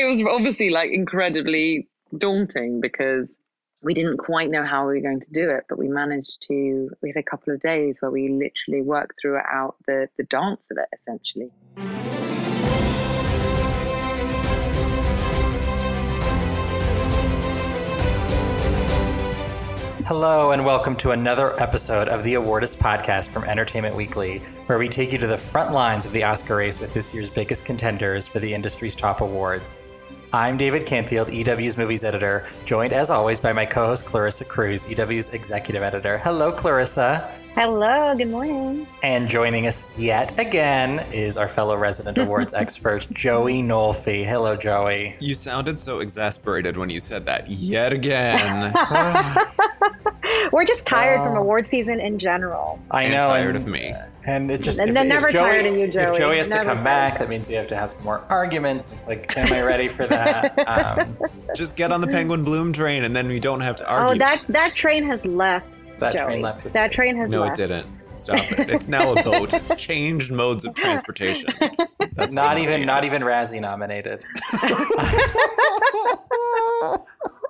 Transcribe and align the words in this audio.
it 0.00 0.08
was 0.08 0.22
obviously 0.22 0.70
like 0.70 0.90
incredibly 0.92 1.86
daunting 2.16 2.80
because 2.80 3.28
we 3.82 3.92
didn't 3.92 4.16
quite 4.16 4.50
know 4.50 4.64
how 4.64 4.86
we 4.86 4.94
were 4.94 5.00
going 5.02 5.20
to 5.20 5.30
do 5.30 5.50
it, 5.50 5.64
but 5.68 5.78
we 5.78 5.88
managed 5.88 6.40
to. 6.48 6.90
We 7.02 7.10
had 7.10 7.18
a 7.18 7.22
couple 7.22 7.52
of 7.52 7.60
days 7.60 7.98
where 8.00 8.10
we 8.10 8.30
literally 8.30 8.82
worked 8.82 9.20
throughout 9.20 9.76
the 9.86 10.08
the 10.16 10.24
dance 10.24 10.70
of 10.70 10.78
it, 10.78 10.88
essentially. 10.98 11.50
Hello, 20.06 20.52
and 20.52 20.64
welcome 20.64 20.96
to 20.96 21.10
another 21.10 21.60
episode 21.60 22.08
of 22.08 22.24
the 22.24 22.34
Awardist 22.34 22.78
podcast 22.78 23.30
from 23.30 23.44
Entertainment 23.44 23.94
Weekly, 23.94 24.38
where 24.66 24.78
we 24.78 24.88
take 24.88 25.12
you 25.12 25.18
to 25.18 25.26
the 25.26 25.38
front 25.38 25.72
lines 25.72 26.06
of 26.06 26.12
the 26.12 26.24
Oscar 26.24 26.56
race 26.56 26.80
with 26.80 26.92
this 26.94 27.12
year's 27.12 27.28
biggest 27.28 27.66
contenders 27.66 28.26
for 28.26 28.40
the 28.40 28.52
industry's 28.52 28.96
top 28.96 29.20
awards. 29.20 29.84
I'm 30.32 30.56
David 30.56 30.86
Canfield, 30.86 31.28
EW's 31.28 31.76
movies 31.76 32.04
editor, 32.04 32.46
joined 32.64 32.92
as 32.92 33.10
always 33.10 33.40
by 33.40 33.52
my 33.52 33.66
co 33.66 33.86
host 33.86 34.04
Clarissa 34.04 34.44
Cruz, 34.44 34.86
EW's 34.86 35.28
executive 35.30 35.82
editor. 35.82 36.18
Hello, 36.18 36.52
Clarissa. 36.52 37.34
Hello, 37.54 38.14
good 38.16 38.28
morning. 38.28 38.86
And 39.02 39.28
joining 39.28 39.66
us 39.66 39.82
yet 39.98 40.38
again 40.38 41.00
is 41.12 41.36
our 41.36 41.48
fellow 41.48 41.76
resident 41.76 42.16
awards 42.24 42.54
expert, 42.54 43.08
Joey 43.12 43.60
Nolfi. 43.60 44.24
Hello, 44.24 44.56
Joey. 44.56 45.16
You 45.18 45.34
sounded 45.34 45.78
so 45.78 45.98
exasperated 45.98 46.76
when 46.76 46.90
you 46.90 47.00
said 47.00 47.26
that 47.26 47.50
yet 47.50 47.92
again. 47.92 48.72
We're 50.52 50.64
just 50.64 50.86
tired 50.86 51.18
from 51.24 51.36
award 51.36 51.66
season 51.66 51.98
in 52.00 52.20
general. 52.20 52.78
I 52.92 53.02
and 53.04 53.14
know. 53.14 53.22
tired 53.22 53.56
and, 53.56 53.64
of 53.64 53.70
me. 53.70 53.94
And 54.24 54.48
it 54.50 54.60
just 54.60 54.78
And 54.78 54.96
they're 54.96 55.04
never 55.04 55.30
Joey, 55.30 55.40
tired 55.40 55.66
of 55.66 55.74
you, 55.74 55.86
If 55.86 55.92
Joey. 55.92 56.18
Joey 56.18 56.38
has 56.38 56.48
to 56.48 56.54
come 56.54 56.66
tired. 56.66 56.84
back, 56.84 57.18
that 57.18 57.28
means 57.28 57.48
we 57.48 57.54
have 57.54 57.68
to 57.68 57.76
have 57.76 57.92
some 57.92 58.04
more 58.04 58.24
arguments. 58.28 58.86
It's 58.92 59.06
like, 59.08 59.36
am 59.36 59.52
I 59.52 59.62
ready 59.62 59.88
for 59.88 60.06
that? 60.06 60.56
Um, 60.68 61.16
Just 61.56 61.74
get 61.74 61.90
on 61.90 62.00
the 62.00 62.06
Penguin 62.06 62.44
Bloom 62.44 62.72
train 62.72 63.02
and 63.02 63.14
then 63.14 63.26
we 63.26 63.40
don't 63.40 63.60
have 63.60 63.74
to 63.76 63.88
argue. 63.88 64.14
Oh, 64.14 64.18
that 64.18 64.44
that 64.48 64.76
train 64.76 65.04
has 65.04 65.26
left. 65.26 65.66
That 66.00 66.14
Joey. 66.14 66.24
train 66.24 66.42
left. 66.42 66.72
That 66.72 66.92
train 66.92 67.16
has 67.16 67.30
no, 67.30 67.42
left. 67.42 67.58
it 67.58 67.68
didn't. 67.68 67.86
Stop 68.14 68.52
it. 68.52 68.68
It's 68.68 68.88
now 68.88 69.12
a 69.12 69.22
boat. 69.22 69.54
It's 69.54 69.74
changed 69.76 70.32
modes 70.32 70.64
of 70.64 70.74
transportation. 70.74 71.54
That's 72.12 72.34
Not 72.34 72.58
even, 72.58 72.72
looking 72.72 72.86
not 72.86 73.04
even 73.04 73.22
Razzie 73.22 73.60
nominated. 73.60 74.24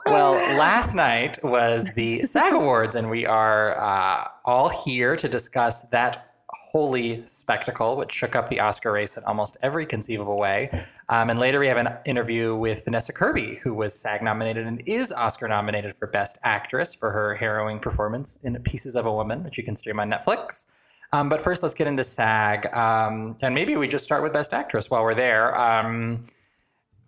well, 0.07 0.33
last 0.57 0.95
night 0.95 1.42
was 1.42 1.89
the 1.97 2.23
SAG 2.25 2.53
Awards, 2.53 2.95
and 2.95 3.11
we 3.11 3.27
are 3.27 3.81
uh, 3.81 4.29
all 4.45 4.69
here 4.69 5.17
to 5.17 5.29
discuss 5.29 5.83
that 5.85 6.30
holy 6.71 7.25
spectacle, 7.27 7.97
which 7.97 8.13
shook 8.13 8.37
up 8.37 8.49
the 8.49 8.61
Oscar 8.61 8.93
race 8.93 9.17
in 9.17 9.25
almost 9.25 9.57
every 9.61 9.85
conceivable 9.85 10.39
way. 10.39 10.71
Um, 11.09 11.29
and 11.29 11.41
later, 11.41 11.59
we 11.59 11.67
have 11.67 11.79
an 11.79 11.89
interview 12.07 12.55
with 12.55 12.85
Vanessa 12.85 13.13
Kirby, 13.13 13.57
who 13.57 13.75
was 13.75 13.93
SAG 13.93 14.23
nominated 14.23 14.69
and 14.69 14.81
is 14.87 15.11
Oscar 15.11 15.48
nominated 15.48 15.97
for 15.98 16.07
Best 16.07 16.39
Actress 16.45 16.95
for 16.95 17.11
her 17.11 17.35
harrowing 17.35 17.81
performance 17.81 18.39
in 18.45 18.55
Pieces 18.63 18.95
of 18.95 19.07
a 19.07 19.13
Woman, 19.13 19.43
which 19.43 19.59
you 19.59 19.65
can 19.65 19.75
stream 19.75 19.98
on 19.98 20.09
Netflix. 20.09 20.67
Um, 21.13 21.29
but 21.29 21.43
first, 21.43 21.65
let's 21.65 21.75
get 21.75 21.89
into 21.89 22.05
SAG. 22.05 22.73
Um, 22.73 23.37
and 23.43 23.53
maybe 23.53 23.77
we 23.77 23.89
just 23.89 24.05
start 24.05 24.23
with 24.23 24.33
Best 24.33 24.53
Actress 24.53 24.91
while 24.91 25.03
we're 25.03 25.17
there. 25.17 25.59
Um, 25.59 26.27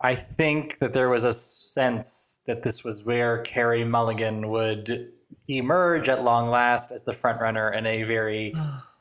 I 0.00 0.16
think 0.16 0.80
that 0.80 0.92
there 0.92 1.08
was 1.08 1.22
a 1.22 1.32
sense 1.32 2.40
that 2.46 2.64
this 2.64 2.82
was 2.82 3.04
where 3.04 3.42
Carey 3.42 3.84
Mulligan 3.84 4.48
would 4.48 5.12
emerge 5.46 6.08
at 6.08 6.24
long 6.24 6.50
last 6.50 6.90
as 6.90 7.04
the 7.04 7.12
frontrunner 7.12 7.76
in 7.76 7.86
a 7.86 8.02
very 8.02 8.52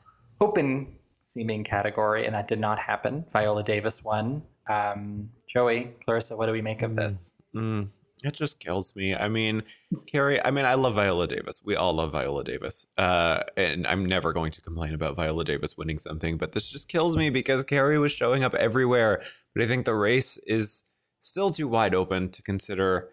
open 0.42 0.88
seeming 1.24 1.64
category, 1.64 2.26
and 2.26 2.34
that 2.34 2.48
did 2.48 2.60
not 2.60 2.78
happen. 2.78 3.24
Viola 3.32 3.62
Davis 3.62 4.04
won. 4.04 4.42
Um, 4.68 5.30
Joey, 5.46 5.92
Clarissa, 6.04 6.36
what 6.36 6.46
do 6.46 6.52
we 6.52 6.60
make 6.60 6.82
of 6.82 6.94
this? 6.94 7.30
Mm, 7.54 7.88
it 8.22 8.34
just 8.34 8.60
kills 8.60 8.94
me. 8.94 9.14
I 9.14 9.28
mean, 9.28 9.62
Carey, 10.06 10.44
I 10.44 10.50
mean, 10.50 10.64
I 10.64 10.74
love 10.74 10.94
Viola 10.94 11.26
Davis. 11.26 11.60
We 11.64 11.76
all 11.76 11.94
love 11.94 12.12
Viola 12.12 12.44
Davis. 12.44 12.86
Uh, 12.98 13.42
and 13.56 13.86
I'm 13.86 14.04
never 14.04 14.32
going 14.32 14.52
to 14.52 14.60
complain 14.60 14.94
about 14.94 15.16
Viola 15.16 15.44
Davis 15.44 15.76
winning 15.76 15.98
something, 15.98 16.36
but 16.36 16.52
this 16.52 16.68
just 16.68 16.88
kills 16.88 17.16
me 17.16 17.30
because 17.30 17.64
Carey 17.64 17.98
was 17.98 18.12
showing 18.12 18.44
up 18.44 18.54
everywhere. 18.54 19.22
But 19.54 19.62
I 19.62 19.66
think 19.66 19.86
the 19.86 19.94
race 19.94 20.38
is 20.46 20.84
still 21.20 21.50
too 21.50 21.68
wide 21.68 21.94
open 21.94 22.28
to 22.30 22.42
consider 22.42 23.10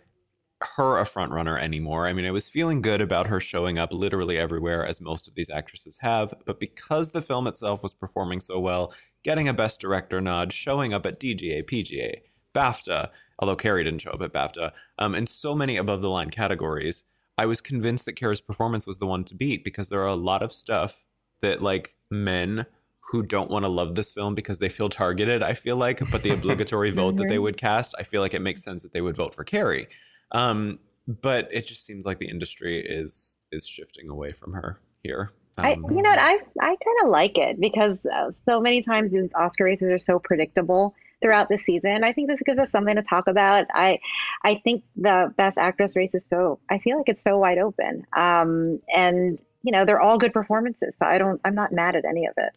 her 0.62 0.98
a 0.98 1.06
front 1.06 1.32
runner 1.32 1.58
anymore. 1.58 2.08
I 2.08 2.14
mean, 2.14 2.26
I 2.26 2.32
was 2.32 2.50
feeling 2.50 2.82
good 2.82 3.02
about 3.02 3.28
her 3.28 3.40
showing 3.40 3.78
up 3.78 3.94
literally 3.94 4.38
everywhere, 4.38 4.86
as 4.86 5.00
most 5.00 5.28
of 5.28 5.36
these 5.36 5.50
actresses 5.50 6.00
have. 6.02 6.34
But 6.46 6.60
because 6.60 7.12
the 7.12 7.22
film 7.22 7.48
itself 7.48 7.82
was 7.82 7.94
performing 7.94 8.40
so 8.42 8.60
well, 8.60 8.94
getting 9.24 9.48
a 9.48 9.54
Best 9.54 9.80
Director 9.80 10.20
nod, 10.20 10.52
showing 10.52 10.94
up 10.94 11.06
at 11.06 11.20
DGA, 11.20 11.64
PGA, 11.64 12.22
BAFTA, 12.54 13.10
although 13.40 13.56
Carey 13.56 13.84
didn't 13.84 14.02
show 14.02 14.12
up 14.12 14.22
at 14.22 14.34
BAFTA, 14.34 14.72
um, 14.98 15.16
and 15.16 15.30
so 15.30 15.56
many 15.56 15.78
above 15.78 16.02
the 16.02 16.10
line 16.10 16.30
categories, 16.30 17.06
I 17.38 17.46
was 17.46 17.62
convinced 17.62 18.06
that 18.06 18.18
Carey's 18.18 18.42
performance 18.42 18.86
was 18.86 18.98
the 18.98 19.06
one 19.06 19.24
to 19.26 19.36
beat 19.36 19.64
because 19.64 19.88
there 19.88 20.02
are 20.02 20.08
a 20.08 20.16
lot 20.16 20.44
of 20.44 20.52
stuff 20.52 21.06
that 21.42 21.62
like 21.62 21.96
men 22.12 22.66
who 23.12 23.24
don't 23.24 23.50
want 23.50 23.64
to 23.64 23.70
love 23.70 23.96
this 23.96 24.12
film 24.12 24.36
because 24.36 24.60
they 24.60 24.70
feel 24.70 24.90
targeted, 24.90 25.42
I 25.42 25.54
feel 25.54 25.78
like, 25.78 26.02
but 26.12 26.22
the 26.22 26.32
obligatory 26.32 26.92
vote 26.92 27.16
that 27.16 27.30
they 27.30 27.40
would 27.40 27.58
cast, 27.58 27.96
I 27.98 28.04
feel 28.04 28.22
like 28.22 28.34
it 28.34 28.42
makes 28.42 28.62
sense 28.64 28.84
that 28.84 28.94
they 28.94 29.02
would 29.02 29.16
vote 29.16 29.34
for 29.34 29.44
Carey. 29.44 29.88
Um, 30.32 30.80
but 31.08 31.48
it 31.52 31.66
just 31.66 31.86
seems 31.86 32.06
like 32.06 32.20
the 32.20 32.30
industry 32.30 32.80
is 32.86 33.38
is 33.52 33.68
shifting 33.68 34.10
away 34.10 34.32
from 34.32 34.54
her 34.54 34.80
here. 35.04 35.32
I, 35.58 35.74
Um, 35.74 35.86
you 35.90 36.02
know, 36.02 36.10
what, 36.10 36.20
I 36.20 36.34
I 36.62 36.76
kind 36.76 36.98
of 37.04 37.10
like 37.10 37.38
it 37.38 37.60
because 37.60 37.98
uh, 38.06 38.32
so 38.32 38.62
many 38.62 38.82
times 38.84 39.12
these 39.12 39.30
Oscar 39.36 39.66
races 39.66 39.90
are 39.90 39.98
so 39.98 40.20
predictable 40.20 40.94
throughout 41.22 41.50
the 41.50 41.58
season. 41.58 42.04
I 42.04 42.14
think 42.14 42.30
this 42.30 42.42
gives 42.46 42.60
us 42.60 42.72
something 42.72 42.96
to 42.96 43.02
talk 43.04 43.28
about. 43.28 43.66
I 43.74 44.00
I 44.44 44.62
think 44.64 44.84
the 44.96 45.34
Best 45.36 45.58
Actress 45.58 45.96
race 45.96 46.14
is 46.16 46.26
so. 46.26 46.60
I 46.70 46.80
feel 46.80 46.98
like 46.98 47.10
it's 47.10 47.24
so 47.24 47.38
wide 47.38 47.58
open. 47.58 48.06
Um, 48.16 48.80
and 48.96 49.40
you 49.64 49.72
know, 49.74 49.84
they're 49.84 50.00
all 50.00 50.18
good 50.18 50.32
performances. 50.32 50.98
So 50.98 51.06
I 51.06 51.18
don't. 51.18 51.42
I'm 51.44 51.56
not 51.56 51.72
mad 51.74 51.96
at 51.96 52.06
any 52.06 52.26
of 52.26 52.34
it. 52.38 52.56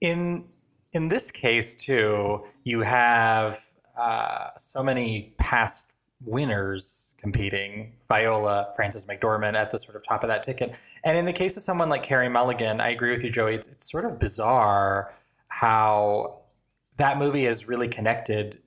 in 0.00 0.44
in 0.92 1.08
this 1.08 1.30
case 1.30 1.74
too 1.76 2.44
you 2.64 2.80
have 2.80 3.60
uh, 3.98 4.48
so 4.58 4.82
many 4.82 5.34
past 5.38 5.89
winners 6.24 7.14
competing 7.18 7.92
viola 8.08 8.72
frances 8.76 9.04
mcdormand 9.04 9.54
at 9.54 9.70
the 9.70 9.78
sort 9.78 9.96
of 9.96 10.04
top 10.06 10.22
of 10.22 10.28
that 10.28 10.42
ticket 10.42 10.72
and 11.04 11.16
in 11.16 11.24
the 11.24 11.32
case 11.32 11.56
of 11.56 11.62
someone 11.62 11.88
like 11.88 12.02
carey 12.02 12.28
mulligan 12.28 12.80
i 12.80 12.90
agree 12.90 13.10
with 13.10 13.24
you 13.24 13.30
joey 13.30 13.54
it's, 13.54 13.68
it's 13.68 13.90
sort 13.90 14.04
of 14.04 14.18
bizarre 14.18 15.14
how 15.48 16.40
that 16.96 17.18
movie 17.18 17.46
is 17.46 17.66
really 17.66 17.88
connected 17.88 18.58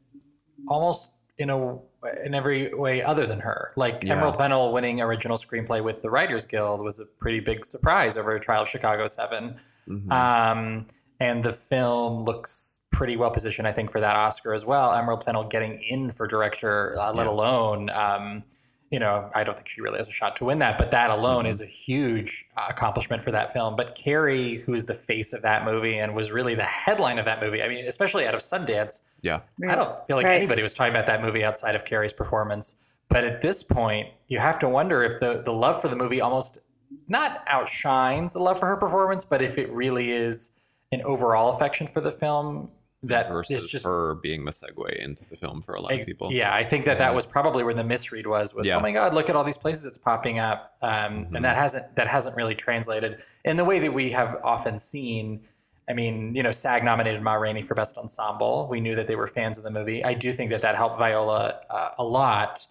almost 0.68 1.12
in 1.38 1.50
a 1.50 1.78
in 2.26 2.34
every 2.34 2.74
way 2.74 3.02
other 3.02 3.26
than 3.26 3.40
her 3.40 3.72
like 3.76 4.04
Yeah. 4.04 4.14
emerald 4.14 4.38
fennell 4.38 4.74
winning 4.74 5.02
original 5.02 5.38
screenplay 5.38 5.84
with 5.84 6.02
the 6.02 6.10
writers 6.10 6.46
guild 6.46 6.82
was 6.82 7.00
a 7.00 7.06
pretty 7.06 7.40
big 7.40 7.66
surprise 7.66 8.18
over 8.18 8.36
a 8.36 8.40
trial 8.40 8.64
of 8.64 8.70
chicago 8.70 9.08
7 9.08 9.56
mhm. 9.88 10.12
um, 10.12 10.88
and 11.20 11.44
the 11.44 11.54
film 11.54 12.24
looks 12.24 12.80
pretty 12.94 13.18
well 13.18 13.32
positioned, 13.32 13.68
I 13.68 13.74
think, 13.74 13.92
for 13.92 14.00
that 14.00 14.16
Oscar 14.16 14.54
as 14.54 14.64
well. 14.64 14.94
Emerald 14.94 15.26
Fennell 15.26 15.44
getting 15.50 15.82
in 15.84 16.12
for 16.12 16.28
director, 16.28 16.96
uh, 17.00 17.12
let 17.12 17.26
Yeah. 17.26 17.32
alone, 17.32 17.90
um, 17.90 18.44
you 18.92 19.00
know, 19.00 19.30
I 19.34 19.44
don't 19.44 19.56
think 19.56 19.68
she 19.68 19.82
really 19.82 19.98
has 19.98 20.08
a 20.08 20.12
shot 20.12 20.36
to 20.38 20.46
win 20.46 20.60
that, 20.60 20.78
but 20.78 20.92
that 20.92 21.10
alone 21.10 21.46
Mhm. 21.46 21.50
is 21.50 21.62
a 21.62 21.66
huge 21.66 22.46
uh, 22.56 22.68
accomplishment 22.70 23.24
for 23.24 23.32
that 23.32 23.52
film. 23.52 23.76
But 23.76 23.96
Carey, 23.96 24.58
who's 24.58 24.86
the 24.86 24.94
face 24.94 25.34
of 25.34 25.42
that 25.42 25.66
movie 25.66 25.98
and 25.98 26.14
was 26.14 26.32
really 26.32 26.54
the 26.54 26.64
headline 26.64 27.18
of 27.18 27.26
that 27.26 27.42
movie, 27.42 27.64
I 27.64 27.68
mean, 27.68 27.88
especially 27.88 28.28
out 28.28 28.36
of 28.36 28.42
Sundance, 28.42 29.02
yeah. 29.22 29.40
I 29.68 29.74
don't 29.76 30.06
feel 30.06 30.16
like 30.16 30.28
Right. 30.28 30.36
anybody 30.36 30.62
was 30.62 30.76
talking 30.76 30.94
about 30.94 31.08
that 31.08 31.22
movie 31.24 31.44
outside 31.44 31.74
of 31.76 31.84
Carey's 31.86 32.14
performance. 32.14 32.76
But 33.10 33.24
at 33.24 33.42
this 33.42 33.64
point, 33.64 34.10
you 34.28 34.38
have 34.40 34.60
to 34.60 34.70
wonder 34.70 35.04
if 35.04 35.20
the, 35.20 35.42
the 35.42 35.52
love 35.54 35.82
for 35.82 35.88
the 35.88 35.96
movie 35.96 36.22
almost 36.22 36.60
not 37.08 37.44
outshines 37.48 38.32
the 38.34 38.40
love 38.40 38.60
for 38.60 38.68
her 38.68 38.78
performance, 38.78 39.26
but 39.26 39.42
if 39.42 39.58
it 39.58 39.72
really 39.72 40.12
is 40.12 40.52
an 40.92 41.02
overall 41.02 41.56
affection 41.56 41.88
for 41.88 42.02
the 42.02 42.12
film 42.12 42.70
that 43.04 43.30
versus 43.30 43.70
just 43.70 43.86
her 43.86 44.16
being 44.16 44.46
the 44.46 44.52
segue 44.52 44.96
into 45.04 45.26
the 45.30 45.36
film 45.36 45.62
for 45.62 45.76
a 45.76 45.82
lot 45.82 45.94
of 45.94 46.06
people. 46.06 46.32
Yeah, 46.32 46.54
I 46.54 46.64
think 46.64 46.86
that 46.86 46.98
that 46.98 47.14
was 47.14 47.26
probably 47.26 47.64
where 47.64 47.74
the 47.74 47.84
misread 47.84 48.26
was. 48.26 48.54
Was 48.54 48.66
Yeah. 48.66 48.78
oh 48.78 48.80
my 48.80 48.92
god, 48.92 49.14
look 49.14 49.30
at 49.30 49.36
all 49.36 49.44
these 49.44 49.58
places 49.58 49.86
it's 49.86 49.98
popping 49.98 50.40
up, 50.40 50.76
um, 50.82 51.26
Mhm. 51.26 51.36
and 51.36 51.46
that 51.46 51.58
hasn't 51.58 51.96
that 51.96 52.08
hasn't 52.08 52.36
really 52.36 52.56
translated 52.56 53.18
in 53.46 53.58
the 53.58 53.66
way 53.66 53.80
that 53.80 53.94
we 53.94 54.10
have 54.12 54.40
often 54.44 54.80
seen. 54.80 55.42
I 55.90 55.94
mean, 55.94 56.34
you 56.34 56.44
know, 56.44 56.52
SAG 56.52 56.84
nominated 56.86 57.22
Ma 57.22 57.34
Rainey 57.34 57.62
for 57.62 57.76
Best 57.76 57.98
Ensemble. 57.98 58.68
We 58.72 58.80
knew 58.80 58.96
that 58.96 59.06
they 59.06 59.18
were 59.18 59.28
fans 59.28 59.58
of 59.58 59.66
the 59.66 59.72
movie. 59.72 60.02
I 60.04 60.14
do 60.14 60.32
think 60.32 60.50
that 60.52 60.62
that 60.62 60.76
helped 60.78 60.98
Viola 60.98 61.60
uh, 61.70 61.90
a 61.98 62.04
lot. 62.04 62.66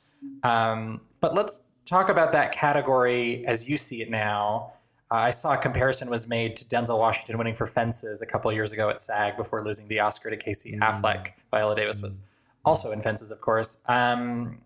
Um, 0.44 1.02
but 1.20 1.34
let's 1.34 1.60
talk 1.84 2.08
about 2.08 2.32
that 2.32 2.52
category 2.52 3.44
as 3.46 3.68
you 3.68 3.76
see 3.76 4.00
it 4.00 4.08
now. 4.10 4.72
I 5.12 5.30
saw 5.30 5.52
a 5.52 5.58
comparison 5.58 6.08
was 6.08 6.26
made 6.26 6.56
to 6.56 6.64
Denzel 6.64 6.98
Washington 6.98 7.36
winning 7.38 7.54
for 7.54 7.66
Fences 7.66 8.22
a 8.22 8.26
couple 8.26 8.50
of 8.50 8.54
years 8.54 8.72
ago 8.72 8.88
at 8.88 9.00
SAG 9.00 9.36
before 9.36 9.62
losing 9.64 9.86
the 9.88 10.00
Oscar 10.00 10.30
to 10.30 10.36
Casey 10.36 10.72
Mm. 10.72 10.80
Affleck. 10.80 11.32
Viola 11.50 11.76
Davis 11.76 12.00
was 12.00 12.22
also 12.64 12.92
in 12.92 13.02
Fences, 13.02 13.30
of 13.30 13.40
course. 13.40 13.78
Um, 13.86 14.58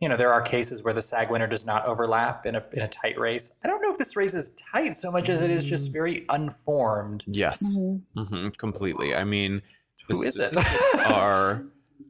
you 0.00 0.08
know, 0.08 0.16
there 0.16 0.32
are 0.32 0.42
cases 0.42 0.82
where 0.82 0.92
the 0.92 1.00
SAG 1.00 1.30
winner 1.30 1.46
does 1.46 1.64
not 1.64 1.86
overlap 1.86 2.44
in 2.44 2.56
a 2.56 2.64
in 2.72 2.82
a 2.82 2.88
tight 2.88 3.18
race. 3.18 3.52
I 3.64 3.68
don't 3.68 3.80
know 3.80 3.90
if 3.90 3.96
this 3.98 4.16
race 4.16 4.34
is 4.34 4.50
tight 4.50 4.96
so 4.96 5.10
much 5.10 5.28
as 5.30 5.40
it 5.40 5.50
is 5.50 5.64
just 5.64 5.90
very 5.92 6.26
unformed. 6.28 7.24
Yes, 7.26 7.62
Mhm. 7.78 8.02
hmm 8.16 8.48
completely. 8.50 9.14
I 9.14 9.24
mean, 9.24 9.62
the 10.08 10.14
Who 10.16 10.22
is 10.22 10.36
it? 10.36 10.48
statistics 10.48 10.94
are 11.06 11.64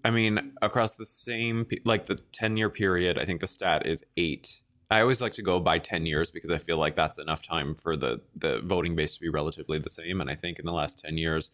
I 0.06 0.10
mean, 0.10 0.52
across 0.60 0.96
the 0.96 1.06
same, 1.06 1.66
like 1.84 2.06
the 2.06 2.16
10 2.32 2.56
year 2.56 2.68
period, 2.68 3.18
I 3.18 3.24
think 3.24 3.40
the 3.40 3.46
stat 3.46 3.86
is 3.86 4.02
eight. 4.16 4.60
I 4.90 5.00
always 5.00 5.20
like 5.20 5.32
to 5.34 5.42
go 5.42 5.58
by 5.60 5.78
10 5.78 6.06
years 6.06 6.30
because 6.30 6.50
I 6.50 6.58
feel 6.58 6.76
like 6.76 6.94
that's 6.94 7.18
enough 7.18 7.42
time 7.46 7.74
for 7.74 7.96
the, 7.96 8.20
the 8.36 8.60
voting 8.64 8.94
base 8.94 9.14
to 9.14 9.20
be 9.20 9.28
relatively 9.28 9.78
the 9.78 9.90
same. 9.90 10.20
And 10.20 10.30
I 10.30 10.34
think 10.34 10.58
in 10.58 10.66
the 10.66 10.74
last 10.74 10.98
10 10.98 11.16
years, 11.18 11.50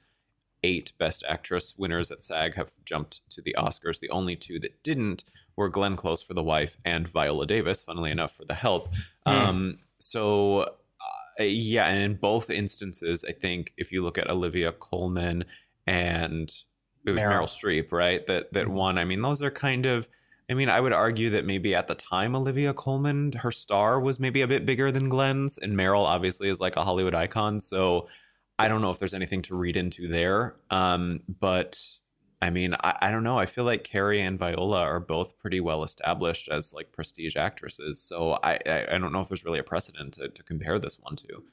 eight 0.62 0.92
Best 0.98 1.24
Actress 1.28 1.74
winners 1.78 2.10
at 2.10 2.22
SAG 2.22 2.54
have 2.54 2.72
jumped 2.84 3.28
to 3.30 3.40
the 3.42 3.54
Oscars. 3.58 4.00
The 4.00 4.10
only 4.10 4.36
two 4.36 4.58
that 4.60 4.82
didn't 4.82 5.24
were 5.56 5.68
Glenn 5.68 5.96
Close 5.96 6.22
for 6.22 6.34
The 6.34 6.42
Wife 6.42 6.76
and 6.84 7.08
Viola 7.08 7.46
Davis, 7.46 7.82
funnily 7.82 8.10
enough, 8.10 8.36
for 8.36 8.44
The 8.44 8.54
Help. 8.54 8.88
Hmm. 9.26 9.32
Um, 9.32 9.78
so, 9.98 10.58
uh, 11.38 11.44
yeah, 11.44 11.86
and 11.86 12.02
in 12.02 12.14
both 12.14 12.50
instances, 12.50 13.24
I 13.26 13.32
think 13.32 13.72
if 13.76 13.90
you 13.92 14.02
look 14.02 14.18
at 14.18 14.28
Olivia 14.28 14.72
Colman 14.72 15.44
and 15.86 16.52
it 17.06 17.10
was 17.12 17.22
Meryl. 17.22 17.42
Meryl, 17.42 17.44
Streep, 17.84 17.92
right? 17.92 18.26
That 18.26 18.52
that 18.52 18.66
Mhm. 18.66 18.72
won. 18.72 18.98
I 18.98 19.04
mean, 19.04 19.22
those 19.22 19.42
are 19.42 19.50
kind 19.50 19.86
of. 19.86 20.08
I 20.50 20.54
mean, 20.54 20.68
I 20.68 20.80
would 20.80 20.92
argue 20.92 21.30
that 21.30 21.46
maybe 21.46 21.76
at 21.76 21.86
the 21.86 21.94
time 21.94 22.34
Olivia 22.34 22.74
Colman, 22.74 23.32
her 23.34 23.52
star 23.52 24.00
was 24.00 24.18
maybe 24.18 24.42
a 24.42 24.48
bit 24.48 24.66
bigger 24.66 24.90
than 24.90 25.08
Glenn's, 25.08 25.58
and 25.58 25.74
Meryl 25.74 26.04
obviously 26.04 26.48
is 26.48 26.60
like 26.60 26.74
a 26.74 26.82
Hollywood 26.82 27.14
icon. 27.14 27.60
So 27.60 28.08
I 28.58 28.66
don't 28.66 28.82
know 28.82 28.90
if 28.90 28.98
there's 28.98 29.14
anything 29.14 29.42
to 29.42 29.54
read 29.54 29.76
into 29.76 30.08
there. 30.08 30.56
Um, 30.70 31.20
but 31.38 31.80
I 32.42 32.50
mean, 32.50 32.74
I, 32.82 32.94
I 33.00 33.10
don't 33.12 33.22
know. 33.22 33.38
I 33.38 33.46
feel 33.46 33.62
like 33.62 33.84
Carey 33.84 34.20
and 34.22 34.38
Viola 34.40 34.80
are 34.82 34.98
both 34.98 35.38
pretty 35.38 35.60
well 35.60 35.84
established 35.84 36.48
as 36.48 36.74
like 36.74 36.90
prestige 36.90 37.36
actresses. 37.36 38.02
So 38.02 38.38
I, 38.42 38.58
I, 38.66 38.86
I 38.92 38.98
don't 38.98 39.12
know 39.12 39.20
if 39.20 39.28
there's 39.28 39.44
really 39.44 39.60
a 39.60 39.64
precedent 39.64 40.14
to, 40.14 40.28
to 40.28 40.42
compare 40.42 40.80
this 40.80 40.98
one 41.00 41.14
to. 41.16 41.44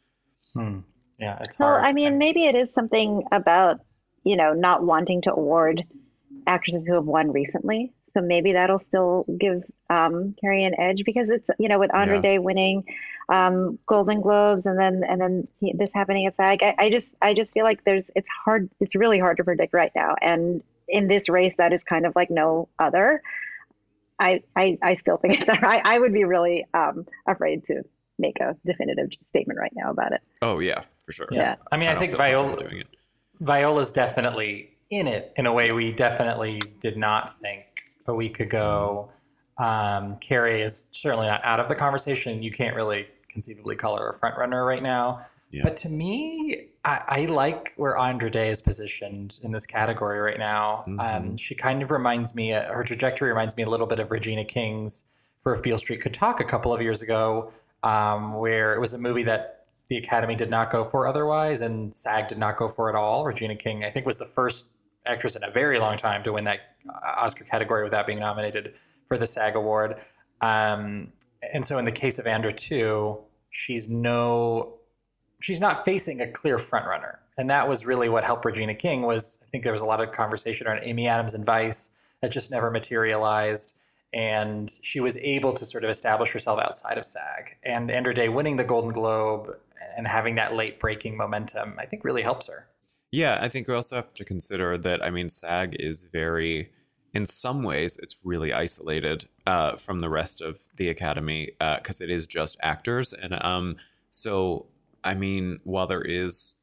Hmm. 0.53 0.79
Yeah, 1.19 1.37
it's 1.41 1.57
Well, 1.59 1.69
hard. 1.69 1.85
I 1.85 1.93
mean, 1.93 2.17
maybe 2.17 2.45
it 2.45 2.55
is 2.55 2.73
something 2.73 3.23
about, 3.31 3.79
you 4.23 4.35
know, 4.35 4.53
not 4.53 4.83
wanting 4.83 5.21
to 5.23 5.33
award 5.33 5.83
actresses 6.47 6.87
who 6.87 6.95
have 6.95 7.05
won 7.05 7.31
recently. 7.31 7.93
So 8.17 8.21
maybe 8.23 8.53
that'll 8.53 8.79
still 8.79 9.25
give 9.39 9.63
um, 9.91 10.35
Carey 10.41 10.63
an 10.63 10.73
edge 10.79 11.03
because 11.05 11.29
it's, 11.29 11.47
you 11.59 11.69
know, 11.69 11.77
with 11.77 11.93
Andre 11.93 12.15
Yeah. 12.15 12.21
Day 12.21 12.39
winning 12.39 12.83
um, 13.29 13.77
Golden 13.85 14.21
Globes 14.21 14.65
and 14.65 14.79
then 14.79 15.03
and 15.07 15.21
then 15.21 15.47
he, 15.59 15.73
this 15.73 15.93
happening 15.93 16.25
at 16.25 16.35
SAG, 16.35 16.63
I, 16.63 16.73
I 16.79 16.89
just 16.89 17.13
I 17.21 17.35
just 17.35 17.51
feel 17.51 17.63
like 17.63 17.83
there's 17.83 18.05
it's 18.15 18.29
hard 18.43 18.71
it's 18.79 18.95
really 18.95 19.19
hard 19.19 19.37
to 19.37 19.43
predict 19.43 19.71
right 19.75 19.91
now. 19.95 20.15
And 20.19 20.63
in 20.87 21.07
this 21.07 21.29
race, 21.29 21.57
that 21.57 21.73
is 21.73 21.83
kind 21.83 22.07
of 22.07 22.15
like 22.15 22.31
no 22.31 22.69
other. 22.79 23.21
I 24.19 24.41
I, 24.55 24.79
I 24.81 24.93
still 24.95 25.17
think 25.17 25.39
it's 25.39 25.49
I, 25.51 25.79
I 25.85 25.99
would 25.99 26.13
be 26.13 26.23
really 26.23 26.65
um, 26.73 27.05
afraid 27.27 27.65
to 27.65 27.83
make 28.17 28.39
a 28.39 28.55
definitive 28.65 29.11
statement 29.29 29.59
right 29.59 29.73
now 29.75 29.91
about 29.91 30.13
it. 30.13 30.21
Oh 30.41 30.57
yeah, 30.57 30.85
for 31.05 31.11
sure. 31.11 31.27
yeah. 31.29 31.39
yeah. 31.39 31.55
I 31.71 31.77
mean, 31.77 31.87
I, 31.87 31.91
don't 31.91 31.99
think 31.99 32.13
feel 32.13 32.17
Viola 32.17 32.57
doing 32.57 32.79
it. 32.79 32.87
Viola's 33.41 33.91
definitely 33.91 34.71
in 34.89 35.05
it 35.05 35.33
in 35.35 35.45
a 35.45 35.53
way 35.53 35.71
we 35.71 35.93
definitely 35.93 36.61
did 36.79 36.97
not 36.97 37.35
think 37.41 37.66
a 38.07 38.13
week 38.13 38.39
ago. 38.39 39.09
Um, 39.57 40.17
Carey 40.17 40.61
is 40.61 40.87
certainly 40.91 41.27
not 41.27 41.41
out 41.43 41.59
of 41.59 41.67
the 41.67 41.75
conversation. 41.75 42.41
You 42.43 42.51
can't 42.51 42.75
really 42.75 43.07
conceivably 43.29 43.75
call 43.75 43.97
her 43.97 44.09
a 44.11 44.19
front 44.19 44.37
runner 44.37 44.65
right 44.65 44.83
now. 44.83 45.25
Yeah. 45.51 45.63
But 45.63 45.77
to 45.77 45.89
me, 45.89 46.67
I, 46.83 47.01
I 47.07 47.25
like 47.25 47.73
where 47.77 47.97
Andra 47.97 48.29
Day 48.29 48.49
is 48.49 48.61
positioned 48.61 49.39
in 49.43 49.51
this 49.51 49.65
category 49.65 50.19
right 50.19 50.37
now. 50.39 50.83
Um, 50.87 50.97
Mhm. 50.99 51.39
she 51.39 51.55
kind 51.55 51.81
of 51.81 51.89
reminds 51.91 52.35
me, 52.35 52.53
uh, 52.53 52.71
her 52.71 52.83
trajectory 52.83 53.29
reminds 53.29 53.55
me 53.55 53.63
a 53.63 53.69
little 53.69 53.87
bit 53.87 53.99
of 53.99 54.11
Regina 54.11 54.43
King's 54.45 55.05
For 55.43 55.55
If 55.55 55.61
Beale 55.61 55.77
Street 55.77 56.01
Could 56.01 56.13
Talk 56.13 56.41
a 56.41 56.43
couple 56.43 56.73
of 56.73 56.81
years 56.81 57.01
ago, 57.01 57.51
um, 57.83 58.33
where 58.33 58.73
it 58.73 58.79
was 58.81 58.93
a 58.93 58.97
movie 58.97 59.23
that 59.23 59.65
the 59.87 59.97
Academy 59.97 60.35
did 60.35 60.49
not 60.49 60.69
go 60.69 60.83
for 60.83 61.07
otherwise, 61.07 61.61
and 61.61 61.95
SAG 61.95 62.27
did 62.27 62.37
not 62.37 62.57
go 62.57 62.67
for 62.67 62.89
at 62.89 62.95
all. 62.95 63.23
Regina 63.23 63.55
King, 63.55 63.85
I 63.85 63.89
think, 63.91 64.05
was 64.05 64.17
the 64.17 64.25
first 64.25 64.67
actress 65.07 65.35
in 65.35 65.43
a 65.43 65.51
very 65.51 65.79
long 65.79 65.97
time 65.97 66.23
to 66.23 66.33
win 66.33 66.43
that 66.45 66.59
Oscar 67.17 67.43
category 67.43 67.83
without 67.83 68.05
being 68.05 68.19
nominated 68.19 68.73
for 69.07 69.17
the 69.17 69.27
SAG 69.27 69.55
award. 69.55 69.95
Um, 70.41 71.11
and 71.53 71.65
so, 71.65 71.77
in 71.77 71.85
the 71.85 71.91
case 71.91 72.19
of 72.19 72.27
Andra 72.27 72.51
too, 72.51 73.17
she's 73.49 73.87
no, 73.87 74.77
she's 75.41 75.59
not 75.59 75.85
facing 75.85 76.21
a 76.21 76.27
clear 76.27 76.57
frontrunner, 76.57 77.17
and 77.37 77.49
that 77.49 77.67
was 77.67 77.85
really 77.85 78.09
what 78.09 78.23
helped 78.23 78.45
Regina 78.45 78.75
King. 78.75 79.01
Was 79.03 79.39
I 79.43 79.49
think 79.49 79.63
there 79.63 79.73
was 79.73 79.81
a 79.81 79.85
lot 79.85 80.01
of 80.01 80.11
conversation 80.11 80.67
around 80.67 80.83
Amy 80.83 81.07
Adams 81.07 81.33
and 81.33 81.45
Vice 81.45 81.89
that 82.21 82.31
just 82.31 82.51
never 82.51 82.71
materialized 82.71 83.73
and 84.13 84.79
she 84.81 84.99
was 84.99 85.17
able 85.17 85.53
to 85.53 85.65
sort 85.65 85.83
of 85.83 85.89
establish 85.89 86.31
herself 86.31 86.59
outside 86.59 86.97
of 86.97 87.05
SAG. 87.05 87.55
And 87.63 87.91
Andra 87.91 88.13
Day 88.13 88.29
winning 88.29 88.55
the 88.55 88.63
Golden 88.63 88.91
Globe 88.91 89.55
and 89.97 90.07
having 90.07 90.35
that 90.35 90.53
late 90.53 90.79
breaking 90.79 91.17
momentum, 91.17 91.75
I 91.77 91.85
think 91.85 92.03
really 92.03 92.21
helps 92.21 92.47
her. 92.47 92.67
Yeah, 93.11 93.39
I 93.41 93.49
think 93.49 93.67
we 93.67 93.73
also 93.73 93.95
have 93.95 94.13
to 94.15 94.25
consider 94.25 94.77
that. 94.77 95.03
I 95.03 95.09
mean, 95.09 95.29
SAG 95.29 95.75
is 95.79 96.03
very, 96.11 96.71
in 97.13 97.25
some 97.25 97.63
ways, 97.63 97.97
it's 98.01 98.17
really 98.23 98.51
isolated 98.53 99.27
uh, 99.45 99.77
from 99.77 99.99
the 99.99 100.09
rest 100.09 100.41
of 100.41 100.59
the 100.75 100.89
academy 100.89 101.51
because 101.59 102.01
it 102.01 102.09
is 102.09 102.25
just 102.27 102.57
actors, 102.61 103.13
and 103.13 103.33
um, 103.43 103.77
so 104.09 104.67
I 105.03 105.13
mean, 105.13 105.59
while 105.63 105.87
there 105.87 106.01
is 106.01 106.55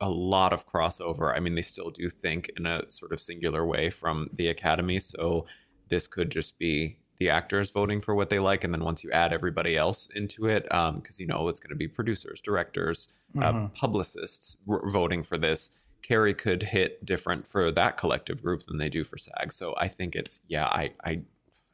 a 0.00 0.10
lot 0.10 0.52
of 0.52 0.66
crossover, 0.68 1.34
I 1.34 1.38
mean, 1.38 1.54
they 1.54 1.62
still 1.62 1.90
do 1.90 2.10
think 2.10 2.50
in 2.56 2.66
a 2.66 2.90
sort 2.90 3.12
of 3.12 3.20
singular 3.20 3.64
way 3.64 3.88
from 3.90 4.28
the 4.32 4.48
academy. 4.48 4.98
So 4.98 5.46
this 5.88 6.08
could 6.08 6.30
just 6.30 6.58
be 6.58 6.98
the 7.18 7.30
actors 7.30 7.70
voting 7.70 8.00
for 8.00 8.16
what 8.16 8.28
they 8.30 8.40
like, 8.40 8.64
and 8.64 8.74
then 8.74 8.82
once 8.82 9.04
you 9.04 9.12
add 9.12 9.32
everybody 9.32 9.76
else 9.76 10.08
into 10.16 10.46
it, 10.48 10.64
because 10.64 11.20
you 11.20 11.26
know 11.28 11.46
it's 11.46 11.60
going 11.60 11.70
to 11.70 11.76
be 11.76 11.86
producers, 11.86 12.40
directors, 12.40 13.08
uh, 13.40 13.52
Mhm. 13.52 13.74
publicists 13.74 14.56
r- 14.68 14.88
voting 14.90 15.22
for 15.22 15.38
this. 15.38 15.70
Carey 16.06 16.34
could 16.34 16.62
hit 16.62 17.04
different 17.04 17.46
for 17.46 17.70
that 17.72 17.96
collective 17.96 18.42
group 18.42 18.62
than 18.64 18.76
they 18.78 18.88
do 18.90 19.02
for 19.04 19.16
SAG. 19.16 19.52
So 19.52 19.74
I 19.78 19.88
think 19.88 20.14
it's 20.14 20.40
yeah, 20.48 20.66
I 20.66 20.92
I 21.04 21.22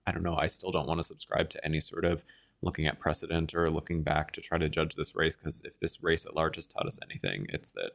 I 0.07 0.13
don't 0.13 0.23
know. 0.23 0.37
I 0.37 0.47
still 0.47 0.71
don't 0.71 0.87
want 0.87 0.99
to 1.01 1.05
subscribe 1.05 1.51
to 1.51 1.65
any 1.65 1.81
sort 1.81 2.05
of 2.05 2.25
looking 2.63 2.87
at 2.87 2.99
precedent 3.01 3.55
or 3.55 3.71
looking 3.71 4.03
back 4.03 4.33
to 4.33 4.41
try 4.41 4.57
to 4.59 4.69
judge 4.69 4.95
this 4.95 5.17
race 5.17 5.37
because 5.37 5.63
if 5.65 5.81
this 5.81 6.03
race 6.03 6.27
at 6.27 6.35
large 6.37 6.57
has 6.57 6.67
taught 6.67 6.87
us 6.87 6.99
anything, 7.11 7.47
it's 7.49 7.71
that 7.71 7.93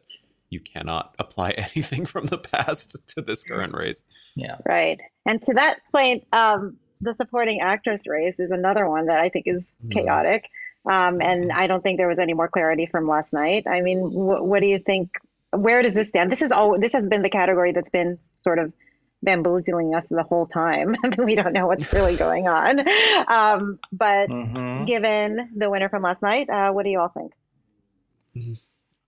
you 0.49 0.59
cannot 0.59 1.15
apply 1.19 1.51
anything 1.51 2.05
from 2.05 2.25
the 2.27 2.37
past 2.37 2.97
to 3.07 3.21
this 3.21 3.43
current 3.43 3.73
race. 3.73 4.03
Yeah. 4.35 4.57
Right. 4.65 4.99
And 5.25 5.41
to 5.43 5.53
that 5.53 5.79
point, 5.91 6.25
um, 6.33 6.77
the 7.01 7.13
supporting 7.13 7.61
actress 7.61 8.07
race 8.07 8.35
is 8.39 8.51
another 8.51 8.89
one 8.89 9.05
that 9.07 9.19
I 9.19 9.29
think 9.29 9.45
is 9.47 9.75
Mhm. 9.85 9.91
chaotic. 9.93 10.49
Um, 10.89 11.21
and 11.21 11.51
I 11.51 11.65
don't 11.67 11.81
think 11.81 11.97
there 11.97 12.07
was 12.07 12.19
any 12.19 12.33
more 12.33 12.47
clarity 12.47 12.85
from 12.85 13.07
last 13.07 13.33
night. 13.33 13.65
I 13.67 13.81
mean, 13.81 13.99
wh- 13.99 14.43
what 14.43 14.59
do 14.61 14.67
you 14.67 14.79
think? 14.79 15.09
Where 15.51 15.81
does 15.81 15.93
this 15.93 16.07
stand? 16.09 16.31
This 16.31 16.41
is 16.41 16.51
all. 16.51 16.77
This 16.79 16.93
has 16.93 17.07
been 17.07 17.21
the 17.21 17.29
category 17.29 17.71
that's 17.71 17.89
been 17.89 18.17
sort 18.35 18.59
of 18.59 18.73
bamboozling 19.23 19.95
us 19.95 20.09
the 20.09 20.23
whole 20.23 20.45
time. 20.45 20.95
we 21.17 21.35
don't 21.35 21.53
know 21.53 21.65
what's 21.67 21.91
really 21.93 22.15
going 22.15 22.47
on. 22.47 22.79
Um, 23.27 23.79
but 23.91 24.29
Mm-hmm. 24.29 24.85
given 24.85 25.49
the 25.55 25.69
winner 25.69 25.89
from 25.89 26.03
last 26.03 26.21
night, 26.21 26.49
uh, 26.49 26.71
what 26.71 26.83
do 26.83 26.89
you 26.89 26.99
all 26.99 27.09
think? 27.09 27.31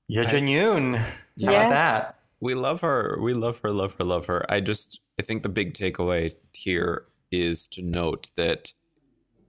Yuh-Jung 0.08 0.48
Youn. 0.48 0.94
How 0.96 1.06
Yeah. 1.36 1.50
about 1.52 1.70
that? 1.70 2.16
We 2.40 2.56
love 2.56 2.82
her. 2.82 3.18
We 3.22 3.34
love 3.34 3.60
her, 3.60 3.72
love 3.72 3.96
her, 3.98 4.04
love 4.06 4.26
her. 4.28 4.46
I 4.52 4.60
just, 4.62 5.02
I 5.20 5.24
think 5.24 5.44
the 5.44 5.50
big 5.50 5.74
takeaway 5.74 6.34
here 6.54 7.06
is 7.32 7.68
to 7.68 7.82
note 7.82 8.30
that 8.38 8.72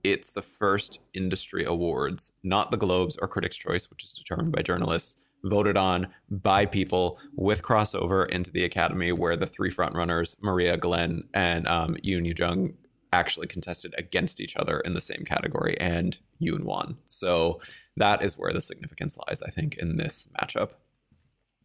it's 0.03 0.31
the 0.31 0.41
first 0.41 0.99
industry 1.13 1.63
awards, 1.65 2.31
not 2.43 2.71
the 2.71 2.77
Globes 2.77 3.15
or 3.21 3.27
Critics' 3.27 3.57
Choice, 3.57 3.89
which 3.89 4.03
is 4.03 4.13
determined 4.13 4.51
by 4.51 4.61
journalists, 4.61 5.21
voted 5.43 5.77
on 5.77 6.07
by 6.29 6.65
people 6.65 7.17
with 7.35 7.63
crossover 7.63 8.27
into 8.29 8.51
the 8.51 8.63
Academy, 8.63 9.11
where 9.11 9.35
the 9.35 9.45
three 9.47 9.71
frontrunners, 9.71 10.35
Maria, 10.41 10.77
Glenn, 10.77 11.23
and 11.33 11.67
um, 11.67 11.95
Youn 12.03 12.25
Yuh-Jung, 12.25 12.73
actually 13.11 13.47
contested 13.47 13.95
against 13.97 14.39
each 14.39 14.55
other 14.55 14.79
in 14.81 14.93
the 14.93 15.01
same 15.01 15.23
category, 15.25 15.75
and 15.79 16.19
Youn 16.39 16.63
won. 16.63 16.95
So 17.05 17.59
that 17.97 18.21
is 18.21 18.37
where 18.37 18.53
the 18.53 18.61
significance 18.61 19.17
lies, 19.27 19.41
I 19.41 19.49
think, 19.49 19.77
in 19.77 19.97
this 19.97 20.27
matchup. 20.39 20.69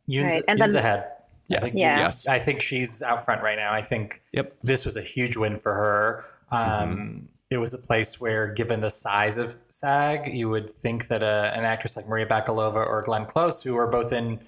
Youn's, 0.07 0.33
Right, 0.33 0.45
and 0.49 0.59
Youn's 0.59 0.73
then- 0.73 0.85
ahead. 0.85 0.99
I 1.01 1.11
Yes. 1.49 1.63
think, 1.65 1.75
Yeah. 1.83 1.99
Yes. 1.99 2.27
I 2.27 2.39
think 2.39 2.63
she's 2.63 3.03
out 3.03 3.27
front 3.27 3.43
right 3.43 3.57
now. 3.59 3.71
I 3.75 3.83
think 3.83 4.23
Yep. 4.33 4.57
this 4.63 4.87
was 4.87 4.97
a 4.97 5.03
huge 5.03 5.37
win 5.37 5.59
for 5.59 5.75
her. 5.75 6.25
Um, 6.51 6.61
Mm-hmm. 6.89 7.27
It 7.55 7.59
was 7.59 7.73
a 7.73 7.79
place 7.79 8.21
where, 8.21 8.49
given 8.49 8.81
the 8.81 8.91
size 8.91 9.37
of 9.37 9.55
SAG, 9.69 10.35
you 10.35 10.51
would 10.51 10.77
think 10.83 11.07
that 11.07 11.23
a, 11.23 11.53
an 11.57 11.65
actress 11.65 11.95
like 11.95 12.09
Maria 12.09 12.27
Bakalova 12.27 12.85
or 12.85 13.05
Glenn 13.07 13.27
Close, 13.27 13.63
who 13.63 13.77
are 13.77 13.87
both 13.87 14.13
in 14.13 14.41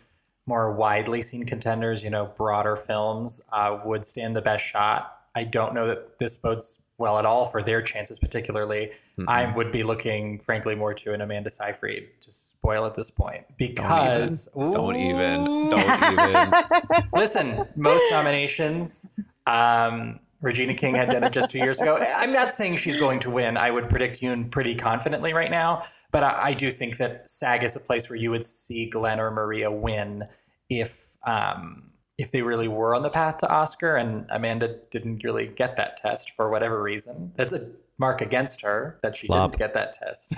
more 0.47 0.73
widely 0.73 1.23
seen 1.23 1.47
contenders, 1.47 2.03
you 2.03 2.11
know, 2.11 2.33
broader 2.37 2.75
films, 2.75 3.41
uh, 3.53 3.79
would 3.85 4.09
stand 4.09 4.35
the 4.35 4.43
best 4.43 4.65
shot. 4.65 5.21
I 5.37 5.45
don't 5.45 5.73
know 5.73 5.87
that 5.87 6.19
this 6.19 6.37
bodes 6.37 6.81
well 6.99 7.17
at 7.17 7.25
all 7.25 7.47
for 7.47 7.63
their 7.63 7.81
chances, 7.81 8.19
particularly. 8.19 8.91
Mhm. 9.19 9.27
I 9.29 9.55
would 9.55 9.71
be 9.71 9.85
looking, 9.85 10.41
frankly, 10.41 10.75
more 10.75 10.93
to 10.93 11.13
an 11.13 11.21
Amanda 11.21 11.51
Seyfried 11.51 12.09
to 12.23 12.33
spoil 12.33 12.87
at 12.87 12.97
this 12.97 13.11
point 13.13 13.45
because 13.57 14.49
Don't 14.53 14.97
even. 14.97 15.47
Ooh. 15.47 15.71
Don't 15.71 16.13
even. 16.13 17.09
Listen, 17.15 17.69
most 17.77 18.03
nominations. 18.11 19.07
Um, 19.47 20.19
Regina 20.41 20.75
King 20.75 20.95
had 20.95 21.11
done 21.11 21.25
it 21.25 21.33
just 21.33 21.51
two 21.51 21.59
years 21.59 21.81
ago. 21.81 21.97
I'm 22.17 22.33
not 22.33 22.55
saying 22.55 22.77
she's 22.77 22.97
going 22.97 23.21
to 23.21 23.31
win. 23.31 23.57
I 23.57 23.71
would 23.71 23.89
predict 23.89 24.23
Youn 24.23 24.51
pretty 24.51 24.75
confidently 24.75 25.33
right 25.33 25.51
now, 25.51 25.85
but 26.13 26.23
I, 26.23 26.49
I 26.49 26.55
do 26.55 26.71
think 26.71 26.99
that 26.99 27.29
SAG 27.29 27.65
is 27.65 27.77
a 27.77 27.81
place 27.81 28.09
where 28.09 28.17
you 28.17 28.31
would 28.31 28.45
see 28.45 28.87
Glenn 28.89 29.19
or 29.19 29.31
Maria 29.31 29.71
win 29.71 30.25
if 30.69 30.95
um, 31.27 31.91
if 32.19 32.31
they 32.31 32.41
really 32.41 32.69
were 32.69 32.95
on 32.95 33.03
the 33.03 33.11
path 33.11 33.39
to 33.39 33.49
Oscar, 33.49 33.97
and 33.97 34.27
Amanda 34.31 34.79
didn't 34.91 35.23
really 35.23 35.49
get 35.49 35.77
that 35.77 35.99
test 35.99 36.31
for 36.31 36.51
whatever 36.51 36.83
reason. 36.83 37.33
That's 37.37 37.53
a 37.53 37.69
mark 37.99 38.21
against 38.21 38.63
her 38.63 38.99
that 39.03 39.17
she 39.17 39.27
Flop. 39.27 39.53
didn't 39.53 39.59
get 39.59 39.75
that 39.75 39.95
test. 39.95 40.33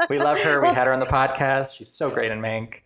we 0.10 0.18
love 0.18 0.38
her. 0.38 0.60
We 0.60 0.68
had 0.68 0.86
her 0.86 0.92
on 0.92 1.00
the 1.00 1.06
podcast. 1.06 1.74
She's 1.76 1.88
so 1.88 2.10
great 2.10 2.30
in 2.30 2.40
Mank. 2.40 2.82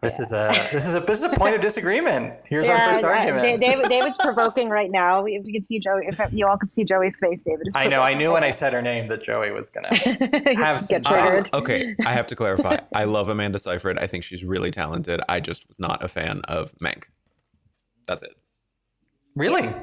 This 0.00 0.20
is 0.20 0.32
a 0.32 0.68
this 0.72 0.86
is 0.86 0.94
a 0.94 1.00
this 1.00 1.18
is 1.18 1.24
a 1.24 1.30
point 1.30 1.56
of 1.56 1.60
disagreement. 1.60 2.34
Here's 2.44 2.68
our 2.68 2.78
first 2.78 3.00
yeah, 3.00 3.06
argument. 3.08 3.42
Da- 3.42 3.56
David, 3.56 3.88
David's 3.88 4.16
provoking 4.18 4.68
right 4.68 4.90
now. 4.90 5.24
If 5.26 5.46
you 5.46 5.52
can 5.52 5.64
see 5.64 5.80
Joey, 5.80 6.06
if 6.06 6.20
you 6.32 6.46
all 6.46 6.56
could 6.56 6.72
see 6.72 6.84
Joey's 6.84 7.18
face, 7.18 7.40
David 7.44 7.66
is. 7.66 7.74
I 7.74 7.88
know. 7.88 8.00
I 8.00 8.14
knew 8.14 8.32
when 8.32 8.44
I 8.44 8.50
said 8.50 8.72
her 8.72 8.82
name 8.82 9.08
that 9.08 9.24
Joey 9.24 9.50
was 9.50 9.70
gonna. 9.70 9.94
have 10.56 10.80
some 10.80 11.02
get 11.02 11.04
triggered. 11.04 11.48
Uh, 11.52 11.58
okay, 11.58 11.96
I 12.04 12.12
have 12.12 12.28
to 12.28 12.36
clarify. 12.36 12.78
I 12.94 13.04
love 13.04 13.28
Amanda 13.28 13.58
Seyfried. 13.58 13.98
I 13.98 14.06
think 14.06 14.22
she's 14.22 14.44
really 14.44 14.70
talented. 14.70 15.20
I 15.28 15.40
just 15.40 15.66
was 15.66 15.80
not 15.80 16.04
a 16.04 16.08
fan 16.08 16.42
of 16.44 16.72
Mank. 16.78 17.04
That's 18.06 18.22
it. 18.22 18.36
Really? 19.34 19.74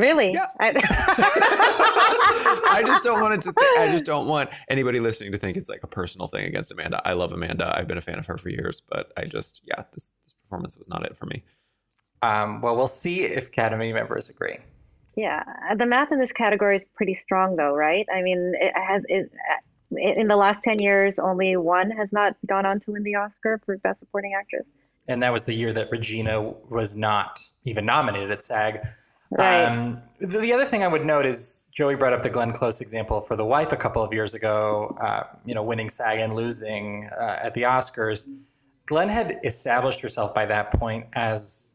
Really? 0.00 0.32
Yeah. 0.32 0.46
I, 0.58 0.70
I 2.70 2.82
just 2.86 3.02
don't 3.02 3.20
want 3.20 3.34
it 3.34 3.40
to. 3.42 3.52
Th- 3.52 3.78
I 3.78 3.88
just 3.90 4.04
don't 4.04 4.26
want 4.26 4.50
anybody 4.68 5.00
listening 5.00 5.32
to 5.32 5.38
think 5.38 5.56
it's 5.56 5.68
like 5.68 5.82
a 5.82 5.86
personal 5.86 6.26
thing 6.26 6.46
against 6.46 6.72
Amanda. 6.72 7.00
I 7.06 7.12
love 7.12 7.32
Amanda. 7.32 7.76
I've 7.76 7.86
been 7.86 7.98
a 7.98 8.02
fan 8.02 8.18
of 8.18 8.26
her 8.26 8.38
for 8.38 8.48
years, 8.48 8.82
but 8.88 9.12
I 9.16 9.24
just, 9.24 9.60
yeah, 9.64 9.84
this, 9.92 10.12
this 10.24 10.34
performance 10.34 10.76
was 10.76 10.88
not 10.88 11.04
it 11.04 11.16
for 11.16 11.26
me. 11.26 11.42
Um, 12.22 12.60
well, 12.60 12.76
we'll 12.76 12.88
see 12.88 13.22
if 13.22 13.48
Academy 13.48 13.92
members 13.92 14.28
agree. 14.28 14.58
yeah, 15.16 15.42
the 15.76 15.86
math 15.86 16.12
in 16.12 16.18
this 16.18 16.32
category 16.32 16.76
is 16.76 16.84
pretty 16.94 17.14
strong, 17.14 17.56
though, 17.56 17.74
right? 17.74 18.06
I 18.14 18.22
mean, 18.22 18.52
it 18.60 18.72
has 18.76 19.02
it. 19.08 19.30
In 19.92 20.28
the 20.28 20.36
last 20.36 20.62
ten 20.62 20.78
years, 20.78 21.18
only 21.18 21.56
one 21.56 21.90
has 21.90 22.12
not 22.12 22.36
gone 22.46 22.64
on 22.64 22.78
to 22.80 22.92
win 22.92 23.02
the 23.02 23.16
Oscar 23.16 23.60
for 23.64 23.76
Best 23.78 24.00
Supporting 24.00 24.34
Actress. 24.38 24.66
And 25.08 25.20
that 25.22 25.32
was 25.32 25.42
the 25.42 25.52
year 25.52 25.72
that 25.72 25.90
Regina 25.90 26.40
was 26.68 26.94
not 26.94 27.40
even 27.64 27.84
nominated 27.84 28.30
at 28.30 28.44
SAG. 28.44 28.86
Right. 29.30 29.64
Um, 29.64 30.02
the, 30.20 30.38
the 30.38 30.52
other 30.52 30.64
thing 30.64 30.82
I 30.82 30.88
would 30.88 31.04
note 31.04 31.24
is 31.24 31.66
Joey 31.72 31.94
brought 31.94 32.12
up 32.12 32.22
the 32.22 32.30
Glenn 32.30 32.52
Close 32.52 32.80
example 32.80 33.20
for 33.20 33.36
The 33.36 33.44
Wife 33.44 33.72
a 33.72 33.76
couple 33.76 34.02
of 34.02 34.12
years 34.12 34.34
ago, 34.34 34.96
uh, 35.00 35.24
you 35.44 35.54
know, 35.54 35.62
winning 35.62 35.88
SAG 35.88 36.18
and 36.18 36.34
losing 36.34 37.08
uh, 37.18 37.38
at 37.42 37.54
the 37.54 37.62
Oscars. 37.62 38.26
Glenn 38.86 39.08
had 39.08 39.40
established 39.44 40.00
herself 40.00 40.34
by 40.34 40.46
that 40.46 40.72
point 40.72 41.06
as 41.12 41.72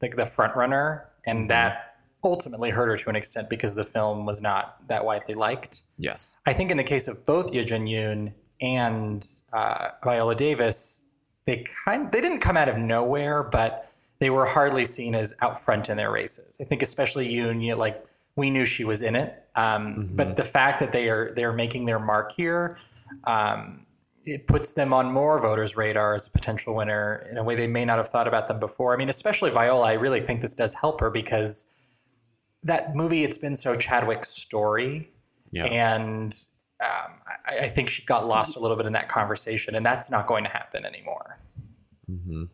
like 0.00 0.16
the 0.16 0.26
front 0.26 0.56
runner, 0.56 1.08
and 1.26 1.50
that 1.50 1.96
ultimately 2.24 2.70
hurt 2.70 2.88
her 2.88 2.96
to 2.96 3.10
an 3.10 3.16
extent 3.16 3.50
because 3.50 3.74
the 3.74 3.84
film 3.84 4.24
was 4.24 4.40
not 4.40 4.76
that 4.88 5.04
widely 5.04 5.34
liked. 5.34 5.82
Yes. 5.98 6.36
I 6.46 6.54
think 6.54 6.70
in 6.70 6.76
the 6.76 6.84
case 6.84 7.06
of 7.06 7.24
both 7.26 7.52
Yuh-Jung 7.52 7.86
Youn 7.86 8.32
and 8.60 9.28
uh, 9.52 9.90
Viola 10.02 10.34
Davis, 10.34 11.02
they 11.46 11.64
kind 11.84 12.10
they 12.10 12.20
didn't 12.20 12.40
come 12.40 12.56
out 12.56 12.68
of 12.68 12.76
nowhere, 12.76 13.42
but 13.42 13.87
they 14.20 14.30
were 14.30 14.46
hardly 14.46 14.84
seen 14.84 15.14
as 15.14 15.32
out 15.42 15.64
front 15.64 15.88
in 15.88 15.96
their 15.96 16.10
races. 16.10 16.58
I 16.60 16.64
think 16.64 16.82
especially 16.82 17.28
Youn, 17.32 17.60
you 17.60 17.72
know, 17.72 17.78
like 17.78 18.04
we 18.36 18.50
knew 18.50 18.64
she 18.64 18.84
was 18.84 19.02
in 19.02 19.14
it, 19.16 19.44
um, 19.56 19.94
Mhm. 20.12 20.16
but 20.16 20.36
the 20.36 20.44
fact 20.44 20.80
that 20.80 20.92
they 20.92 21.08
are 21.08 21.32
they're 21.34 21.52
making 21.52 21.84
their 21.86 21.98
mark 21.98 22.32
here, 22.32 22.78
um, 23.24 23.84
it 24.24 24.46
puts 24.46 24.72
them 24.72 24.92
on 24.92 25.10
more 25.10 25.40
voters' 25.40 25.76
radar 25.76 26.14
as 26.14 26.26
a 26.26 26.30
potential 26.30 26.74
winner 26.74 27.26
in 27.30 27.38
a 27.38 27.42
way 27.42 27.54
they 27.56 27.66
may 27.66 27.84
not 27.84 27.96
have 27.98 28.08
thought 28.10 28.28
about 28.28 28.46
them 28.48 28.60
before. 28.60 28.92
I 28.92 28.96
mean, 28.96 29.08
especially 29.08 29.50
Viola, 29.50 29.86
I 29.86 29.94
really 29.94 30.20
think 30.20 30.42
this 30.42 30.54
does 30.54 30.74
help 30.74 31.00
her 31.00 31.10
because 31.10 31.66
that 32.62 32.94
movie 32.94 33.24
it's 33.24 33.38
been 33.38 33.56
so 33.56 33.76
Chadwick's 33.76 34.28
story 34.30 35.10
Yeah. 35.52 35.64
and 35.66 36.38
um, 36.80 37.14
I, 37.46 37.58
I 37.64 37.68
think 37.70 37.88
she 37.88 38.04
got 38.04 38.26
lost 38.28 38.54
a 38.56 38.60
little 38.60 38.76
bit 38.76 38.86
in 38.86 38.92
that 38.92 39.08
conversation, 39.08 39.74
and 39.74 39.84
that's 39.84 40.10
not 40.10 40.26
going 40.28 40.44
to 40.44 40.50
happen 40.50 40.84
anymore. 40.84 41.38
hmm 42.06 42.44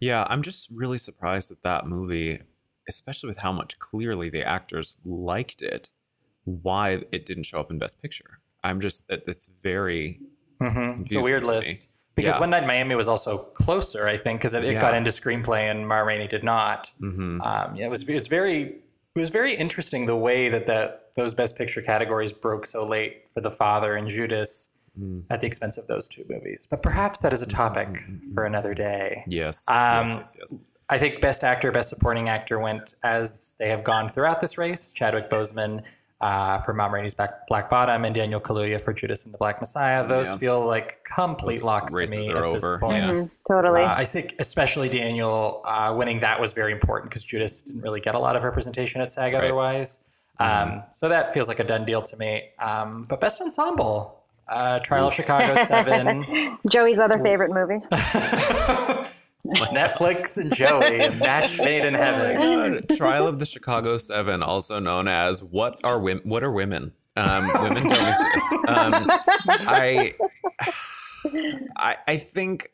Yeah, 0.00 0.26
I'm 0.28 0.42
just 0.42 0.68
really 0.70 0.98
surprised 0.98 1.50
that 1.50 1.62
that 1.62 1.86
movie, 1.86 2.40
especially 2.88 3.28
with 3.28 3.38
how 3.38 3.52
much 3.52 3.78
clearly 3.78 4.28
the 4.30 4.44
actors 4.46 4.98
liked 5.04 5.62
it, 5.62 5.88
why 6.44 7.04
it 7.12 7.26
didn't 7.26 7.44
show 7.44 7.58
up 7.60 7.70
in 7.70 7.78
Best 7.78 8.00
Picture. 8.02 8.40
I'm 8.62 8.80
just 8.80 9.04
it, 9.08 9.24
it's 9.26 9.46
very 9.46 10.20
Mm-hmm. 10.60 11.02
It's 11.02 11.14
a 11.14 11.20
weird 11.20 11.44
list 11.46 11.68
me. 11.68 11.80
because 12.14 12.34
Yeah. 12.34 12.40
One 12.40 12.48
Night 12.50 12.62
in 12.62 12.66
Miami 12.66 12.94
was 12.94 13.08
also 13.08 13.36
closer, 13.54 14.08
I 14.08 14.16
think, 14.16 14.40
because 14.40 14.54
it, 14.54 14.64
it 14.64 14.72
Yeah. 14.72 14.80
got 14.80 14.94
into 14.94 15.10
screenplay 15.10 15.70
and 15.70 15.86
Ma 15.86 15.96
Rainey 15.98 16.26
did 16.26 16.42
not. 16.42 16.90
mhm. 17.00 17.44
Um, 17.44 17.76
yeah, 17.76 17.84
it 17.86 17.90
was 17.90 18.08
it 18.08 18.14
was 18.14 18.26
very 18.26 18.62
it 19.14 19.18
was 19.18 19.28
very 19.30 19.54
interesting 19.54 20.06
the 20.06 20.16
way 20.16 20.48
that 20.48 20.66
that 20.66 21.10
those 21.14 21.34
Best 21.34 21.56
Picture 21.56 21.82
categories 21.82 22.32
broke 22.32 22.64
so 22.66 22.84
late 22.86 23.24
for 23.34 23.40
The 23.42 23.50
Father 23.50 23.96
and 23.96 24.08
Judas 24.08 24.70
Mm. 24.98 25.24
at 25.30 25.40
the 25.40 25.46
expense 25.46 25.76
of 25.76 25.86
those 25.86 26.08
two 26.08 26.24
movies. 26.28 26.66
But 26.70 26.82
perhaps 26.82 27.18
that 27.20 27.32
is 27.32 27.42
a 27.42 27.46
topic 27.46 27.88
Mm-hmm. 27.88 28.34
for 28.34 28.44
another 28.44 28.72
day. 28.74 29.24
yes, 29.26 29.64
Um, 29.68 30.06
yes, 30.06 30.16
yes, 30.18 30.36
yes. 30.52 30.56
I 30.88 30.98
think 30.98 31.20
Best 31.20 31.42
Actor, 31.44 31.72
Best 31.72 31.88
Supporting 31.90 32.28
Actor 32.28 32.60
went 32.60 32.94
as 33.02 33.56
they 33.58 33.68
have 33.68 33.82
gone 33.84 34.10
throughout 34.12 34.40
this 34.40 34.56
race. 34.56 34.92
Chadwick 34.92 35.28
Boseman 35.28 35.82
uh, 36.22 36.62
for 36.62 36.72
Ma 36.72 36.86
Rainey's 36.86 37.12
Black, 37.12 37.46
Black 37.48 37.68
Bottom 37.68 38.04
and 38.06 38.14
Daniel 38.14 38.40
Kaluuya 38.40 38.80
for 38.80 38.94
Judas 38.94 39.24
and 39.24 39.34
the 39.34 39.38
Black 39.38 39.60
Messiah. 39.60 40.06
Those 40.06 40.26
Yeah. 40.26 40.36
feel 40.38 40.64
like 40.64 41.04
complete 41.14 41.56
Those 41.56 41.62
locks 41.64 41.92
to 41.92 41.98
races 41.98 42.28
me 42.28 42.32
are 42.32 42.36
at 42.38 42.42
over. 42.44 42.60
this 42.60 42.80
point. 42.80 43.04
Yeah. 43.04 43.10
Mhm, 43.12 43.30
totally. 43.46 43.82
Uh, 43.82 43.94
I 43.94 44.04
think 44.06 44.34
especially 44.38 44.88
Daniel 44.88 45.62
uh, 45.66 45.92
winning 45.94 46.20
that 46.20 46.40
was 46.40 46.52
very 46.54 46.72
important 46.72 47.10
because 47.10 47.22
Judas 47.24 47.60
didn't 47.60 47.82
really 47.82 48.00
get 48.00 48.14
a 48.14 48.18
lot 48.18 48.34
of 48.36 48.44
representation 48.44 49.00
at 49.02 49.12
SAG 49.12 49.34
Right. 49.34 49.42
otherwise. 49.44 50.00
Um, 50.38 50.82
so 50.94 51.08
that 51.08 51.34
feels 51.34 51.48
like 51.48 51.58
a 51.60 51.64
done 51.64 51.84
deal 51.84 52.02
to 52.02 52.16
me. 52.16 52.50
Um, 52.60 53.04
but 53.08 53.20
Best 53.20 53.40
Ensemble, 53.42 54.22
uh, 54.48 54.78
Trial 54.80 55.08
of 55.08 55.14
Chicago 55.14 55.62
7. 55.68 56.58
Joey's 56.68 56.98
other 56.98 57.18
favorite 57.18 57.52
movie. 57.52 57.84
Netflix 59.46 60.36
and 60.38 60.52
Joey, 60.54 61.00
a 61.00 61.12
match 61.16 61.56
made 61.58 61.84
in 61.84 61.94
Oh 61.94 61.98
heaven. 61.98 62.84
God. 62.88 62.96
Trial 62.96 63.26
of 63.28 63.38
the 63.38 63.46
Chicago 63.46 63.96
Seven, 63.96 64.42
also 64.42 64.78
known 64.80 65.06
as 65.06 65.42
"What 65.42 65.78
Are 65.84 66.00
Women? 66.00 66.22
What 66.28 66.42
Are 66.42 66.50
Women?" 66.50 66.92
Um, 67.16 67.46
women 67.62 67.86
don't 67.86 68.08
exist. 68.08 68.52
Um, 68.68 69.06
I, 69.48 70.12
I, 71.76 71.96
I 72.06 72.16
think 72.16 72.70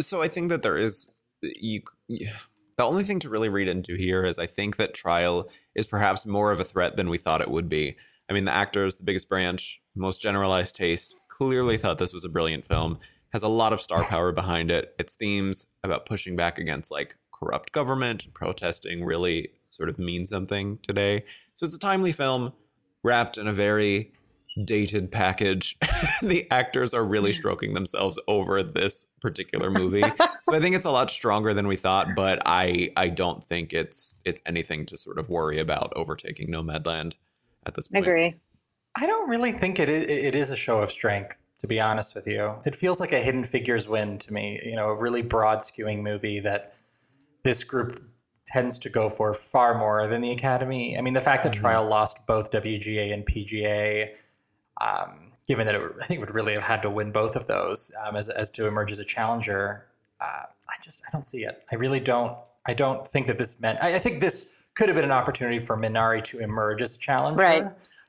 so. 0.00 0.22
I 0.22 0.28
think 0.28 0.50
that 0.50 0.62
there 0.62 0.76
is 0.78 1.08
you. 1.42 1.82
The 2.08 2.84
only 2.84 3.04
thing 3.04 3.18
to 3.20 3.28
really 3.28 3.48
read 3.48 3.68
into 3.68 3.94
here 3.96 4.22
is 4.24 4.38
I 4.38 4.46
think 4.46 4.76
that 4.76 4.94
Trial 4.94 5.48
is 5.74 5.86
perhaps 5.86 6.26
more 6.26 6.52
of 6.52 6.60
a 6.60 6.64
threat 6.64 6.96
than 6.96 7.08
we 7.08 7.18
thought 7.18 7.40
it 7.40 7.50
would 7.50 7.68
be. 7.68 7.96
I 8.30 8.32
mean, 8.32 8.44
the 8.44 8.54
actors, 8.54 8.96
the 8.96 9.04
biggest 9.04 9.28
branch, 9.28 9.80
most 9.94 10.22
generalized 10.22 10.76
taste, 10.76 11.16
clearly 11.28 11.76
thought 11.76 11.98
this 11.98 12.12
was 12.12 12.24
a 12.24 12.28
brilliant 12.28 12.64
film. 12.64 12.98
Has 13.32 13.42
a 13.42 13.48
lot 13.48 13.72
of 13.72 13.80
star 13.80 14.04
power 14.04 14.32
behind 14.32 14.70
it. 14.70 14.94
Its 14.98 15.14
themes 15.14 15.66
about 15.82 16.06
pushing 16.06 16.36
back 16.36 16.58
against 16.58 16.90
like 16.90 17.16
corrupt 17.32 17.72
government 17.72 18.24
and 18.24 18.34
protesting 18.34 19.04
really 19.04 19.48
sort 19.68 19.88
of 19.88 19.98
mean 19.98 20.26
something 20.26 20.78
today. 20.82 21.24
So 21.54 21.64
it's 21.64 21.74
a 21.74 21.78
timely 21.78 22.12
film 22.12 22.52
wrapped 23.02 23.38
in 23.38 23.48
a 23.48 23.52
very 23.52 24.12
dated 24.64 25.10
package. 25.10 25.76
the 26.22 26.46
actors 26.50 26.92
are 26.92 27.04
really 27.04 27.30
mm-hmm. 27.30 27.38
stroking 27.38 27.74
themselves 27.74 28.18
over 28.28 28.62
this 28.62 29.06
particular 29.20 29.70
movie. 29.78 30.02
so 30.44 30.54
I 30.54 30.60
think 30.60 30.76
it's 30.76 30.86
a 30.86 30.90
lot 30.90 31.10
stronger 31.10 31.54
than 31.54 31.66
we 31.66 31.76
thought, 31.76 32.08
but 32.14 32.42
I 32.46 32.90
I 32.96 33.08
don't 33.08 33.44
think 33.44 33.72
it's 33.72 34.16
it's 34.24 34.42
anything 34.46 34.86
to 34.86 34.96
sort 34.96 35.18
of 35.18 35.28
worry 35.28 35.58
about 35.58 35.92
overtaking 35.96 36.48
Nomadland 36.48 37.14
at 37.66 37.74
this 37.74 37.88
point. 37.88 38.04
I 38.04 38.08
Agree. 38.08 38.34
I 38.96 39.06
don't 39.06 39.28
really 39.28 39.52
think 39.52 39.78
it 39.78 39.88
is, 39.88 40.04
it 40.08 40.34
is 40.34 40.50
a 40.50 40.56
show 40.56 40.80
of 40.82 40.92
strength, 40.92 41.36
to 41.60 41.66
be 41.66 41.80
honest 41.80 42.14
with 42.14 42.26
you. 42.26 42.54
It 42.66 42.76
feels 42.76 43.00
like 43.00 43.12
a 43.12 43.20
Hidden 43.20 43.44
Figures 43.44 43.88
win 43.88 44.18
to 44.18 44.32
me. 44.32 44.60
You 44.64 44.76
know, 44.76 44.88
a 44.88 44.94
really 44.94 45.22
broad 45.22 45.60
skewing 45.60 46.02
movie 46.02 46.40
that 46.40 46.74
this 47.42 47.64
group 47.64 48.02
tends 48.46 48.78
to 48.80 48.90
go 48.90 49.08
for 49.08 49.32
far 49.32 49.78
more 49.78 50.06
than 50.08 50.20
the 50.20 50.30
Academy. 50.32 50.98
I 50.98 51.00
mean, 51.00 51.14
the 51.14 51.20
fact 51.20 51.42
that 51.44 51.52
Mhm. 51.52 51.60
Trial 51.60 51.88
lost 51.88 52.18
both 52.26 52.50
WGA 52.50 53.12
and 53.12 53.24
PGA, 53.24 54.14
um, 54.80 55.32
given 55.48 55.64
that 55.66 55.74
it, 55.74 55.82
I 56.02 56.06
think 56.06 56.18
it 56.18 56.20
would 56.20 56.34
really 56.34 56.52
have 56.52 56.62
had 56.62 56.82
to 56.82 56.90
win 56.90 57.12
both 57.12 57.34
of 57.36 57.46
those 57.46 57.90
um, 58.04 58.16
as, 58.16 58.28
as 58.28 58.50
to 58.52 58.66
emerge 58.66 58.92
as 58.92 58.98
a 58.98 59.04
challenger. 59.04 59.86
Uh, 60.20 60.44
I 60.68 60.74
just 60.82 61.02
I 61.06 61.10
don't 61.12 61.26
see 61.26 61.44
it. 61.44 61.64
I 61.72 61.76
really 61.76 62.00
don't. 62.00 62.36
I 62.66 62.74
don't 62.74 63.10
think 63.10 63.26
that 63.26 63.38
this 63.38 63.58
meant. 63.58 63.78
I, 63.82 63.94
I 63.96 63.98
think 63.98 64.20
this 64.20 64.48
could 64.74 64.88
have 64.88 64.96
been 64.96 65.04
an 65.04 65.12
opportunity 65.12 65.64
for 65.64 65.76
Minari 65.76 66.22
to 66.24 66.38
emerge 66.38 66.82
as 66.82 66.94
a 66.94 66.98
challenger. 66.98 67.42
Right. 67.42 67.64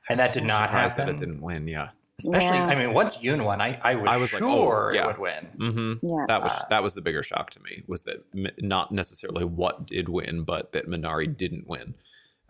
And 0.08 0.18
that 0.18 0.32
did 0.34 0.44
not 0.44 0.68
surprised 0.70 0.96
happen. 0.98 1.06
That 1.16 1.22
it 1.22 1.26
didn't 1.26 1.40
win. 1.42 1.66
Yeah. 1.68 1.90
Especially, 2.20 2.56
Yeah. 2.58 2.66
I 2.66 2.74
mean, 2.74 2.92
once 2.94 3.20
Youn 3.22 3.42
won, 3.44 3.60
I, 3.60 3.78
I 3.82 3.94
was, 3.96 4.08
I 4.08 4.16
was 4.16 4.32
like, 4.32 4.40
sure 4.40 4.90
oh, 4.90 4.94
yeah. 4.94 5.02
it 5.04 5.06
would 5.08 5.18
win. 5.18 5.46
Mm-hmm. 5.58 6.06
Yeah. 6.06 6.24
That 6.28 6.42
was 6.42 6.52
Uh, 6.52 6.62
that 6.70 6.82
was 6.82 6.94
the 6.94 7.00
bigger 7.00 7.22
shock 7.22 7.50
to 7.50 7.60
me 7.62 7.82
was 7.86 8.02
that 8.02 8.24
not 8.58 8.92
necessarily 8.92 9.44
what 9.44 9.86
did 9.86 10.08
win, 10.08 10.42
but 10.42 10.72
that 10.72 10.86
Minari 10.86 11.34
didn't 11.36 11.66
win 11.66 11.94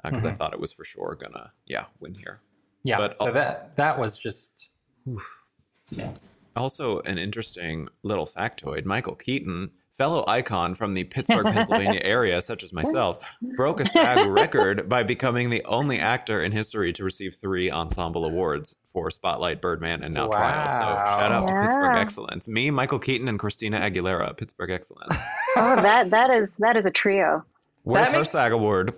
because 0.04 0.24
I 0.24 0.32
Mhm. 0.32 0.36
thought 0.36 0.52
it 0.52 0.60
was 0.60 0.72
for 0.72 0.84
sure 0.84 1.16
gonna 1.18 1.50
yeah 1.66 1.86
win 2.00 2.14
here. 2.14 2.40
Yeah. 2.82 2.98
But- 2.98 3.16
so 3.16 3.32
that 3.32 3.74
that 3.76 3.98
was 3.98 4.18
just 4.18 4.68
yeah. 5.90 6.12
Also, 6.56 7.00
an 7.00 7.18
interesting 7.18 7.88
little 8.02 8.26
factoid: 8.26 8.84
Michael 8.84 9.14
Keaton 9.16 9.70
fellow 9.94 10.24
icon 10.26 10.74
from 10.74 10.92
the 10.94 11.04
Pittsburgh, 11.04 11.46
Pennsylvania 11.46 12.00
area, 12.04 12.42
such 12.42 12.62
as 12.62 12.72
myself, 12.72 13.18
broke 13.56 13.80
a 13.80 13.84
SAG 13.88 14.26
record 14.30 14.88
by 14.88 15.02
becoming 15.02 15.50
the 15.50 15.64
only 15.64 15.98
actor 16.00 16.42
in 16.42 16.52
history 16.52 16.92
to 16.92 17.04
receive 17.04 17.36
three 17.36 17.70
ensemble 17.70 18.24
awards 18.24 18.74
for 18.86 19.10
Spotlight, 19.10 19.60
Birdman, 19.60 20.02
and 20.02 20.12
Now 20.14 20.28
Trial. 20.28 20.68
So 20.70 20.80
shout 20.84 21.32
out 21.32 21.46
to 21.48 21.62
Pittsburgh 21.62 21.96
Excellence. 21.96 22.48
Me, 22.48 22.70
Michael 22.70 22.98
Keaton, 22.98 23.28
and 23.28 23.38
Christina 23.38 23.78
Aguilera, 23.80 24.36
Pittsburgh 24.36 24.70
Excellence. 24.70 25.16
Oh, 25.56 25.76
that 25.76 26.10
that 26.10 26.30
is 26.30 26.50
that 26.58 26.76
is 26.76 26.86
a 26.86 26.90
trio. 26.90 27.44
Where's 27.84 28.08
That 28.08 28.16
her 28.16 28.24
SAG 28.24 28.52
award? 28.52 28.94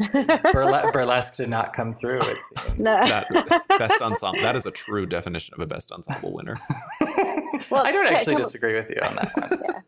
Burle- 0.00 0.92
burlesque 0.94 1.36
did 1.36 1.50
not 1.50 1.74
come 1.74 1.94
through. 1.94 2.20
It 2.22 2.38
seems. 2.58 2.78
No. 2.78 3.06
That 3.06 3.28
best 3.68 4.00
ensemble. 4.00 4.40
That 4.42 4.56
is 4.56 4.64
a 4.66 4.70
true 4.70 5.04
definition 5.04 5.54
of 5.54 5.60
a 5.60 5.66
best 5.66 5.92
ensemble 5.92 6.32
winner. 6.32 6.56
well, 7.70 7.84
I 7.84 7.92
don't 7.92 8.06
actually 8.06 8.36
disagree 8.36 8.74
with 8.74 8.88
you 8.88 8.96
on 9.02 9.14
that 9.16 9.30
one. 9.60 9.82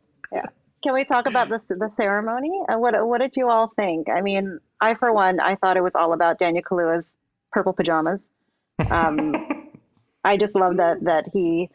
Can 0.83 0.95
we 0.95 1.05
talk 1.05 1.27
about 1.27 1.49
this 1.49 1.67
the 1.67 1.89
ceremony? 1.89 2.51
Uh, 2.69 2.77
What 2.79 2.95
what 3.07 3.21
did 3.21 3.37
you 3.37 3.49
all 3.49 3.69
think? 3.77 4.09
I 4.09 4.21
mean, 4.21 4.59
I 4.81 4.95
for 4.95 5.13
one, 5.13 5.39
I 5.39 5.55
thought 5.55 5.77
it 5.77 5.83
was 5.83 5.95
all 5.95 6.13
about 6.13 6.39
Daniel 6.41 6.65
Kaluuya's 6.65 7.17
purple 7.53 7.73
pajamas. 7.73 8.31
Um, 8.91 9.47
I 10.25 10.37
just 10.37 10.55
love 10.57 10.77
that 10.79 11.05
that 11.05 11.29
he 11.33 11.71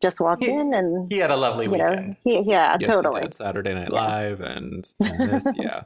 just 0.00 0.18
walked 0.20 0.44
He- 0.44 0.50
in 0.50 0.72
and 0.74 1.12
He 1.12 1.18
had 1.18 1.30
a 1.30 1.36
lovely 1.36 1.66
you 1.66 1.76
know 1.76 1.90
weekend. 1.90 2.16
he 2.24 2.40
yeah 2.40 2.76
yes, 2.80 2.88
totally 2.90 3.20
he 3.22 3.26
did. 3.28 3.34
Saturday 3.34 3.74
Night 3.74 3.90
Live 3.92 4.40
and, 4.40 4.88
and 5.00 5.30
this, 5.30 5.46
yeah. 5.56 5.82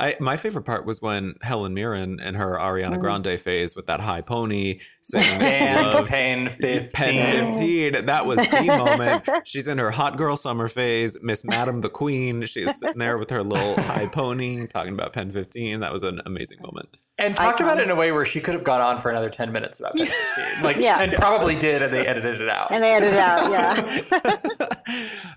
I, 0.00 0.16
my 0.18 0.36
favorite 0.38 0.62
part 0.64 0.86
was 0.86 1.00
when 1.02 1.34
Helen 1.42 1.74
Mirren 1.74 2.18
in 2.20 2.34
her 2.34 2.56
Ariana 2.58 2.96
Mm. 2.96 3.00
Grande 3.00 3.38
phase 3.38 3.76
with 3.76 3.86
that 3.86 4.00
high 4.00 4.22
pony 4.22 4.80
saying 5.02 5.38
that 5.38 5.58
she 5.58 5.64
And 5.64 5.86
loved 5.86 6.08
Pen 6.08 6.48
15. 6.48 6.90
Pen 6.92 7.46
15. 7.52 8.06
That 8.06 8.24
was 8.26 8.38
the 8.38 8.64
moment. 8.66 9.28
She's 9.44 9.68
in 9.68 9.76
her 9.78 9.90
hot 9.90 10.16
girl 10.16 10.36
summer 10.36 10.68
phase. 10.68 11.16
Miss 11.20 11.44
Madam 11.44 11.82
the 11.82 11.90
Queen. 11.90 12.44
She's 12.46 12.78
sitting 12.78 12.98
there 12.98 13.18
with 13.18 13.30
her 13.30 13.42
little 13.42 13.74
high 13.80 14.06
pony 14.12 14.66
talking 14.66 14.94
about 14.94 15.12
Pen 15.12 15.30
15. 15.30 15.80
That 15.80 15.92
was 15.92 16.02
an 16.02 16.20
amazing 16.26 16.58
moment. 16.62 16.96
And 17.18 17.36
talked 17.36 17.60
Icon. 17.60 17.66
about 17.66 17.80
it 17.80 17.84
in 17.84 17.90
a 17.90 17.94
way 17.94 18.12
where 18.12 18.24
she 18.24 18.40
could 18.40 18.54
have 18.54 18.64
gone 18.64 18.80
on 18.80 18.98
for 18.98 19.10
another 19.10 19.28
10 19.28 19.52
minutes 19.52 19.78
about 19.78 19.92
Pen 19.94 20.06
15. 20.06 20.64
Like, 20.64 20.76
Yeah. 20.78 21.02
and 21.02 21.12
probably 21.12 21.54
did, 21.56 21.82
and 21.82 21.92
they 21.92 22.06
edited 22.06 22.40
it 22.40 22.48
out. 22.48 22.72
and 22.72 22.82
they 22.82 22.92
edited 22.94 23.12
it 23.14 23.20
out 23.20 23.50
yeah 23.50 24.66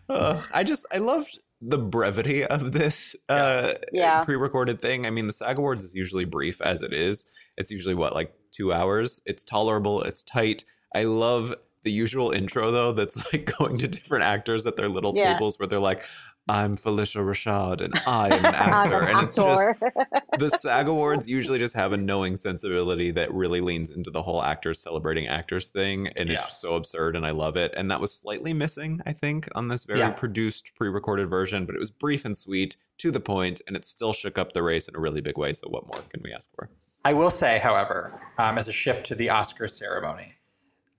Uh, 0.09 0.41
I 0.53 0.63
just, 0.63 0.85
I 0.93 0.97
loved 0.97 1.39
the 1.65 1.77
brevity 1.77 2.43
of 2.45 2.71
this 2.73 3.15
uh, 3.29 3.73
Yeah. 3.91 4.21
pre-recorded 4.23 4.81
thing. 4.81 5.05
I 5.05 5.09
mean, 5.09 5.27
the 5.27 5.33
SAG 5.33 5.57
Awards 5.57 5.83
is 5.83 5.95
usually 5.95 6.25
brief 6.25 6.61
as 6.61 6.81
it 6.81 6.93
is. 6.93 7.25
It's 7.57 7.71
usually 7.71 7.95
what, 7.95 8.13
like 8.13 8.33
two 8.51 8.73
hours. 8.73 9.21
It's 9.25 9.43
tolerable. 9.43 10.01
It's 10.03 10.23
tight. 10.23 10.65
I 10.93 11.03
love 11.03 11.55
the 11.83 11.91
usual 11.91 12.31
intro 12.31 12.71
though. 12.71 12.91
That's 12.93 13.31
like 13.33 13.51
going 13.57 13.77
to 13.79 13.87
different 13.87 14.23
actors 14.23 14.65
at 14.65 14.75
their 14.75 14.89
little 14.89 15.13
Yeah. 15.15 15.33
tables 15.33 15.57
where 15.59 15.67
they're 15.67 15.79
like, 15.79 16.05
"I'm 16.47 16.75
Phylicia 16.77 17.21
Rashad 17.23 17.81
and 17.81 17.99
I 18.07 18.29
am 18.29 18.45
an 18.45 18.55
I'm 18.55 18.73
actor," 18.73 19.01
an 19.01 19.09
and 19.17 19.21
it's 19.27 19.35
just 19.35 19.69
the 20.37 20.49
SAG 20.49 20.87
Awards 20.87 21.27
usually 21.27 21.59
just 21.59 21.75
have 21.75 21.91
a 21.93 21.97
knowing 21.97 22.35
sensibility 22.35 23.11
that 23.11 23.31
really 23.33 23.61
leans 23.61 23.89
into 23.91 24.09
the 24.09 24.23
whole 24.23 24.41
actors 24.43 24.79
celebrating 24.81 25.27
actors 25.27 25.69
thing, 25.69 26.07
and 26.07 26.29
it's 26.29 26.41
Yeah. 26.41 26.47
just 26.47 26.59
so 26.61 26.73
absurd, 26.73 27.15
and 27.15 27.25
I 27.25 27.31
love 27.31 27.55
it. 27.55 27.73
And 27.77 27.91
that 27.91 28.01
was 28.01 28.13
slightly 28.13 28.53
missing, 28.53 28.99
I 29.05 29.13
think, 29.13 29.47
on 29.55 29.67
this 29.67 29.85
very 29.85 29.99
Yeah. 29.99 30.09
produced, 30.11 30.73
pre-recorded 30.75 31.29
version, 31.29 31.65
but 31.65 31.75
it 31.75 31.79
was 31.79 31.91
brief 31.91 32.25
and 32.25 32.35
sweet, 32.35 32.77
to 32.99 33.11
the 33.11 33.19
point, 33.19 33.61
and 33.67 33.75
it 33.75 33.85
still 33.85 34.13
shook 34.13 34.37
up 34.37 34.53
the 34.53 34.63
race 34.63 34.87
in 34.87 34.95
a 34.95 34.99
really 34.99 35.21
big 35.21 35.37
way. 35.37 35.53
So, 35.53 35.67
what 35.69 35.85
more 35.87 36.03
can 36.09 36.21
we 36.23 36.31
ask 36.33 36.49
for? 36.55 36.69
I 37.05 37.11
will 37.13 37.29
say, 37.29 37.59
however, 37.59 38.17
um, 38.37 38.57
as 38.57 38.67
a 38.69 38.71
shift 38.71 39.05
to 39.07 39.15
the 39.15 39.29
Oscar 39.29 39.67
ceremony, 39.67 40.33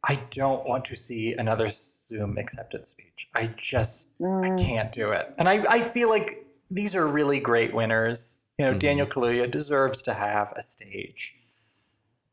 I 0.06 0.16
don't 0.30 0.66
want 0.68 0.84
to 0.87 0.96
see 0.96 1.32
another 1.34 1.68
Zoom 1.70 2.37
acceptance 2.38 2.90
speech. 2.90 3.28
I 3.34 3.46
just 3.56 4.08
I 4.20 4.25
Mm. 4.25 4.58
can't 4.66 4.92
do 4.92 5.11
it. 5.12 5.34
And 5.38 5.49
I, 5.49 5.64
I 5.68 5.80
feel 5.82 6.08
like 6.11 6.46
these 6.70 6.94
are 6.94 7.06
really 7.06 7.40
great 7.40 7.73
winners. 7.75 8.44
You 8.58 8.66
know, 8.66 8.75
Mhm. 8.75 8.78
Daniel 8.80 9.06
Kaluuya 9.06 9.50
deserves 9.50 10.02
to 10.02 10.14
have 10.14 10.52
a 10.56 10.62
stage. 10.62 11.34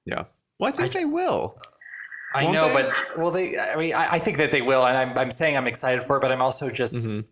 Yeah, 0.05 0.23
well, 0.59 0.69
I 0.69 0.71
think 0.71 0.95
I- 0.95 0.99
they 0.99 1.05
will. 1.05 1.59
I 2.33 2.43
Won't 2.45 2.55
know, 2.55 2.67
they? 2.69 2.73
but 2.83 3.17
well, 3.17 3.29
they. 3.31 3.59
I 3.59 3.75
mean, 3.75 3.93
I, 3.93 4.13
I 4.13 4.19
think 4.19 4.37
that 4.37 4.51
they 4.51 4.61
will, 4.61 4.85
and 4.85 4.97
I'm, 4.97 5.17
I'm 5.17 5.31
saying 5.31 5.57
I'm 5.57 5.67
excited 5.67 6.01
for 6.03 6.15
it, 6.17 6.21
but 6.21 6.31
I'm 6.31 6.41
also 6.41 6.69
just. 6.69 6.93
Mhm. 6.95 7.25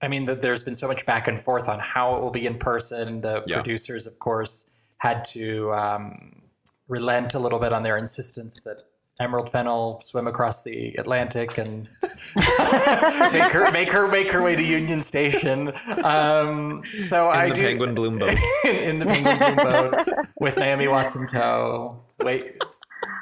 I 0.00 0.08
mean, 0.08 0.24
that 0.26 0.40
there's 0.40 0.62
been 0.64 0.74
so 0.74 0.86
much 0.88 1.04
back 1.06 1.26
and 1.28 1.40
forth 1.42 1.68
on 1.68 1.78
how 1.80 2.16
it 2.16 2.20
will 2.22 2.30
be 2.30 2.46
in 2.46 2.58
person. 2.58 3.20
The 3.20 3.42
Yeah. 3.46 3.56
producers, 3.56 4.06
of 4.06 4.18
course, 4.20 4.68
had 4.98 5.24
to 5.26 5.72
um, 5.74 6.42
relent 6.88 7.34
a 7.34 7.38
little 7.38 7.58
bit 7.60 7.72
on 7.72 7.82
their 7.82 7.96
insistence 7.98 8.60
that 8.64 8.82
Emerald 9.20 9.52
Fennell 9.52 10.00
swim 10.02 10.26
across 10.26 10.62
the 10.62 10.94
Atlantic 10.94 11.58
and 11.58 11.88
make 12.36 13.52
her 13.52 13.70
make 13.70 13.90
her 13.90 14.08
make 14.08 14.30
her 14.30 14.42
way 14.42 14.56
to 14.56 14.62
Union 14.62 15.02
Station. 15.02 15.72
Um, 16.02 16.82
so 17.06 17.30
In 17.30 17.36
I 17.36 17.48
the 17.50 17.54
do 17.54 17.62
Penguin 17.62 17.94
Bloom 17.94 18.18
boat. 18.18 18.36
in, 18.64 18.76
in 18.76 18.98
the 18.98 19.06
Penguin 19.06 19.38
Bloom 19.38 19.56
boat 19.56 20.06
with 20.40 20.56
Naomi 20.58 20.88
Watson 20.88 21.26
tow. 21.26 22.02
Wait, 22.22 22.62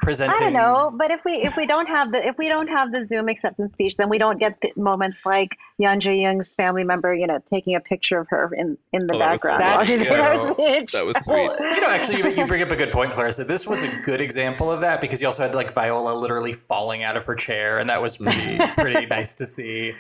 presenting. 0.02 0.36
I 0.36 0.40
don't 0.40 0.52
know, 0.52 0.92
but 0.94 1.10
if 1.10 1.24
we 1.24 1.34
if 1.34 1.56
we 1.56 1.66
don't 1.66 1.86
have 1.88 2.12
the 2.12 2.26
if 2.26 2.36
we 2.38 2.48
don't 2.48 2.68
have 2.68 2.92
the 2.92 3.04
Zoom 3.04 3.28
acceptance 3.28 3.72
speech, 3.72 3.96
then 3.96 4.08
we 4.08 4.18
don't 4.18 4.38
get 4.38 4.60
the 4.60 4.72
moments 4.76 5.24
like 5.24 5.56
Youn 5.78 6.00
Yuh-Jung's 6.04 6.54
family 6.54 6.84
member, 6.84 7.14
you 7.14 7.26
know, 7.26 7.40
taking 7.46 7.74
a 7.74 7.80
picture 7.80 8.18
of 8.18 8.28
her 8.28 8.52
in 8.54 8.76
in 8.92 9.06
the 9.06 9.14
Oh, 9.14 9.18
that 9.18 9.32
was 9.32 9.42
so 9.42 9.48
background 9.48 9.60
nice. 9.60 9.76
while 9.76 9.84
she's 9.84 10.02
giving 10.02 10.24
her 10.24 10.34
Yeah. 10.34 10.52
speech. 10.52 10.92
That 10.92 11.06
was 11.06 11.16
sweet. 11.24 11.34
Well, 11.34 11.56
you 11.74 11.80
know, 11.80 11.88
actually, 11.88 12.18
you, 12.18 12.28
you 12.30 12.46
bring 12.46 12.62
up 12.62 12.70
a 12.70 12.76
good 12.76 12.92
point, 12.92 13.12
Clarissa. 13.12 13.44
This 13.44 13.66
was 13.66 13.82
a 13.82 13.88
good 14.02 14.20
example 14.20 14.70
of 14.70 14.80
that 14.80 15.00
because 15.00 15.20
you 15.20 15.26
also 15.26 15.42
had 15.42 15.54
like 15.54 15.72
Viola 15.74 16.14
literally 16.14 16.52
falling 16.52 17.02
out 17.02 17.16
of 17.16 17.24
her 17.24 17.34
chair, 17.34 17.78
and 17.78 17.88
that 17.90 18.00
was 18.00 18.16
pretty 18.16 18.58
pretty 18.78 19.06
nice 19.06 19.34
to 19.36 19.46
see. 19.46 19.92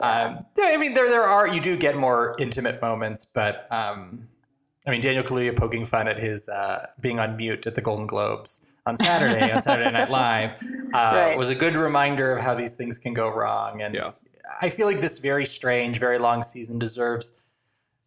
Um, 0.00 0.44
yeah, 0.56 0.66
I 0.66 0.76
mean, 0.76 0.94
there 0.94 1.08
there 1.08 1.24
are 1.24 1.46
you 1.46 1.60
do 1.60 1.76
get 1.76 1.96
more 1.96 2.36
intimate 2.38 2.82
moments, 2.82 3.24
but 3.24 3.66
um, 3.72 4.28
I 4.86 4.90
mean, 4.90 5.00
Daniel 5.00 5.24
Kaluuya 5.24 5.56
poking 5.56 5.86
fun 5.86 6.08
at 6.08 6.18
his 6.18 6.48
uh, 6.48 6.86
being 7.00 7.18
on 7.18 7.36
mute 7.36 7.66
at 7.66 7.74
the 7.74 7.80
Golden 7.80 8.06
Globes 8.06 8.60
on 8.86 8.96
Saturday 8.96 9.50
on 9.52 9.60
Saturday 9.62 9.90
Night 9.90 10.10
Live 10.10 10.50
uh, 10.50 10.54
Right. 11.14 11.36
was 11.36 11.50
a 11.50 11.54
good 11.54 11.74
reminder 11.76 12.32
of 12.36 12.42
how 12.42 12.54
these 12.54 12.74
things 12.74 12.98
can 12.98 13.12
go 13.12 13.28
wrong. 13.28 13.82
And 13.82 13.94
Yeah. 13.94 14.12
I 14.62 14.70
feel 14.70 14.86
like 14.86 15.00
this 15.00 15.18
very 15.18 15.44
strange, 15.44 15.98
very 15.98 16.18
long 16.18 16.42
season 16.42 16.78
deserves 16.78 17.32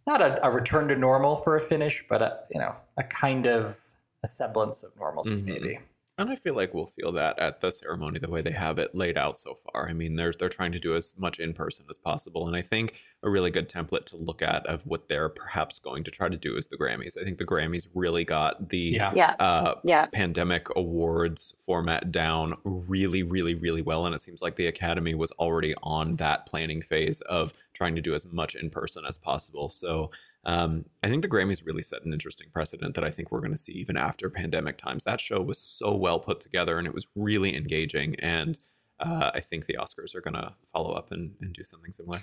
not 0.08 0.22
a, 0.22 0.44
a 0.46 0.50
return 0.50 0.88
to 0.88 0.96
normal 0.96 1.38
for 1.44 1.58
a 1.58 1.62
finish, 1.62 2.04
but 2.10 2.22
a 2.22 2.40
you 2.52 2.60
know 2.60 2.74
a 2.98 3.04
kind 3.04 3.46
of 3.46 3.76
a 4.24 4.28
semblance 4.28 4.84
of 4.84 4.92
normalcy, 4.98 5.32
Mhm. 5.36 5.46
maybe. 5.46 5.80
And 6.20 6.30
I 6.30 6.36
feel 6.36 6.54
like 6.54 6.74
we'll 6.74 6.86
feel 6.86 7.14
that 7.14 7.40
at 7.40 7.62
the 7.62 7.72
ceremony 7.72 8.20
the 8.20 8.30
way 8.30 8.42
they 8.42 8.52
have 8.52 8.78
it 8.78 8.94
laid 8.94 9.18
out 9.18 9.40
so 9.40 9.56
far. 9.56 9.88
I 9.88 9.94
mean, 9.94 10.18
they're 10.18 10.34
they're 10.38 10.50
trying 10.50 10.74
to 10.74 10.80
do 10.80 10.96
as 10.96 11.16
much 11.18 11.40
in 11.40 11.54
person 11.54 11.86
as 11.90 11.98
possible, 11.98 12.48
and 12.48 12.58
I 12.58 12.62
think 12.62 12.96
a 13.24 13.30
really 13.30 13.52
good 13.52 13.70
template 13.70 14.06
to 14.08 14.18
look 14.18 14.42
at 14.42 14.66
of 14.66 14.86
what 14.86 15.08
they're 15.08 15.30
perhaps 15.30 15.80
going 15.80 16.04
to 16.04 16.12
try 16.12 16.28
to 16.28 16.38
do 16.38 16.58
is 16.58 16.68
the 16.68 16.78
Grammys. 16.78 17.18
I 17.20 17.24
think 17.24 17.38
the 17.38 17.46
Grammys 17.46 17.88
really 17.94 18.26
got 18.26 18.70
the 18.70 18.78
Yeah. 18.78 19.14
yeah, 19.16 19.36
uh, 19.40 19.76
yeah. 19.86 20.08
pandemic 20.08 20.68
awards 20.76 21.54
format 21.58 22.12
down 22.12 22.56
really, 22.66 23.24
really, 23.24 23.56
really 23.56 23.82
well, 23.82 24.06
and 24.06 24.14
it 24.14 24.22
seems 24.22 24.42
like 24.42 24.58
the 24.58 24.68
Academy 24.68 25.16
was 25.16 25.32
already 25.32 25.74
on 25.84 26.18
that 26.18 26.46
planning 26.46 26.82
phase 26.82 27.22
of 27.22 27.54
trying 27.74 27.96
to 27.96 28.02
do 28.02 28.14
as 28.14 28.26
much 28.26 28.56
in 28.56 28.70
person 28.70 29.06
as 29.08 29.18
possible. 29.18 29.70
So 29.70 30.12
um, 30.46 30.86
I 31.04 31.10
think 31.10 31.22
the 31.22 31.30
Grammys 31.30 31.66
really 31.66 31.82
set 31.82 32.04
an 32.06 32.14
interesting 32.14 32.48
precedent 32.52 32.96
that 32.96 33.04
I 33.04 33.12
think 33.12 33.32
we're 33.32 33.42
going 33.42 33.52
to 33.52 33.58
see 33.58 33.74
even 33.74 33.98
after 33.98 34.30
pandemic 34.30 34.78
times. 34.78 35.04
That 35.04 35.20
show 35.20 35.42
was 35.42 35.58
so 35.58 35.96
well 35.96 36.20
put 36.20 36.40
together 36.40 36.78
and 36.78 36.88
it 36.88 36.94
was 36.94 37.08
really 37.16 37.56
engaging. 37.56 38.16
And 38.16 38.58
uh, 39.00 39.32
I 39.34 39.40
think 39.42 39.66
the 39.66 39.78
Oscars 39.80 40.16
are 40.16 40.22
going 40.22 40.36
to 40.36 40.54
follow 40.66 40.92
up 40.92 41.12
and, 41.12 41.34
and 41.42 41.54
do 41.54 41.64
something 41.64 41.92
similar. 41.92 42.22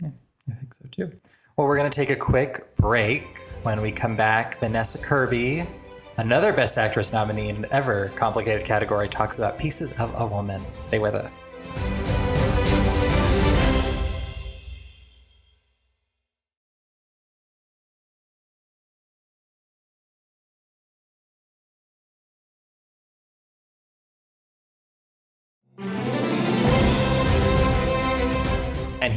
Yeah, 0.00 0.10
I 0.50 0.54
think 0.54 0.74
so 0.74 0.84
too. 0.90 1.12
Well, 1.56 1.68
we're 1.68 1.76
going 1.76 1.90
to 1.90 1.94
take 1.94 2.10
a 2.10 2.16
quick 2.16 2.74
break. 2.76 3.24
When 3.62 3.80
we 3.80 3.92
come 3.92 4.16
back, 4.16 4.58
Vanessa 4.60 4.98
Kirby, 4.98 5.66
another 6.16 6.52
Best 6.52 6.76
Actress 6.76 7.12
nominee 7.12 7.48
in 7.48 7.56
an 7.56 7.66
ever 7.70 8.12
complicated 8.16 8.64
category, 8.66 9.08
talks 9.08 9.38
about 9.38 9.58
Pieces 9.58 9.92
of 9.98 10.12
a 10.20 10.26
Woman. 10.26 10.64
Stay 10.88 10.98
with 10.98 11.14
us. 11.14 11.46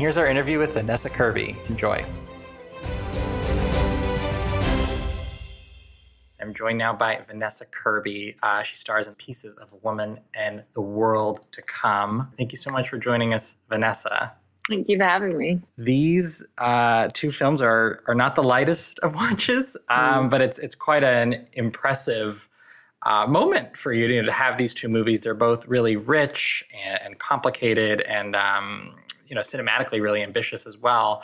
Here's 0.07 0.15
our 0.15 0.27
interview 0.27 0.57
with 0.57 0.71
Vanessa 0.71 1.09
Kirby. 1.09 1.53
Enjoy. 1.67 2.01
I'm 6.39 6.53
joined 6.53 6.77
now 6.77 6.93
by 6.93 7.19
Vanessa 7.27 7.65
Kirby. 7.65 8.37
Uh, 8.41 8.63
she 8.63 8.77
stars 8.77 9.07
in 9.07 9.15
Pieces 9.15 9.57
of 9.57 9.73
a 9.73 9.75
Woman 9.83 10.21
and 10.33 10.63
The 10.75 10.79
World 10.79 11.41
to 11.51 11.61
Come. 11.63 12.31
Thank 12.37 12.53
you 12.53 12.57
so 12.57 12.71
much 12.71 12.87
for 12.87 12.97
joining 12.97 13.33
us, 13.33 13.55
Vanessa. 13.67 14.31
Thank 14.69 14.87
you 14.87 14.97
for 14.97 15.03
having 15.03 15.37
me. 15.37 15.59
These 15.77 16.41
uh, 16.57 17.09
two 17.11 17.33
films 17.33 17.59
are 17.59 18.01
are 18.07 18.15
not 18.15 18.35
the 18.35 18.43
lightest 18.43 18.99
of 18.99 19.13
watches, 19.13 19.75
um, 19.89 20.29
but 20.29 20.39
it's 20.39 20.57
it's 20.57 20.75
quite 20.75 21.03
an 21.03 21.47
impressive 21.51 22.47
uh, 23.05 23.27
moment 23.27 23.75
for 23.75 23.91
you, 23.91 24.21
to 24.23 24.31
have 24.31 24.57
these 24.57 24.73
two 24.73 24.87
movies. 24.87 25.19
They're 25.19 25.33
both 25.33 25.67
really 25.67 25.97
rich 25.97 26.63
and, 26.73 26.99
and 27.03 27.19
complicated, 27.19 27.99
and 28.01 28.37
um, 28.37 28.95
you 29.27 29.35
know, 29.35 29.41
cinematically 29.41 30.01
really 30.01 30.21
ambitious 30.21 30.65
as 30.65 30.77
well. 30.77 31.23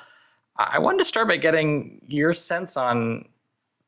I 0.58 0.80
wanted 0.80 1.00
to 1.00 1.06
start 1.06 1.28
by 1.28 1.38
getting 1.38 2.02
your 2.08 2.34
sense 2.34 2.78
on 2.78 3.26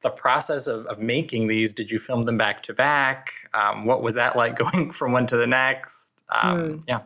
the 0.02 0.10
process 0.10 0.68
of, 0.68 0.86
of 0.88 1.00
making 1.00 1.48
these. 1.48 1.74
Did 1.74 1.92
you 1.92 2.00
film 2.00 2.24
them 2.24 2.38
back 2.38 2.64
to 2.64 2.74
back? 2.74 3.32
Um, 3.54 3.86
what 3.86 4.02
was 4.02 4.16
that 4.16 4.36
like 4.36 4.58
going 4.72 4.92
from 4.92 5.12
one 5.12 5.28
to 5.28 5.38
the 5.38 5.48
next? 5.48 6.12
Um, 6.30 6.58
mm. 6.58 6.84
Yeah. 6.88 7.02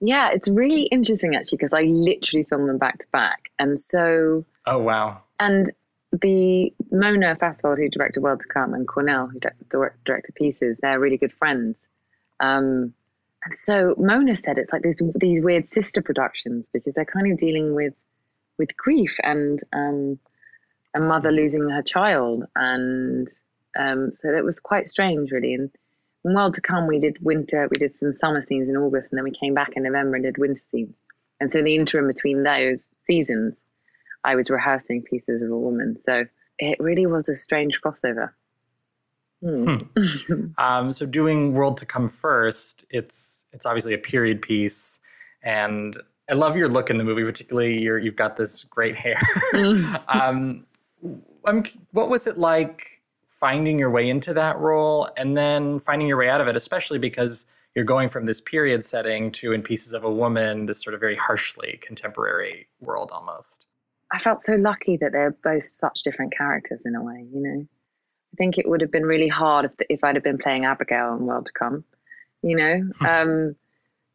Yeah, 0.00 0.30
it's 0.30 0.48
really 0.48 0.82
interesting 0.82 1.34
actually 1.34 1.58
because 1.58 1.72
I 1.72 1.82
literally 1.82 2.44
filmed 2.44 2.68
them 2.68 2.78
back 2.78 2.98
to 2.98 3.06
back. 3.12 3.50
And 3.58 3.80
so. 3.80 4.44
Oh, 4.66 4.78
wow. 4.78 5.22
And 5.40 5.72
the 6.12 6.72
Mona 6.90 7.36
Fastvold, 7.36 7.78
who 7.78 7.88
directed 7.88 8.22
World 8.22 8.40
to 8.40 8.46
Come, 8.46 8.74
and 8.74 8.86
Kornél, 8.86 9.30
who 9.32 9.40
directed 10.04 10.34
Pieces, 10.34 10.78
they're 10.80 11.00
really 11.00 11.16
good 11.16 11.32
friends. 11.32 11.76
Um, 12.40 12.94
and 13.44 13.58
so 13.58 13.94
Mona 13.98 14.36
said 14.36 14.58
it's 14.58 14.72
like 14.72 14.82
these 14.82 15.00
these 15.14 15.40
weird 15.40 15.70
sister 15.70 16.02
productions 16.02 16.66
because 16.72 16.94
they're 16.94 17.04
kind 17.04 17.30
of 17.32 17.38
dealing 17.38 17.74
with 17.74 17.94
with 18.58 18.76
grief 18.76 19.16
and 19.22 19.62
um, 19.72 20.18
a 20.94 21.00
mother 21.00 21.30
losing 21.30 21.68
her 21.68 21.82
child, 21.82 22.44
and 22.56 23.28
um, 23.78 24.12
so 24.12 24.34
it 24.34 24.44
was 24.44 24.60
quite 24.60 24.88
strange, 24.88 25.30
really. 25.30 25.54
And 25.54 25.70
World 26.24 26.54
to 26.54 26.60
Come, 26.60 26.86
we 26.86 26.98
did 26.98 27.18
winter, 27.20 27.68
we 27.70 27.78
did 27.78 27.96
some 27.96 28.12
summer 28.12 28.42
scenes 28.42 28.68
in 28.68 28.76
August, 28.76 29.12
and 29.12 29.18
then 29.18 29.24
we 29.24 29.30
came 29.30 29.54
back 29.54 29.72
in 29.76 29.84
November 29.84 30.16
and 30.16 30.24
did 30.24 30.38
winter 30.38 30.60
scenes. 30.70 30.94
And 31.40 31.50
so 31.50 31.62
the 31.62 31.76
interim 31.76 32.08
between 32.08 32.42
those 32.42 32.92
seasons, 33.06 33.60
I 34.24 34.34
was 34.34 34.50
rehearsing 34.50 35.02
pieces 35.02 35.40
of 35.42 35.50
a 35.50 35.56
woman. 35.56 35.98
So 36.00 36.24
it 36.58 36.80
really 36.80 37.06
was 37.06 37.28
a 37.28 37.36
strange 37.36 37.80
crossover. 37.84 38.32
Hmm. 39.40 39.76
hmm. 39.96 40.44
um, 40.58 40.92
so 40.92 41.06
doing 41.06 41.54
World 41.54 41.78
to 41.78 41.86
Come 41.86 42.08
first, 42.08 42.84
it's 42.90 43.44
it's 43.52 43.66
obviously 43.66 43.94
a 43.94 43.98
period 43.98 44.42
piece, 44.42 45.00
and 45.42 45.96
I 46.30 46.34
love 46.34 46.56
your 46.56 46.68
look 46.68 46.90
in 46.90 46.98
the 46.98 47.04
movie, 47.04 47.24
particularly 47.24 47.78
you 47.78 47.94
have 48.04 48.16
got 48.16 48.36
this 48.36 48.64
great 48.64 48.96
hair. 48.96 49.20
um, 50.08 50.66
I'm, 51.46 51.64
what 51.92 52.10
was 52.10 52.26
it 52.26 52.38
like 52.38 53.02
finding 53.26 53.78
your 53.78 53.90
way 53.90 54.08
into 54.08 54.34
that 54.34 54.58
role, 54.58 55.08
and 55.16 55.36
then 55.36 55.78
finding 55.80 56.08
your 56.08 56.18
way 56.18 56.28
out 56.28 56.40
of 56.40 56.48
it, 56.48 56.56
especially 56.56 56.98
because 56.98 57.46
you're 57.74 57.84
going 57.84 58.08
from 58.08 58.26
this 58.26 58.40
period 58.40 58.84
setting 58.84 59.30
to 59.30 59.52
in 59.52 59.62
Pieces 59.62 59.92
of 59.92 60.02
a 60.02 60.10
Woman, 60.10 60.66
this 60.66 60.82
sort 60.82 60.94
of 60.94 61.00
very 61.00 61.16
harshly 61.16 61.78
contemporary 61.80 62.66
world 62.80 63.10
almost. 63.12 63.66
I 64.12 64.18
felt 64.18 64.42
so 64.42 64.54
lucky 64.54 64.96
that 64.96 65.12
they're 65.12 65.36
both 65.44 65.66
such 65.66 66.00
different 66.02 66.32
characters 66.36 66.80
in 66.84 66.94
a 66.94 67.02
way, 67.02 67.26
you 67.32 67.40
know. 67.40 67.66
I 68.32 68.36
think 68.36 68.58
it 68.58 68.68
would 68.68 68.80
have 68.80 68.90
been 68.90 69.06
really 69.06 69.28
hard 69.28 69.66
if 69.66 69.72
if 69.88 70.04
I'd 70.04 70.16
have 70.16 70.24
been 70.24 70.38
playing 70.38 70.64
Abigail 70.64 71.14
in 71.14 71.26
World 71.26 71.46
to 71.46 71.52
Come, 71.52 71.84
you 72.42 72.56
know. 72.56 72.90
Hmm. 72.98 73.06
um, 73.06 73.56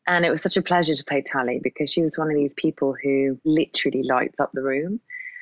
and 0.05 0.25
it 0.25 0.31
was 0.31 0.41
such 0.41 0.57
a 0.57 0.61
pleasure 0.61 0.95
to 0.95 1.03
play 1.05 1.21
Tallie 1.21 1.61
because 1.63 1.89
she 1.89 2.01
was 2.01 2.17
one 2.17 2.29
of 2.29 2.35
these 2.35 2.53
people 2.55 2.93
who 3.01 3.39
literally 3.45 4.03
lights 4.03 4.39
up 4.39 4.51
the 4.53 4.61
room, 4.61 4.99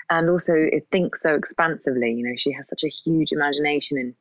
and 0.10 0.30
also 0.30 0.54
it 0.56 0.88
thinks 0.92 1.22
so 1.22 1.36
expansively. 1.36 2.12
You 2.14 2.30
know, 2.30 2.36
she 2.38 2.52
has 2.52 2.68
such 2.68 2.84
a 2.84 2.90
huge 2.90 3.32
imagination 3.32 3.98
and 3.98 4.14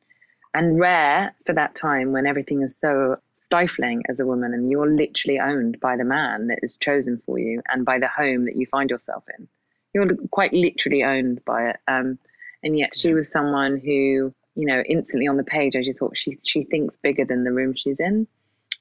and 0.53 0.79
rare 0.79 1.33
for 1.45 1.53
that 1.53 1.75
time 1.75 2.11
when 2.11 2.25
everything 2.25 2.61
is 2.61 2.77
so 2.77 3.17
stifling 3.37 4.03
as 4.09 4.19
a 4.19 4.25
woman 4.25 4.53
and 4.53 4.69
you're 4.69 4.93
literally 4.93 5.39
owned 5.39 5.79
by 5.79 5.97
the 5.97 6.03
man 6.03 6.47
that 6.47 6.59
is 6.61 6.77
chosen 6.77 7.21
for 7.25 7.39
you 7.39 7.61
and 7.69 7.85
by 7.85 7.97
the 7.97 8.07
home 8.07 8.45
that 8.45 8.55
you 8.55 8.67
find 8.67 8.89
yourself 8.89 9.23
in. 9.37 9.47
You're 9.93 10.15
quite 10.29 10.53
literally 10.53 11.03
owned 11.03 11.43
by 11.45 11.69
it. 11.69 11.77
Um, 11.87 12.19
and 12.63 12.77
yet 12.77 12.95
she 12.95 13.13
was 13.13 13.31
someone 13.31 13.77
who 13.79 14.33
you 14.55 14.65
know, 14.65 14.83
instantly 14.87 15.27
on 15.27 15.37
the 15.37 15.43
page, 15.43 15.75
as 15.75 15.87
you 15.87 15.93
thought, 15.93 16.17
she 16.17 16.37
she 16.43 16.63
thinks 16.63 16.95
bigger 17.01 17.25
than 17.25 17.43
the 17.43 17.51
room 17.51 17.73
she's 17.75 17.99
in. 17.99 18.27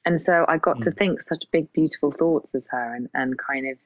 And 0.04 0.20
so 0.20 0.44
I 0.48 0.56
got 0.56 0.78
mm. 0.78 0.82
to 0.82 0.90
think 0.90 1.22
such 1.22 1.44
big, 1.52 1.72
beautiful 1.72 2.10
thoughts 2.10 2.54
as 2.54 2.66
her 2.70 2.94
and, 2.94 3.08
and 3.14 3.38
kind 3.38 3.68
of 3.68 3.78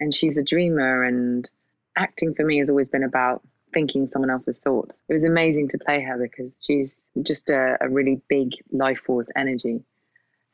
and 0.00 0.14
she's 0.14 0.38
a 0.38 0.42
dreamer 0.42 1.04
and 1.04 1.48
acting 1.96 2.34
for 2.34 2.44
me 2.44 2.58
has 2.58 2.70
always 2.70 2.88
been 2.88 3.04
about 3.04 3.42
thinking 3.72 4.08
someone 4.08 4.30
else's 4.30 4.60
thoughts. 4.60 5.02
It 5.08 5.12
was 5.12 5.24
amazing 5.24 5.68
to 5.70 5.78
play 5.78 6.02
her 6.02 6.18
because 6.18 6.62
she's 6.64 7.10
just 7.22 7.50
a, 7.50 7.76
a 7.80 7.88
really 7.88 8.20
big 8.28 8.50
life 8.70 8.98
force 9.06 9.28
energy. 9.36 9.82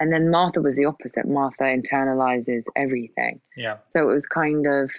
And 0.01 0.13
then 0.13 0.31
Martha 0.31 0.61
was 0.61 0.77
the 0.77 0.85
opposite. 0.85 1.27
Martha 1.27 1.65
internalizes 1.65 2.63
everything. 2.77 3.41
Yeah. 3.57 3.79
So 3.85 4.09
it 4.09 4.13
was 4.13 4.27
kind 4.27 4.67
of 4.67 4.91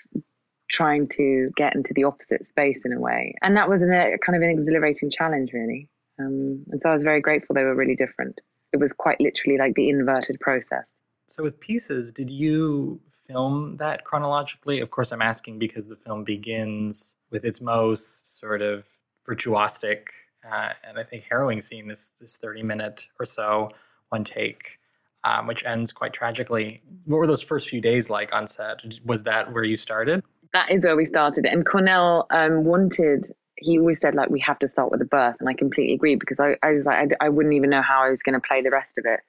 trying 0.70 1.08
to 1.10 1.50
get 1.58 1.76
into 1.76 1.94
the 1.94 2.04
opposite 2.04 2.46
space 2.46 2.86
in 2.86 2.94
a 2.94 3.00
way. 3.00 3.34
And 3.42 3.58
that 3.58 3.70
was 3.70 3.82
an, 3.82 3.92
a 3.92 4.18
kind 4.20 4.36
of 4.36 4.42
an 4.42 4.50
exhilarating 4.50 5.10
challenge, 5.10 5.52
really. 5.54 5.90
Um, 6.20 6.64
and 6.72 6.82
so 6.82 6.90
I 6.90 6.92
was 6.92 7.04
very 7.04 7.22
grateful 7.22 7.54
they 7.54 7.64
were 7.64 7.76
really 7.76 7.96
different. 7.96 8.40
It 8.72 8.80
was 8.80 8.94
quite 8.94 9.20
literally 9.20 9.58
like 9.58 9.74
the 9.76 9.90
inverted 9.90 10.40
process. 10.40 11.00
So, 11.28 11.44
with 11.44 11.60
pieces, 11.60 12.12
did 12.12 12.30
you 12.30 13.02
film 13.28 13.78
that 13.78 14.04
chronologically? 14.04 14.80
Of 14.80 14.92
course, 14.92 15.12
I'm 15.12 15.22
asking 15.22 15.60
because 15.60 15.88
the 15.88 15.96
film 15.96 16.24
begins 16.24 17.16
with 17.32 17.46
its 17.46 17.62
most 17.62 18.40
sort 18.40 18.62
of 18.62 18.86
virtuosic 19.28 20.08
uh, 20.46 20.70
and 20.88 20.98
I 20.98 21.04
think 21.04 21.26
harrowing 21.30 21.62
scene, 21.62 21.88
this, 21.88 22.12
this 22.20 22.38
30 22.38 22.64
minute 22.64 23.06
or 23.20 23.26
so, 23.26 23.72
one 24.10 24.24
take. 24.24 24.78
Um, 25.22 25.48
which 25.48 25.66
ends 25.66 25.92
quite 25.92 26.14
tragically. 26.14 26.82
What 27.04 27.18
were 27.18 27.28
those 27.28 27.42
first 27.42 27.68
few 27.68 27.82
days 27.82 28.10
like 28.10 28.30
on 28.32 28.48
set? 28.48 28.78
Was 29.04 29.24
that 29.24 29.52
where 29.52 29.66
you 29.66 29.76
started? 29.76 30.24
That 30.54 30.72
is 30.72 30.84
where 30.84 30.96
we 30.96 31.06
started. 31.06 31.46
And 31.46 31.66
Kornél 31.66 32.26
um, 32.32 32.64
wanted, 32.64 33.34
he 33.58 33.78
always 33.80 34.00
said, 34.00 34.16
like, 34.16 34.30
we 34.30 34.40
have 34.40 34.60
to 34.60 34.68
start 34.68 34.92
with 34.92 35.00
the 35.00 35.06
birth. 35.06 35.36
And 35.40 35.48
I 35.48 35.54
completely 35.54 35.94
agree 35.94 36.16
because 36.16 36.40
I, 36.40 36.58
I 36.64 36.74
was 36.74 36.86
like, 36.86 37.12
I, 37.20 37.26
I 37.26 37.30
wouldn't 37.30 37.54
even 37.54 37.70
know 37.70 37.82
how 37.82 38.04
I 38.04 38.10
was 38.10 38.24
going 38.24 38.40
to 38.40 38.48
play 38.48 38.62
the 38.62 38.72
rest 38.72 38.98
of 38.98 39.06
it. 39.06 39.20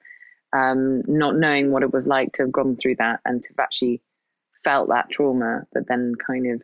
Um, 0.53 1.03
not 1.07 1.35
knowing 1.35 1.71
what 1.71 1.83
it 1.83 1.93
was 1.93 2.07
like 2.07 2.33
to 2.33 2.43
have 2.43 2.51
gone 2.51 2.75
through 2.75 2.95
that 2.97 3.21
and 3.23 3.41
to 3.41 3.49
have 3.49 3.59
actually 3.59 4.01
felt 4.63 4.89
that 4.89 5.09
trauma, 5.09 5.63
that 5.73 5.87
then 5.87 6.13
kind 6.15 6.51
of, 6.51 6.61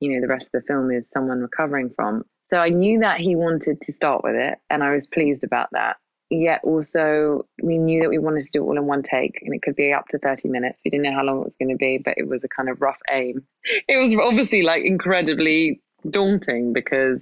you 0.00 0.12
know, 0.12 0.20
the 0.20 0.28
rest 0.28 0.54
of 0.54 0.62
the 0.62 0.66
film 0.66 0.90
is 0.90 1.10
someone 1.10 1.40
recovering 1.40 1.90
from. 1.90 2.24
So 2.44 2.58
I 2.58 2.68
knew 2.68 3.00
that 3.00 3.20
he 3.20 3.34
wanted 3.36 3.80
to 3.80 3.92
start 3.92 4.22
with 4.22 4.34
it, 4.34 4.58
and 4.70 4.84
I 4.84 4.94
was 4.94 5.06
pleased 5.06 5.42
about 5.42 5.70
that 5.72 5.96
yet 6.30 6.60
also 6.64 7.46
we 7.62 7.78
knew 7.78 8.02
that 8.02 8.08
we 8.08 8.18
wanted 8.18 8.42
to 8.42 8.50
do 8.50 8.62
it 8.62 8.66
all 8.66 8.78
in 8.78 8.86
one 8.86 9.02
take 9.02 9.40
and 9.42 9.54
it 9.54 9.62
could 9.62 9.76
be 9.76 9.92
up 9.92 10.08
to 10.08 10.18
30 10.18 10.48
minutes. 10.48 10.78
We 10.84 10.90
didn't 10.90 11.04
know 11.04 11.14
how 11.14 11.24
long 11.24 11.40
it 11.40 11.44
was 11.44 11.56
going 11.56 11.70
to 11.70 11.76
be 11.76 11.98
but 11.98 12.14
it 12.16 12.28
was 12.28 12.42
a 12.44 12.48
kind 12.48 12.68
of 12.68 12.80
rough 12.80 12.98
aim. 13.10 13.44
It 13.88 13.96
was 13.96 14.14
obviously 14.14 14.62
like 14.62 14.84
incredibly 14.84 15.82
daunting 16.08 16.72
because 16.72 17.20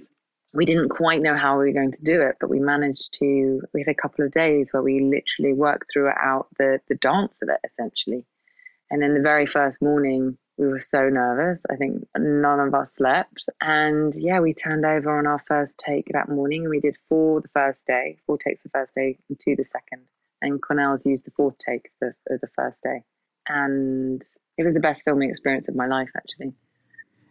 we 0.53 0.65
didn't 0.65 0.89
quite 0.89 1.21
know 1.21 1.35
how 1.35 1.57
we 1.57 1.65
were 1.65 1.73
going 1.73 1.91
to 1.91 2.03
do 2.03 2.21
it 2.21 2.35
but 2.39 2.49
we 2.49 2.59
managed 2.59 3.13
to 3.19 3.61
we 3.73 3.81
had 3.81 3.91
a 3.91 4.01
couple 4.01 4.25
of 4.25 4.31
days 4.31 4.69
where 4.71 4.83
we 4.83 4.99
literally 4.99 5.53
worked 5.53 5.91
throughout 5.91 6.47
the 6.57 6.79
the 6.87 6.95
dance 6.95 7.41
of 7.41 7.49
it 7.49 7.59
essentially. 7.65 8.25
And 8.91 9.01
then 9.01 9.15
the 9.15 9.21
very 9.21 9.45
first 9.45 9.81
morning 9.81 10.37
we 10.57 10.67
were 10.67 10.79
so 10.79 11.09
nervous. 11.09 11.63
I 11.69 11.75
think 11.75 12.07
none 12.17 12.59
of 12.59 12.73
us 12.73 12.93
slept. 12.95 13.45
And 13.61 14.13
yeah, 14.15 14.39
we 14.39 14.53
turned 14.53 14.85
over 14.85 15.17
on 15.17 15.27
our 15.27 15.43
first 15.47 15.81
take 15.83 16.09
that 16.13 16.29
morning. 16.29 16.61
and 16.61 16.69
We 16.69 16.79
did 16.79 16.97
four 17.09 17.41
the 17.41 17.49
first 17.49 17.87
day, 17.87 18.17
four 18.25 18.37
takes 18.37 18.63
the 18.63 18.69
first 18.69 18.93
day, 18.95 19.17
and 19.29 19.39
two 19.39 19.55
the 19.55 19.63
second. 19.63 20.03
And 20.41 20.61
Kornél's 20.61 21.05
used 21.05 21.25
the 21.25 21.31
fourth 21.31 21.55
take 21.57 21.89
for, 21.99 22.15
for 22.27 22.37
the 22.39 22.49
first 22.55 22.83
day. 22.83 23.03
And 23.47 24.21
it 24.57 24.63
was 24.63 24.73
the 24.75 24.79
best 24.79 25.03
filming 25.03 25.29
experience 25.29 25.67
of 25.67 25.75
my 25.75 25.87
life, 25.87 26.09
actually. 26.15 26.53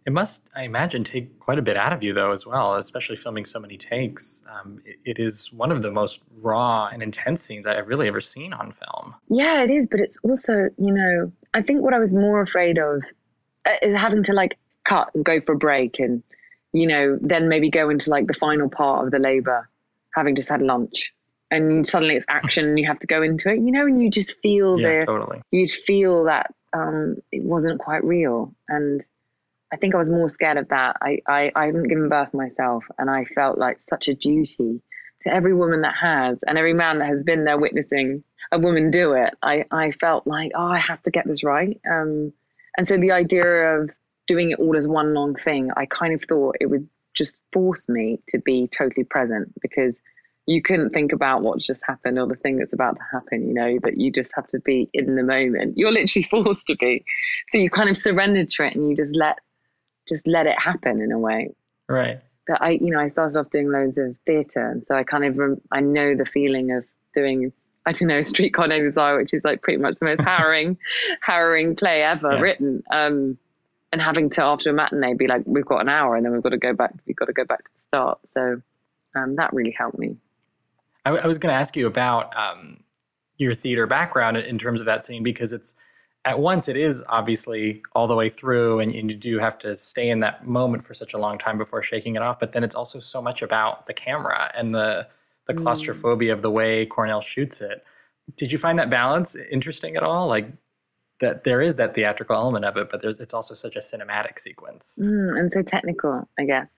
It 0.05 0.12
must, 0.12 0.43
I 0.55 0.65
imagine, 0.65 1.05
take 1.05 1.38
quite 1.38 1.59
a 1.59 1.62
bit 1.62 1.77
out 1.77 1.93
of 1.93 2.03
you, 2.03 2.12
though, 2.12 2.33
as 2.33 2.45
well, 2.45 2.75
especially 2.75 3.17
filming 3.17 3.45
so 3.45 3.61
many 3.61 3.77
takes. 3.77 4.43
Um, 4.51 4.81
it, 4.85 4.97
it 5.05 5.19
is 5.21 5.53
one 5.53 5.71
of 5.71 5.83
the 5.83 5.91
most 5.91 6.21
raw 6.41 6.88
and 6.93 7.03
intense 7.03 7.43
scenes 7.43 7.67
I've 7.67 7.87
really 7.87 8.09
ever 8.09 8.21
seen 8.21 8.53
on 8.53 8.73
film. 8.73 9.15
Yeah, 9.29 9.62
it 9.62 9.71
is, 9.71 9.87
but 9.88 10.01
it's 10.01 10.19
also, 10.25 10.71
you 10.77 10.93
know, 10.93 11.33
I 11.55 11.62
think 11.62 11.83
what 11.83 11.95
I 11.95 12.01
was 12.01 12.12
more 12.12 12.43
afraid 12.43 12.79
of 12.79 13.03
uh, 13.65 13.77
is 13.81 13.97
having 13.97 14.25
to 14.25 14.33
like 14.33 14.59
cut 14.88 15.11
and 15.15 15.25
go 15.25 15.41
for 15.41 15.53
a 15.53 15.59
break 15.59 16.01
and, 16.01 16.23
you 16.73 16.87
know, 16.88 17.17
then 17.21 17.49
maybe 17.49 17.71
go 17.71 17.88
into 17.88 18.11
like 18.11 18.27
the 18.27 18.35
final 18.35 18.69
part 18.69 19.05
of 19.05 19.12
the 19.12 19.21
labor, 19.21 19.69
having 20.15 20.35
just 20.35 20.49
had 20.49 20.62
lunch. 20.62 21.15
And 21.53 21.88
suddenly 21.88 22.17
it's 22.17 22.27
action 22.29 22.67
and 22.67 22.79
you 22.79 22.88
have 22.88 22.99
to 22.99 23.07
go 23.07 23.23
into 23.23 23.51
it, 23.51 23.61
you 23.61 23.71
know, 23.71 23.87
and 23.87 24.03
you 24.03 24.11
just 24.11 24.41
feel 24.41 24.81
yeah, 24.81 25.01
the, 25.01 25.07
totally. 25.07 25.43
you'd 25.53 25.71
feel 25.71 26.25
that 26.25 26.53
um, 26.73 27.19
it 27.31 27.45
wasn't 27.45 27.79
quite 27.79 28.03
real. 28.03 28.53
And 28.69 29.05
I 29.73 29.77
think 29.77 29.95
I 29.95 29.99
was 29.99 30.11
more 30.11 30.29
scared 30.29 30.59
of 30.59 30.69
that. 30.69 30.97
I, 31.01 31.19
I, 31.27 31.51
I 31.57 31.67
haven't 31.67 31.89
given 31.89 32.09
birth 32.09 32.35
myself, 32.35 32.85
and 32.99 33.09
I 33.11 33.25
felt 33.25 33.59
like 33.59 33.79
such 33.83 34.09
a 34.09 34.15
duty 34.15 34.83
to 35.23 35.33
every 35.33 35.55
woman 35.55 35.81
that 35.81 35.95
has, 35.95 36.39
and 36.47 36.59
every 36.59 36.75
man 36.75 36.99
that 36.99 37.09
has 37.09 37.23
been 37.23 37.45
there 37.45 37.59
witnessing 37.59 38.23
a 38.51 38.59
woman 38.59 38.91
do 38.91 39.13
it. 39.13 39.35
I, 39.43 39.65
I 39.71 39.93
felt 39.93 40.27
like, 40.27 40.53
oh, 40.55 40.67
I 40.67 40.79
have 40.79 41.03
to 41.03 41.11
get 41.11 41.27
this 41.27 41.43
right. 41.43 41.81
Um, 41.91 42.33
and 42.77 42.87
so 42.87 42.99
the 42.99 43.13
idea 43.13 43.47
of 43.79 43.91
doing 44.27 44.51
it 44.51 44.59
all 44.59 44.77
as 44.77 44.87
one 44.87 45.15
long 45.15 45.35
thing, 45.37 45.71
I 45.77 45.87
kind 45.87 46.13
of 46.13 46.23
thought 46.29 46.57
it 46.61 46.67
would 46.67 46.87
just 47.15 47.43
force 47.53 47.89
me 47.89 48.21
to 48.29 48.39
be 48.39 48.69
totally 48.69 49.05
present 49.05 49.53
because 49.61 50.03
you 50.47 50.61
couldn't 50.61 50.91
think 50.91 51.13
about 51.13 51.43
what's 51.43 51.67
just 51.67 51.81
happened 51.87 52.19
or 52.19 52.27
the 52.27 52.35
thing 52.35 52.59
that's 52.59 52.73
about 52.73 52.97
to 52.97 53.03
happen, 53.13 53.47
you 53.47 53.55
know, 53.55 53.79
that 53.85 53.99
you 53.99 54.11
just 54.11 54.33
have 54.35 54.49
to 54.49 54.59
be 54.61 54.91
in 54.93 55.15
the 55.15 55.23
moment. 55.23 55.79
You're 55.79 55.93
literally 55.93 56.25
forced 56.31 56.67
to 56.67 56.77
be. 56.77 57.05
So 57.53 57.59
you 57.59 57.71
kind 57.71 57.89
of 57.89 57.97
surrendered 57.97 58.49
to 58.51 58.65
it 58.65 58.75
and 58.75 58.91
you 58.91 58.97
just 58.97 59.15
let 59.15 59.39
just 60.09 60.27
let 60.27 60.47
it 60.47 60.59
happen 60.59 61.01
in 61.01 61.12
a 61.12 61.19
way. 61.19 61.55
Right. 61.88 62.21
But 62.47 62.61
I, 62.61 62.71
you 62.71 62.91
know, 62.91 62.99
I 63.01 63.07
started 63.07 63.38
off 63.38 63.51
doing 63.51 63.71
loads 63.71 63.99
of 63.99 64.17
theatre, 64.27 64.69
and 64.71 64.87
so 64.87 64.97
I 64.97 65.05
kind 65.05 65.25
of 65.25 65.37
rem- 65.37 65.61
I 65.71 65.81
know 65.81 66.15
the 66.17 66.25
feeling 66.27 66.73
of 66.73 66.85
doing 67.15 67.53
I 67.85 67.91
don't 67.93 68.07
know, 68.09 68.23
Streetcar 68.23 68.69
Named 68.69 68.88
Desire, 68.88 69.17
which 69.19 69.35
is 69.35 69.43
like 69.45 69.61
pretty 69.62 69.81
much 69.83 69.97
the 69.99 70.05
most 70.07 70.21
harrowing, 70.25 70.79
harrowing 71.21 71.75
play 71.75 72.03
ever 72.03 72.35
Yeah. 72.35 72.41
written. 72.41 72.83
Um, 72.93 73.38
and 73.93 74.01
having 74.01 74.31
to 74.31 74.43
after 74.43 74.71
a 74.71 74.73
matinee 74.73 75.15
be 75.15 75.27
like, 75.27 75.43
we've 75.47 75.67
got 75.67 75.81
an 75.81 75.88
hour, 75.88 76.17
and 76.17 76.25
then 76.25 76.33
we've 76.33 76.43
got 76.43 76.51
to 76.51 76.59
go 76.59 76.73
back. 76.73 76.95
We've 77.07 77.17
got 77.17 77.27
to 77.27 77.33
go 77.33 77.45
back 77.45 77.59
to 77.65 77.71
the 77.77 77.85
start. 77.85 78.19
So 78.35 78.62
um, 79.15 79.37
that 79.37 79.53
really 79.53 79.73
helped 79.73 79.99
me. 79.99 80.17
I, 81.05 81.11
I 81.11 81.27
was 81.27 81.38
going 81.38 81.53
to 81.53 81.59
ask 81.59 81.77
you 81.77 81.87
about 81.87 82.35
um, 82.37 82.81
your 83.37 83.55
theater 83.55 83.87
background 83.87 84.37
in 84.38 84.59
terms 84.59 84.81
of 84.81 84.87
that 84.87 85.05
scene 85.05 85.23
because 85.23 85.53
it's 85.53 85.75
at 86.25 86.39
once 86.39 86.69
it 86.69 86.77
is 86.77 87.03
obviously 87.09 87.83
all 87.95 88.07
the 88.07 88.15
way 88.15 88.29
through 88.31 88.79
and, 88.81 88.95
and 88.95 89.11
you 89.11 89.17
do 89.17 89.39
have 89.39 89.59
to 89.59 89.77
stay 89.77 90.09
in 90.09 90.21
that 90.21 90.47
moment 90.47 90.87
for 90.87 90.95
such 90.95 91.15
a 91.15 91.19
long 91.19 91.39
time 91.39 91.59
before 91.59 91.83
shaking 91.83 92.15
it 92.17 92.23
off 92.23 92.39
but 92.39 92.53
then 92.53 92.63
it's 92.65 92.75
also 92.75 93.01
so 93.01 93.21
much 93.21 93.43
about 93.43 93.87
the 93.87 93.95
camera 93.95 94.51
and 94.57 94.75
the 94.75 95.07
the 95.49 95.55
Mm. 95.55 95.63
claustrophobia 95.65 96.33
of 96.33 96.41
the 96.43 96.51
way 96.51 96.87
Kornél 96.87 97.23
shoots 97.23 97.61
it 97.61 97.85
did 98.37 98.53
you 98.53 98.59
find 98.59 98.79
that 98.79 98.89
balance 98.91 99.35
interesting 99.51 99.97
at 99.97 100.03
all 100.05 100.29
like 100.29 100.47
that 101.21 101.43
there 101.45 101.61
is 101.61 101.75
that 101.77 101.95
theatrical 101.95 102.37
element 102.37 102.65
of 102.65 102.77
it 102.77 102.89
but 102.91 103.03
there's 103.03 103.19
it's 103.19 103.35
also 103.35 103.55
such 103.55 103.75
a 103.75 103.81
cinematic 103.81 104.39
sequence 104.39 104.97
Mm, 105.01 105.39
and 105.39 105.53
so 105.53 105.63
technical, 105.63 106.29
I 106.39 106.45
guess. 106.45 106.69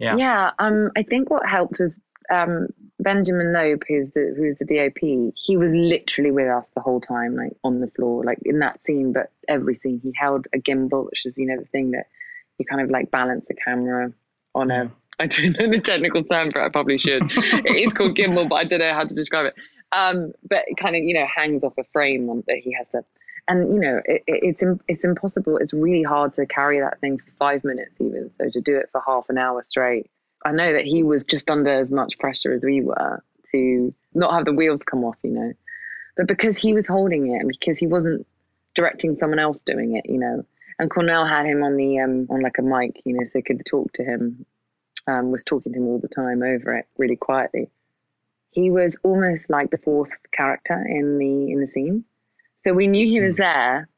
Yeah. 0.00 0.16
Yeah. 0.16 0.50
Um, 0.60 0.90
I 0.96 1.02
think 1.02 1.28
what 1.30 1.44
helped 1.46 1.78
was 1.80 2.00
um, 2.30 2.68
Benjamin 3.00 3.52
Loeb, 3.52 3.82
who's 3.88 4.12
the 4.12 4.34
who's 4.36 4.56
the 4.58 4.64
DOP. 4.64 5.32
He 5.36 5.56
was 5.56 5.72
literally 5.74 6.30
with 6.30 6.48
us 6.48 6.72
the 6.72 6.80
whole 6.80 7.00
time, 7.00 7.36
like 7.36 7.52
on 7.64 7.80
the 7.80 7.88
floor, 7.88 8.24
like 8.24 8.38
in 8.44 8.58
that 8.58 8.84
scene, 8.84 9.12
but 9.12 9.30
every 9.48 9.78
scene. 9.78 10.00
He 10.02 10.12
held 10.18 10.46
a 10.54 10.58
gimbal, 10.58 11.06
which 11.06 11.24
is 11.24 11.34
you 11.38 11.46
know 11.46 11.58
the 11.58 11.66
thing 11.66 11.92
that 11.92 12.06
you 12.58 12.64
kind 12.64 12.82
of 12.82 12.90
like 12.90 13.10
balance 13.10 13.44
the 13.48 13.54
camera 13.54 14.12
on 14.54 14.70
a. 14.70 14.90
I 15.20 15.26
don't 15.26 15.58
know 15.58 15.68
the 15.68 15.80
technical 15.80 16.22
term 16.22 16.52
for 16.52 16.60
it. 16.60 16.66
I 16.66 16.68
probably 16.68 16.96
should. 16.96 17.22
it 17.32 17.76
is 17.76 17.92
called 17.92 18.16
gimbal, 18.16 18.48
but 18.48 18.56
I 18.56 18.64
don't 18.64 18.78
know 18.78 18.94
how 18.94 19.04
to 19.04 19.14
describe 19.14 19.46
it. 19.46 19.54
Um, 19.90 20.32
but 20.48 20.64
it 20.66 20.76
kind 20.76 20.94
of 20.94 21.02
you 21.02 21.14
know 21.14 21.26
hangs 21.26 21.64
off 21.64 21.74
a 21.78 21.84
frame 21.92 22.28
on, 22.30 22.44
that 22.46 22.58
he 22.58 22.72
has 22.74 22.86
to 22.92 23.04
and 23.48 23.72
you 23.74 23.80
know 23.80 24.00
it, 24.04 24.22
it, 24.26 24.40
it's 24.42 24.62
it's 24.86 25.04
impossible 25.04 25.56
it's 25.56 25.72
really 25.72 26.02
hard 26.02 26.34
to 26.34 26.46
carry 26.46 26.78
that 26.80 27.00
thing 27.00 27.18
for 27.18 27.30
five 27.38 27.64
minutes 27.64 27.94
even 27.98 28.30
so 28.34 28.48
to 28.50 28.60
do 28.60 28.76
it 28.76 28.88
for 28.92 29.02
half 29.06 29.24
an 29.28 29.38
hour 29.38 29.62
straight 29.62 30.10
i 30.44 30.52
know 30.52 30.72
that 30.72 30.84
he 30.84 31.02
was 31.02 31.24
just 31.24 31.50
under 31.50 31.72
as 31.72 31.92
much 31.92 32.18
pressure 32.18 32.52
as 32.52 32.64
we 32.64 32.80
were 32.80 33.22
to 33.50 33.94
not 34.14 34.34
have 34.34 34.44
the 34.44 34.52
wheels 34.52 34.82
come 34.82 35.04
off 35.04 35.16
you 35.22 35.30
know. 35.30 35.52
But 36.16 36.26
because 36.26 36.56
he 36.56 36.74
was 36.74 36.86
holding 36.86 37.32
it 37.32 37.38
and 37.40 37.48
because 37.48 37.78
he 37.78 37.86
wasn't 37.86 38.26
directing 38.74 39.16
someone 39.16 39.38
else 39.38 39.62
doing 39.62 39.96
it 39.96 40.10
you 40.10 40.18
know. 40.18 40.44
And 40.78 40.90
kornél 40.90 41.28
had 41.28 41.46
him 41.46 41.62
on 41.62 41.76
the 41.76 41.98
um 42.00 42.26
on 42.30 42.40
like 42.40 42.58
a 42.58 42.62
mic 42.62 43.02
you 43.04 43.14
know 43.14 43.26
so 43.26 43.38
he 43.38 43.42
could 43.42 43.64
talk 43.66 43.92
to 43.94 44.04
him 44.04 44.44
um 45.06 45.30
was 45.30 45.44
talking 45.44 45.72
to 45.72 45.78
him 45.78 45.86
all 45.86 45.98
the 45.98 46.08
time 46.08 46.42
over 46.42 46.76
it 46.76 46.86
really 46.96 47.16
quietly. 47.16 47.70
He 48.50 48.70
was 48.70 48.98
almost 49.02 49.50
like 49.50 49.70
the 49.70 49.78
fourth 49.78 50.10
character 50.32 50.84
in 50.88 51.18
the 51.18 51.52
in 51.52 51.60
the 51.60 51.68
scene. 51.68 52.04
So 52.60 52.72
we 52.72 52.86
knew 52.86 53.06
he 53.06 53.20
was 53.20 53.36
there 53.36 53.88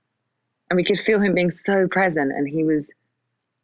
and 0.68 0.76
we 0.76 0.84
could 0.84 1.00
feel 1.00 1.18
him 1.20 1.34
being 1.34 1.50
so 1.50 1.88
present 1.88 2.32
and 2.32 2.46
he 2.46 2.62
was 2.62 2.92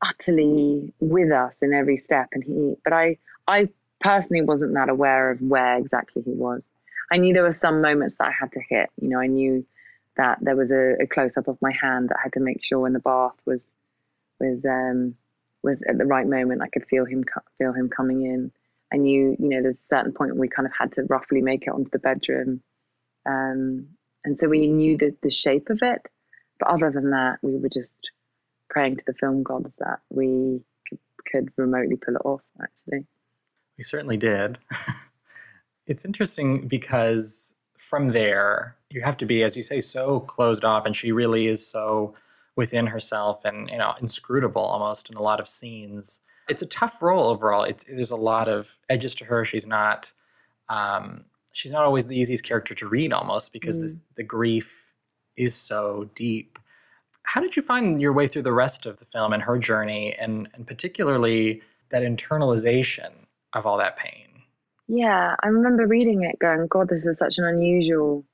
utterly 0.03 0.93
with 1.01 1.33
us 1.33 1.63
in 1.63 1.73
every 1.73 1.97
step 1.97 2.29
and 2.33 2.45
he 2.45 2.75
but 2.85 2.93
I 2.93 3.19
I 3.49 3.69
personally 4.01 4.43
wasn't 4.43 4.75
that 4.75 4.89
aware 4.89 5.31
of 5.31 5.41
where 5.41 5.79
exactly 5.79 6.23
he 6.23 6.33
was. 6.33 6.69
I 7.11 7.17
knew 7.17 7.33
there 7.33 7.43
were 7.43 7.53
some 7.53 7.81
moments 7.81 8.17
that 8.17 8.29
I 8.29 8.33
had 8.39 8.53
to 8.53 8.61
hit. 8.69 8.91
You 9.01 9.09
know, 9.09 9.21
I 9.21 9.27
knew 9.27 9.65
that 10.17 10.39
there 10.41 10.57
was 10.57 10.71
a, 10.71 11.03
a 11.03 11.07
close 11.07 11.37
up 11.37 11.49
of 11.49 11.61
my 11.63 11.73
hand 11.73 12.09
that 12.09 12.17
I 12.19 12.23
had 12.25 12.33
to 12.35 12.41
make 12.41 12.65
sure 12.65 12.81
when 12.81 12.93
the 12.93 12.99
bath 12.99 13.37
was 13.45 13.73
was 14.41 14.65
um 14.67 15.15
was 15.63 15.79
at 15.89 15.99
the 15.99 16.05
right 16.05 16.27
moment 16.27 16.63
I 16.63 16.69
could 16.69 16.87
feel 16.87 17.05
him 17.05 17.25
feel 17.59 17.73
him 17.73 17.89
coming 17.89 18.23
in. 18.23 18.53
I 18.93 18.99
knew, 18.99 19.37
you 19.39 19.49
know, 19.49 19.63
there's 19.63 19.81
a 19.81 19.83
certain 19.83 20.13
point 20.13 20.37
we 20.37 20.49
kind 20.49 20.67
of 20.67 20.73
had 20.79 20.93
to 20.93 21.03
roughly 21.05 21.41
make 21.43 21.65
it 21.67 21.71
onto 21.71 21.91
the 21.91 21.99
bedroom. 21.99 22.63
Um, 23.27 23.89
and 24.25 24.39
so 24.39 24.49
we 24.49 24.69
knew 24.69 24.97
the, 24.97 25.15
the 25.23 25.31
shape 25.31 25.71
of 25.71 25.81
it. 25.83 26.07
But 26.61 26.69
other 26.69 26.91
than 26.93 27.11
that, 27.11 27.39
we 27.43 27.57
were 27.57 27.69
just 27.69 28.11
praying 28.77 28.95
to 28.95 29.05
the 29.07 29.15
film 29.15 29.43
gods 29.43 29.75
that 29.79 30.01
we 30.11 30.61
could, 30.87 30.99
could 31.33 31.49
remotely 31.57 31.97
pull 31.97 32.15
it 32.15 32.23
off, 32.27 32.43
actually. 32.63 33.07
We 33.79 33.85
certainly 33.85 34.19
did. 34.19 34.59
it's 35.87 36.05
interesting 36.05 36.69
because 36.69 37.55
from 37.79 38.09
there, 38.09 38.77
you 38.91 39.01
have 39.01 39.17
to 39.17 39.25
be, 39.25 39.43
as 39.43 39.57
you 39.57 39.63
say, 39.63 39.81
so 39.81 40.21
closed 40.21 40.63
off, 40.63 40.85
and 40.85 40.95
she 40.95 41.11
really 41.11 41.47
is 41.47 41.67
so 41.67 42.15
within 42.55 42.87
herself 42.87 43.45
and 43.45 43.69
you 43.69 43.77
know 43.77 43.93
inscrutable 44.01 44.63
almost 44.63 45.09
in 45.11 45.17
a 45.17 45.23
lot 45.23 45.41
of 45.41 45.49
scenes. 45.49 46.21
It's 46.49 46.63
a 46.63 46.67
tough 46.67 47.01
role 47.01 47.29
overall. 47.31 47.65
It's 47.65 47.85
there's 47.85 48.11
a 48.11 48.17
lot 48.17 48.47
of 48.47 48.69
edges 48.91 49.15
to 49.17 49.25
her. 49.25 49.47
She's 49.47 49.67
not 49.67 50.13
um, 50.69 51.25
she's 51.53 51.73
not 51.73 51.85
always 51.85 52.07
the 52.07 52.17
easiest 52.17 52.45
character 52.45 52.75
to 52.75 52.89
read 52.89 53.15
almost 53.15 53.55
because 53.55 53.81
this 53.81 53.99
the 54.17 54.23
grief 54.23 54.71
is 55.35 55.55
so 55.55 56.11
deep. 56.15 56.59
How 57.27 57.41
did 57.41 57.57
you 57.57 57.63
find 57.63 58.01
your 58.01 58.13
way 58.13 58.29
through 58.29 58.43
the 58.43 58.53
rest 58.53 58.87
of 58.87 58.99
the 58.99 59.05
film 59.05 59.33
and 59.33 59.43
her 59.43 59.59
journey, 59.59 60.15
and 60.19 60.49
and 60.55 60.67
particularly 60.67 61.61
that 61.91 62.03
internalization 62.03 63.11
of 63.53 63.67
all 63.67 63.79
that 63.79 63.97
pain? 63.99 64.43
Yeah, 64.89 65.35
I 65.43 65.49
remember 65.49 65.87
reading 65.87 66.23
it 66.23 66.39
going, 66.39 66.67
God, 66.69 66.89
this 66.89 67.05
is 67.05 67.19
such 67.19 67.39
an 67.39 67.45
unusual 67.45 68.25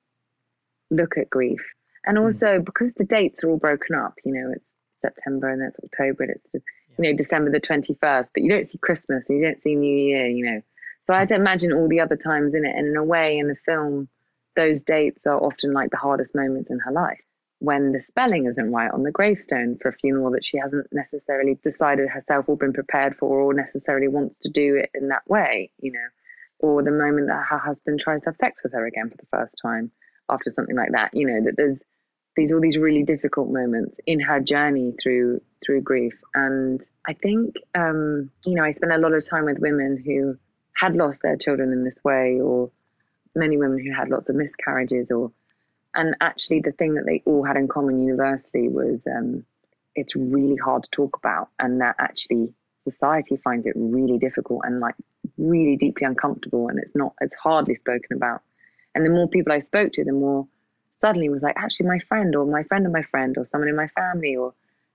look 0.90 1.16
at 1.16 1.30
grief. 1.30 1.60
And 2.04 2.18
hmm. 2.18 2.24
also 2.24 2.60
because 2.60 2.94
the 2.94 3.04
dates 3.04 3.42
are 3.42 3.50
all 3.50 3.56
broken 3.56 3.96
up, 3.96 4.14
you 4.24 4.32
know, 4.32 4.52
it's 4.54 4.78
September 5.00 5.48
and 5.48 5.62
then 5.62 5.68
it's 5.68 5.80
October 5.82 6.24
and 6.24 6.32
it's, 6.32 6.64
you 6.98 7.10
know, 7.10 7.16
December 7.16 7.50
the 7.50 7.60
21st, 7.60 8.28
but 8.34 8.42
you 8.42 8.50
don't 8.50 8.70
see 8.70 8.78
Christmas 8.78 9.24
and 9.28 9.38
you 9.38 9.44
don't 9.44 9.62
see 9.62 9.74
New 9.74 9.96
Year, 9.96 10.26
you 10.26 10.44
know. 10.44 10.62
So 11.00 11.14
I 11.14 11.20
had 11.20 11.30
to 11.30 11.36
hmm. 11.36 11.40
imagine 11.40 11.72
all 11.72 11.88
the 11.88 12.00
other 12.00 12.16
times 12.16 12.54
in 12.54 12.66
it. 12.66 12.76
And 12.76 12.88
in 12.88 12.96
a 12.96 13.04
way, 13.04 13.38
in 13.38 13.48
the 13.48 13.56
film, 13.64 14.08
those 14.54 14.82
dates 14.82 15.26
are 15.26 15.38
often 15.38 15.72
like 15.72 15.90
the 15.90 15.96
hardest 15.96 16.34
moments 16.34 16.70
in 16.70 16.78
her 16.80 16.92
life 16.92 17.22
when 17.62 17.92
the 17.92 18.00
spelling 18.02 18.46
isn't 18.46 18.72
right 18.72 18.90
on 18.90 19.04
the 19.04 19.12
gravestone 19.12 19.78
for 19.80 19.90
a 19.90 19.92
funeral 19.92 20.32
that 20.32 20.44
she 20.44 20.58
hasn't 20.58 20.84
necessarily 20.92 21.56
decided 21.62 22.08
herself 22.08 22.44
or 22.48 22.56
been 22.56 22.72
prepared 22.72 23.14
for 23.16 23.40
or 23.40 23.54
necessarily 23.54 24.08
wants 24.08 24.36
to 24.40 24.50
do 24.50 24.74
it 24.74 24.90
in 24.94 25.06
that 25.06 25.22
way, 25.28 25.70
you 25.78 25.92
know, 25.92 26.08
or 26.58 26.82
the 26.82 26.90
moment 26.90 27.28
that 27.28 27.46
her 27.48 27.58
husband 27.58 28.00
tries 28.00 28.20
to 28.22 28.30
have 28.30 28.36
sex 28.36 28.64
with 28.64 28.72
her 28.72 28.84
again 28.84 29.08
for 29.08 29.16
the 29.16 29.26
first 29.30 29.60
time 29.62 29.92
after 30.28 30.50
something 30.50 30.74
like 30.74 30.90
that, 30.90 31.10
you 31.14 31.24
know, 31.24 31.40
that 31.44 31.56
there's 31.56 31.84
these 32.34 32.50
all 32.50 32.60
these 32.60 32.78
really 32.78 33.04
difficult 33.04 33.48
moments 33.48 33.96
in 34.06 34.18
her 34.18 34.40
journey 34.40 34.92
through 35.00 35.40
through 35.64 35.82
grief. 35.82 36.14
And 36.34 36.82
I 37.06 37.12
think 37.12 37.54
um, 37.76 38.28
you 38.44 38.56
know, 38.56 38.64
I 38.64 38.72
spent 38.72 38.90
a 38.90 38.98
lot 38.98 39.14
of 39.14 39.24
time 39.28 39.44
with 39.44 39.58
women 39.60 40.02
who 40.04 40.36
had 40.74 40.96
lost 40.96 41.22
their 41.22 41.36
children 41.36 41.72
in 41.72 41.84
this 41.84 42.02
way 42.02 42.40
or 42.42 42.72
many 43.36 43.56
women 43.56 43.78
who 43.78 43.94
had 43.94 44.08
lots 44.08 44.28
of 44.28 44.34
miscarriages 44.34 45.12
or 45.12 45.30
and 45.94 46.16
actually 46.20 46.60
the 46.60 46.72
thing 46.72 46.94
that 46.94 47.04
they 47.06 47.22
all 47.26 47.44
had 47.44 47.56
in 47.56 47.68
common 47.68 48.02
universally 48.02 48.68
was 48.68 49.06
um, 49.06 49.44
it's 49.94 50.16
really 50.16 50.56
hard 50.56 50.84
to 50.84 50.90
talk 50.90 51.16
about 51.16 51.48
and 51.58 51.80
that 51.80 51.96
actually 51.98 52.52
society 52.80 53.36
finds 53.36 53.66
it 53.66 53.74
really 53.76 54.18
difficult 54.18 54.62
and 54.64 54.80
like 54.80 54.94
really 55.38 55.76
deeply 55.76 56.06
uncomfortable 56.06 56.68
and 56.68 56.78
it's 56.78 56.96
not 56.96 57.14
it's 57.20 57.36
hardly 57.36 57.76
spoken 57.76 58.16
about. 58.16 58.42
And 58.94 59.06
the 59.06 59.10
more 59.10 59.28
people 59.28 59.52
i 59.52 59.58
spoke 59.58 59.92
to 59.92 60.04
the 60.04 60.12
more 60.12 60.46
suddenly 60.92 61.28
was 61.28 61.42
like 61.42 61.56
actually 61.56 61.86
my 61.86 61.98
friend 61.98 62.34
or 62.36 62.44
my 62.46 62.62
friend 62.64 62.86
of 62.86 62.92
my 62.92 63.02
friend 63.02 63.36
or 63.38 63.46
someone 63.46 63.68
in 63.68 63.76
my 63.76 63.88
family 63.88 64.36
or 64.36 64.54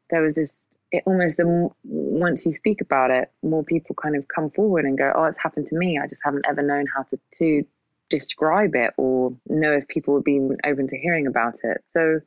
there 0.10 0.22
was 0.22 0.36
this 0.36 0.70
it 0.92 1.04
almost 1.06 1.40
once 1.84 2.46
you 2.46 2.54
speak 2.54 2.80
about 2.82 3.12
it 3.12 3.32
more 3.44 3.64
people 3.64 3.96
kind 3.96 4.16
of 4.16 4.28
come 4.28 4.50
forward 4.52 4.86
and 4.86 4.98
go 4.98 5.12
oh 5.16 5.26
it's 5.26 5.40
happened 5.40 5.68
to 5.68 5.76
me. 5.76 6.00
I 6.02 6.08
just 6.08 6.22
haven't 6.24 6.46
ever 6.48 6.62
known 6.62 6.86
how 6.94 7.04
to 7.04 7.20
to 7.40 7.66
describe 8.10 8.76
it 8.76 8.94
or 8.98 9.36
know 9.48 9.74
if 9.74 9.88
people 9.88 10.14
would 10.14 10.24
be 10.24 10.40
open 10.66 10.88
to 10.88 10.98
hearing 10.98 11.28
about 11.28 11.56
it. 11.64 11.84
So 11.88 12.20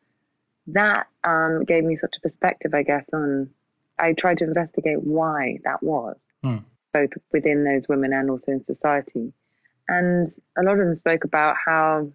that 0.68 1.06
um, 1.24 1.64
gave 1.64 1.84
me 1.84 1.96
such 1.96 2.16
a 2.16 2.20
perspective, 2.20 2.74
I 2.74 2.82
guess, 2.82 3.12
on 3.12 3.50
I 3.98 4.12
tried 4.14 4.38
to 4.38 4.44
investigate 4.44 5.02
why 5.02 5.58
that 5.64 5.82
was, 5.82 6.32
Hmm. 6.42 6.58
both 6.92 7.10
within 7.32 7.64
those 7.64 7.88
women 7.88 8.12
and 8.12 8.30
also 8.30 8.52
in 8.52 8.64
society. 8.64 9.32
And 9.88 10.28
a 10.56 10.62
lot 10.62 10.72
of 10.72 10.78
them 10.78 10.94
spoke 10.94 11.24
about 11.24 11.56
how, 11.64 12.10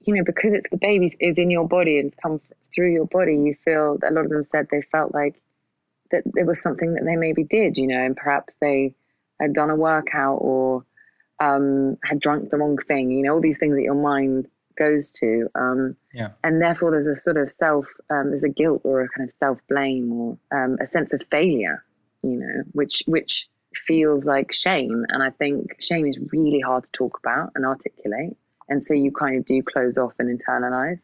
you 0.00 0.14
know, 0.14 0.24
because 0.24 0.52
it's 0.54 0.70
the 0.70 0.78
baby 0.78 1.06
is 1.20 1.38
in 1.38 1.50
your 1.50 1.68
body 1.68 1.98
and 1.98 2.08
it's 2.08 2.20
come 2.22 2.40
through 2.74 2.92
your 2.92 3.06
body, 3.06 3.34
you 3.34 3.54
feel, 3.64 3.98
a 4.06 4.12
lot 4.12 4.24
of 4.24 4.30
them 4.30 4.44
said 4.44 4.68
they 4.70 4.82
felt 4.92 5.12
like 5.12 5.42
that 6.10 6.22
there 6.24 6.46
was 6.46 6.62
something 6.62 6.94
that 6.94 7.04
they 7.04 7.16
maybe 7.16 7.44
did, 7.44 7.76
you 7.76 7.86
know, 7.86 8.00
and 8.00 8.16
perhaps 8.16 8.56
they 8.56 8.94
had 9.40 9.52
done 9.52 9.70
a 9.70 9.76
workout 9.76 10.38
or 10.40 10.84
um, 11.40 11.96
had 12.04 12.20
drunk 12.20 12.50
the 12.50 12.58
wrong 12.58 12.76
thing, 12.76 13.10
you 13.10 13.22
know, 13.22 13.34
all 13.34 13.40
these 13.40 13.58
things 13.58 13.74
that 13.74 13.82
your 13.82 13.94
mind 13.94 14.46
goes 14.78 15.10
to. 15.10 15.48
Um, 15.54 15.96
Yeah. 16.12 16.30
And 16.44 16.60
therefore, 16.60 16.90
there's 16.92 17.06
a 17.06 17.16
sort 17.16 17.36
of 17.36 17.50
self, 17.50 17.86
um, 18.10 18.28
there's 18.28 18.44
a 18.44 18.48
guilt 18.48 18.82
or 18.84 19.02
a 19.02 19.08
kind 19.08 19.28
of 19.28 19.32
self 19.32 19.58
blame 19.68 20.12
or 20.12 20.38
um, 20.52 20.78
a 20.80 20.86
sense 20.86 21.12
of 21.12 21.22
failure, 21.30 21.84
you 22.22 22.36
know, 22.36 22.64
which 22.72 23.02
which 23.06 23.48
feels 23.74 24.26
like 24.26 24.52
shame. 24.52 25.04
And 25.08 25.22
I 25.22 25.30
think 25.30 25.76
shame 25.80 26.06
is 26.06 26.18
really 26.32 26.60
hard 26.60 26.84
to 26.84 26.90
talk 26.92 27.18
about 27.22 27.52
and 27.54 27.64
articulate. 27.64 28.36
And 28.68 28.84
so 28.84 28.94
you 28.94 29.10
kind 29.12 29.38
of 29.38 29.44
do 29.46 29.62
close 29.62 29.98
off 29.98 30.12
and 30.18 30.38
internalize. 30.38 31.00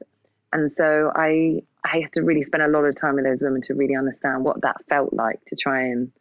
And 0.53 0.73
so 0.73 1.13
I 1.15 1.63
I 1.85 2.01
had 2.01 2.13
to 2.15 2.23
really 2.23 2.45
spend 2.45 2.63
a 2.63 2.69
lot 2.69 2.85
of 2.85 2.95
time 2.95 3.15
with 3.15 3.25
those 3.25 3.43
women 3.43 3.63
to 3.63 3.75
really 3.75 3.97
understand 3.97 4.45
what 4.45 4.63
that 4.63 4.77
felt 4.89 5.13
like 5.13 5.45
to 5.47 5.57
try 5.57 5.83
and 5.83 6.13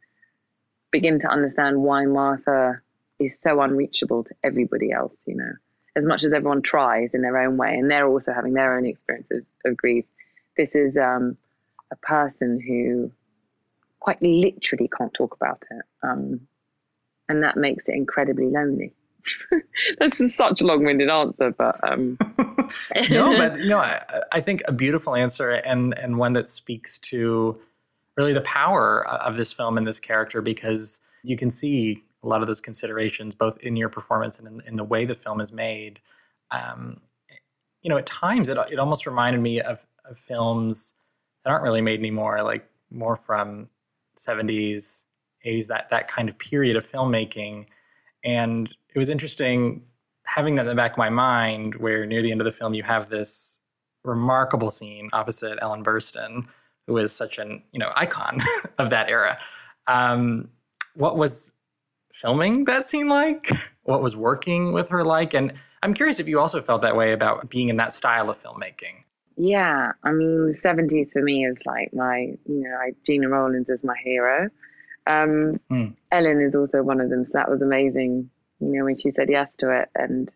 begin 0.92 1.20
to 1.20 1.28
understand 1.28 1.82
why 1.82 2.06
Martha 2.06 2.82
is 3.20 3.40
so 3.40 3.62
unreachable 3.62 4.24
to 4.24 4.34
everybody 4.44 4.92
else, 4.92 5.16
you 5.26 5.36
know. 5.36 5.52
as 5.96 6.06
much 6.06 6.24
as 6.24 6.34
everyone 6.34 6.62
tries 6.62 7.14
in 7.14 7.22
their 7.22 7.38
own 7.38 7.58
way, 7.58 7.74
and 7.74 7.90
they're 7.90 8.08
also 8.08 8.34
having 8.34 8.54
their 8.54 8.78
own 8.78 8.86
experiences 8.86 9.46
of 9.66 9.78
grief, 9.78 10.06
this 10.58 10.70
is 10.74 10.98
um, 10.98 11.38
a 11.92 11.96
person 11.98 12.60
who 12.60 13.12
quite 14.00 14.22
literally 14.22 14.90
can't 14.98 15.14
talk 15.14 15.36
about 15.36 15.64
it. 15.72 15.86
Um, 16.04 16.42
and 17.28 17.44
that 17.44 17.58
makes 17.58 17.90
it 17.90 17.96
incredibly 17.96 18.48
lonely. 18.48 18.94
That's 20.00 20.36
such 20.36 20.62
a 20.62 20.66
long-winded 20.66 21.10
answer, 21.10 21.52
but 21.52 21.80
um... 21.84 22.18
no, 23.10 23.38
but 23.38 23.60
no, 23.60 23.80
I, 23.80 24.02
I, 24.32 24.42
think 24.42 24.64
a 24.68 24.72
beautiful 24.72 25.16
answer 25.16 25.52
and 25.52 25.98
and 25.98 26.18
one 26.18 26.34
that 26.34 26.50
speaks 26.50 26.98
to 27.00 27.60
really 28.18 28.34
the 28.34 28.42
power 28.42 29.08
of 29.08 29.38
this 29.38 29.54
film 29.54 29.78
and 29.78 29.86
this 29.86 30.00
character 30.00 30.42
because 30.42 31.00
you 31.24 31.38
can 31.38 31.52
see 31.52 32.04
a 32.26 32.28
lot 32.28 32.42
of 32.42 32.48
those 32.48 32.60
considerations 32.60 33.36
both 33.36 33.58
in 33.60 33.76
your 33.76 33.90
performance 33.90 34.40
and 34.40 34.48
in, 34.48 34.62
in 34.68 34.76
the 34.76 34.84
way 34.84 35.06
the 35.06 35.16
film 35.16 35.40
is 35.40 35.52
made. 35.52 36.00
Um, 36.52 37.02
you 37.82 37.90
know, 37.90 37.98
at 37.98 38.06
times 38.06 38.50
it 38.50 38.58
it 38.72 38.80
almost 38.80 39.06
reminded 39.06 39.42
me 39.42 39.62
of, 39.62 39.86
of 40.10 40.18
films 40.18 40.96
that 41.44 41.52
aren't 41.52 41.64
really 41.64 41.82
made 41.82 42.00
anymore, 42.00 42.42
like 42.44 42.68
more 42.90 43.16
from 43.16 43.70
70s, 44.18 45.04
80s, 45.46 45.68
that 45.68 45.88
that 45.92 46.08
kind 46.08 46.28
of 46.28 46.38
period 46.40 46.76
of 46.76 46.90
filmmaking. 46.90 47.68
And 48.24 48.74
it 48.94 49.00
was 49.00 49.10
interesting 49.10 49.84
having 50.26 50.56
that 50.56 50.62
in 50.64 50.68
the 50.68 50.76
back 50.76 50.94
of 50.94 50.98
my 50.98 51.10
mind, 51.10 51.76
where 51.76 52.06
near 52.06 52.24
the 52.24 52.32
end 52.32 52.42
of 52.42 52.46
the 52.46 52.52
film 52.52 52.74
you 52.74 52.84
have 52.84 53.10
this 53.10 53.60
remarkable 54.04 54.72
scene 54.72 55.10
opposite 55.14 55.60
Ellen 55.62 55.84
Burstyn, 55.84 56.48
who 56.88 56.98
is 56.98 57.14
such 57.14 57.38
an 57.38 57.62
you 57.72 57.80
know 57.80 57.92
icon 57.96 58.42
of 58.80 58.90
that 58.90 59.10
era. 59.10 59.38
Um, 59.88 60.50
what 60.96 61.18
was 61.18 61.52
filming 62.22 62.66
that 62.66 62.88
scene 62.88 63.08
like? 63.08 63.52
What 63.84 64.02
was 64.02 64.16
working 64.16 64.74
with 64.74 64.90
her 64.90 65.04
like? 65.04 65.36
And 65.36 65.54
I'm 65.84 65.94
curious 65.94 66.20
if 66.20 66.28
you 66.28 66.40
also 66.40 66.60
felt 66.60 66.82
that 66.82 66.96
way 66.96 67.14
about 67.14 67.52
being 67.52 67.70
in 67.70 67.78
that 67.78 67.94
style 67.94 68.32
of 68.32 68.42
filmmaking. 68.42 69.04
Yeah, 69.38 69.92
I 70.04 70.12
mean, 70.12 70.54
the 70.54 70.58
70s 70.58 71.12
for 71.12 71.22
me 71.22 71.46
is 71.46 71.58
like 71.68 71.94
my, 71.94 72.34
you 72.48 72.62
know, 72.64 72.76
like 72.84 72.96
Gena 73.06 73.30
Rowlands 73.30 73.70
is 73.70 73.84
my 73.84 73.96
hero. 74.04 74.50
Um, 75.06 75.60
mm. 75.70 75.94
Ellen 76.12 76.42
is 76.42 76.56
also 76.56 76.82
one 76.82 77.00
of 77.00 77.12
them. 77.12 77.28
So 77.28 77.34
that 77.38 77.50
was 77.50 77.62
amazing, 77.62 78.30
you 78.60 78.68
know, 78.72 78.86
when 78.86 78.98
she 78.98 79.12
said 79.12 79.30
yes 79.30 79.56
to 79.58 79.70
it. 79.70 79.90
And 79.94 80.32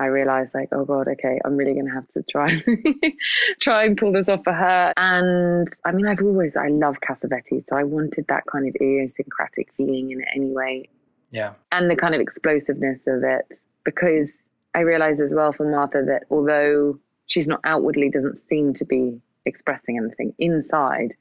I 0.00 0.06
realized, 0.06 0.50
like, 0.54 0.68
oh 0.72 0.84
God, 0.84 1.08
okay, 1.08 1.38
I'm 1.44 1.56
really 1.56 1.74
going 1.74 1.86
to 1.86 1.92
have 1.92 2.08
to 2.12 2.24
try, 2.30 2.62
try 3.60 3.84
and 3.84 3.96
pull 3.96 4.12
this 4.12 4.28
off 4.28 4.42
for 4.44 4.52
her. 4.52 4.92
And 4.96 5.68
I 5.84 5.92
mean, 5.92 6.06
I've 6.06 6.22
always, 6.22 6.56
I 6.56 6.68
love 6.68 6.96
Cassavetes. 7.06 7.64
So 7.68 7.76
I 7.76 7.84
wanted 7.84 8.26
that 8.28 8.44
kind 8.50 8.68
of 8.68 8.74
idiosyncratic 8.76 9.72
feeling 9.76 10.10
in 10.10 10.20
it 10.20 10.28
anyway. 10.34 10.88
Yeah. 11.30 11.52
And 11.70 11.90
the 11.90 11.96
kind 11.96 12.14
of 12.14 12.20
explosiveness 12.20 13.00
of 13.06 13.22
it. 13.22 13.60
Because 13.84 14.50
I 14.74 14.80
realized 14.80 15.20
as 15.20 15.34
well 15.34 15.52
for 15.52 15.70
Martha 15.70 16.02
that 16.06 16.24
although 16.30 16.98
she's 17.26 17.48
not 17.48 17.60
outwardly 17.64 18.10
doesn't 18.10 18.36
seem 18.36 18.74
to 18.74 18.84
be 18.84 19.20
expressing 19.46 19.96
anything 19.96 20.34
inside 20.38 21.14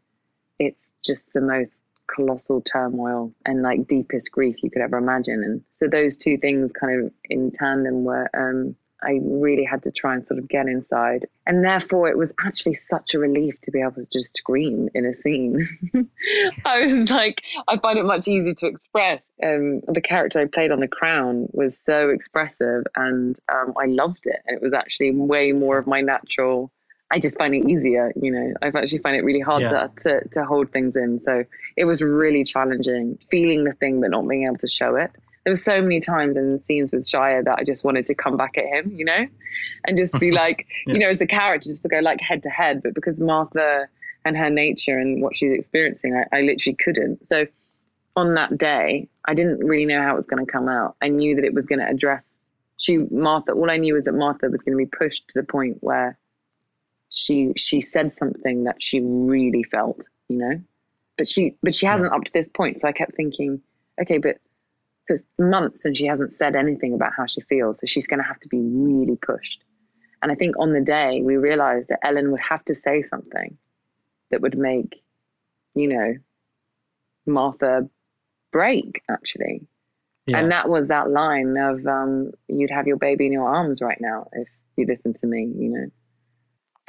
it's 0.60 0.98
just 1.04 1.32
the 1.34 1.42
most 1.42 1.72
colossal 2.14 2.62
turmoil 2.62 3.34
and 3.46 3.62
like 3.62 3.88
deepest 3.88 4.32
grief 4.32 4.56
you 4.64 4.70
could 4.70 4.82
ever 4.82 4.98
imagine 4.98 5.44
and 5.44 5.62
so 5.74 5.88
those 5.88 6.18
two 6.18 6.38
things 6.38 6.72
kind 6.80 7.06
of 7.06 7.12
in 7.30 7.52
tandem 7.52 8.04
were 8.04 8.30
um 8.34 8.76
I 9.02 9.20
really 9.24 9.64
had 9.64 9.84
to 9.84 9.92
try 9.92 10.14
and 10.14 10.28
sort 10.28 10.40
of 10.40 10.50
get 10.50 10.68
inside. 10.68 11.26
And 11.46 11.64
therefore, 11.64 12.10
it 12.10 12.18
was 12.18 12.34
actually 12.46 12.76
such 12.76 13.14
a 13.14 13.20
relief 13.20 13.60
to 13.62 13.72
be 13.72 13.82
able 13.82 13.94
to 13.94 14.06
just 14.12 14.36
scream 14.36 14.90
in 14.94 15.06
a 15.06 15.16
scene. 15.16 15.68
I 16.66 16.86
was 16.86 17.10
like, 17.10 17.42
I 17.68 17.78
find 17.78 17.98
it 17.98 18.04
much 18.04 18.28
easier 18.28 18.54
to 18.56 18.68
express. 18.68 19.22
Um, 19.44 19.82
the 19.88 20.02
character 20.02 20.40
I 20.40 20.46
played 20.46 20.72
on 20.72 20.80
The 20.80 20.88
Crown 20.88 21.48
was 21.52 21.78
so 21.78 22.10
expressive 22.10 22.84
and 22.96 23.38
um, 23.52 23.74
I 23.80 23.86
loved 23.86 24.26
it. 24.26 24.42
And 24.46 24.58
it 24.58 24.64
was 24.64 24.74
actually 24.74 25.12
way 25.12 25.52
more 25.52 25.78
of 25.78 25.88
my 25.88 26.02
natural. 26.02 26.72
I 27.12 27.20
just 27.20 27.38
find 27.38 27.56
it 27.56 27.68
easier, 27.68 28.12
you 28.22 28.32
know. 28.32 28.54
I've 28.62 28.76
actually 28.76 29.00
find 29.00 29.16
it 29.16 29.24
really 29.24 29.40
hard 29.40 29.64
yeah. 29.64 29.88
to, 29.88 29.92
to, 30.02 30.30
to 30.30 30.46
hold 30.46 30.72
things 30.72 30.96
in. 30.96 31.20
So 31.20 31.44
it 31.76 31.86
was 31.86 32.02
really 32.02 32.44
challenging 32.44 33.18
feeling 33.32 33.64
the 33.64 33.74
thing 33.74 34.00
but 34.02 34.12
not 34.12 34.28
being 34.28 34.46
able 34.46 34.58
to 34.58 34.68
show 34.68 34.96
it 34.96 35.12
there 35.44 35.52
were 35.52 35.58
so 35.58 35.82
many 35.82 36.00
times 36.00 36.38
in 36.38 36.62
scenes 36.68 36.92
with 36.92 37.10
Shia 37.10 37.44
that 37.46 37.58
I 37.60 37.64
just 37.64 37.84
wanted 37.84 38.06
to 38.08 38.16
come 38.16 38.38
back 38.38 38.58
at 38.58 38.66
him, 38.66 38.92
you 38.96 39.06
know, 39.06 39.26
and 39.86 39.98
just 39.98 40.20
be 40.20 40.32
like, 40.44 40.68
yeah. 40.86 40.94
you 40.94 41.00
know, 41.00 41.10
as 41.10 41.20
the 41.20 41.28
character, 41.28 41.70
just 41.70 41.82
to 41.84 41.90
go 41.90 42.00
like 42.00 42.20
head 42.22 42.44
to 42.44 42.50
head. 42.50 42.82
But 42.84 42.94
because 42.94 43.20
Martha 43.20 43.88
and 44.26 44.38
her 44.38 44.50
nature 44.50 44.98
and 44.98 45.22
what 45.22 45.36
she's 45.36 45.58
experiencing, 45.58 46.16
I, 46.16 46.38
I 46.38 46.42
literally 46.42 46.76
couldn't. 46.76 47.26
So 47.26 47.48
on 48.16 48.36
that 48.36 48.58
day, 48.58 49.08
I 49.26 49.34
didn't 49.34 49.66
really 49.66 49.86
know 49.86 50.02
how 50.02 50.14
it 50.14 50.18
was 50.18 50.28
going 50.28 50.46
to 50.46 50.52
come 50.52 50.68
out. 50.68 50.96
I 51.02 51.08
knew 51.08 51.36
that 51.36 51.46
it 51.46 51.54
was 51.54 51.66
going 51.66 51.80
to 51.80 51.88
address 51.88 52.46
she 52.78 52.98
Martha. 52.98 53.54
All 53.54 53.70
I 53.70 53.78
knew 53.78 53.96
was 53.96 54.06
that 54.06 54.14
Martha 54.14 54.50
was 54.50 54.62
going 54.62 54.78
to 54.78 54.78
be 54.78 54.86
pushed 54.86 55.28
to 55.30 55.40
the 55.40 55.44
point 55.44 55.78
where 55.82 56.18
she 57.10 57.54
she 57.58 57.82
said 57.82 58.14
something 58.14 58.64
that 58.64 58.82
she 58.82 59.02
really 59.02 59.64
felt, 59.64 60.00
you 60.28 60.38
know, 60.38 60.62
but 61.18 61.30
she 61.30 61.58
but 61.62 61.74
she 61.74 61.86
hasn't 61.86 62.14
up 62.14 62.24
to 62.24 62.32
this 62.34 62.50
point. 62.50 62.80
So 62.80 62.88
I 62.88 62.92
kept 62.92 63.16
thinking, 63.16 63.62
okay, 64.02 64.18
but 64.18 64.38
for 65.08 65.16
months 65.38 65.86
and 65.86 65.98
she 65.98 66.06
hasn't 66.06 66.38
said 66.38 66.56
anything 66.56 66.94
about 66.94 67.14
how 67.18 67.26
she 67.26 67.42
feels. 67.42 67.80
So 67.80 67.88
she's 67.88 68.08
going 68.08 68.20
to 68.20 68.28
have 68.28 68.40
to 68.42 68.48
be 68.48 68.60
really 68.60 69.18
pushed. 69.18 69.64
And 70.22 70.32
I 70.32 70.36
think 70.36 70.56
on 70.60 70.74
the 70.74 70.82
day 70.82 71.22
we 71.24 71.38
realized 71.38 71.88
that 71.90 72.00
Ellen 72.04 72.32
would 72.32 72.42
have 72.42 72.64
to 72.66 72.76
say 72.76 73.02
something 73.02 73.58
that 74.32 74.42
would 74.42 74.58
make, 74.58 75.02
you 75.74 75.88
know, 75.88 76.16
Martha 77.26 77.90
break 78.52 79.02
actually. 79.10 79.68
Yeah. 80.28 80.40
And 80.40 80.52
that 80.52 80.70
was 80.70 80.90
that 80.90 81.10
line 81.10 81.58
of 81.58 81.86
um, 81.88 82.32
you'd 82.48 82.70
have 82.70 82.86
your 82.86 82.98
baby 82.98 83.26
in 83.26 83.32
your 83.32 83.50
arms 83.50 83.82
right 83.82 84.00
now 84.00 84.28
if 84.34 84.48
you 84.76 84.86
listen 84.86 85.14
to 85.16 85.26
me, 85.26 85.52
you 85.58 85.70
know. 85.70 85.88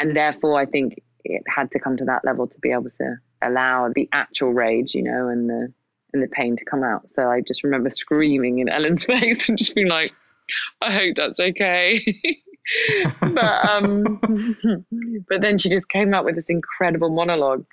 And 0.00 0.16
therefore 0.16 0.58
I 0.58 0.66
think 0.66 1.00
it 1.24 1.42
had 1.46 1.70
to 1.72 1.78
come 1.78 1.96
to 1.98 2.04
that 2.06 2.24
level 2.24 2.46
to 2.46 2.58
be 2.58 2.72
able 2.72 2.88
to 2.88 3.16
allow 3.42 3.90
the 3.94 4.08
actual 4.12 4.52
rage, 4.52 4.94
you 4.94 5.02
know, 5.02 5.28
and 5.28 5.48
the 5.48 5.72
and 6.12 6.22
the 6.22 6.28
pain 6.28 6.56
to 6.56 6.64
come 6.64 6.82
out. 6.82 7.08
So 7.10 7.30
I 7.30 7.40
just 7.40 7.62
remember 7.62 7.90
screaming 7.90 8.58
in 8.58 8.68
Ellen's 8.68 9.04
face 9.06 9.48
and 9.48 9.56
just 9.56 9.74
being 9.74 9.88
like, 9.88 10.12
I 10.80 10.92
hope 10.92 11.16
that's 11.16 11.38
okay. 11.38 12.04
but 13.20 13.68
um, 13.68 14.20
but 15.28 15.40
then 15.40 15.58
she 15.58 15.68
just 15.68 15.88
came 15.88 16.14
up 16.14 16.24
with 16.24 16.36
this 16.36 16.46
incredible 16.48 17.10
monologue. 17.10 17.64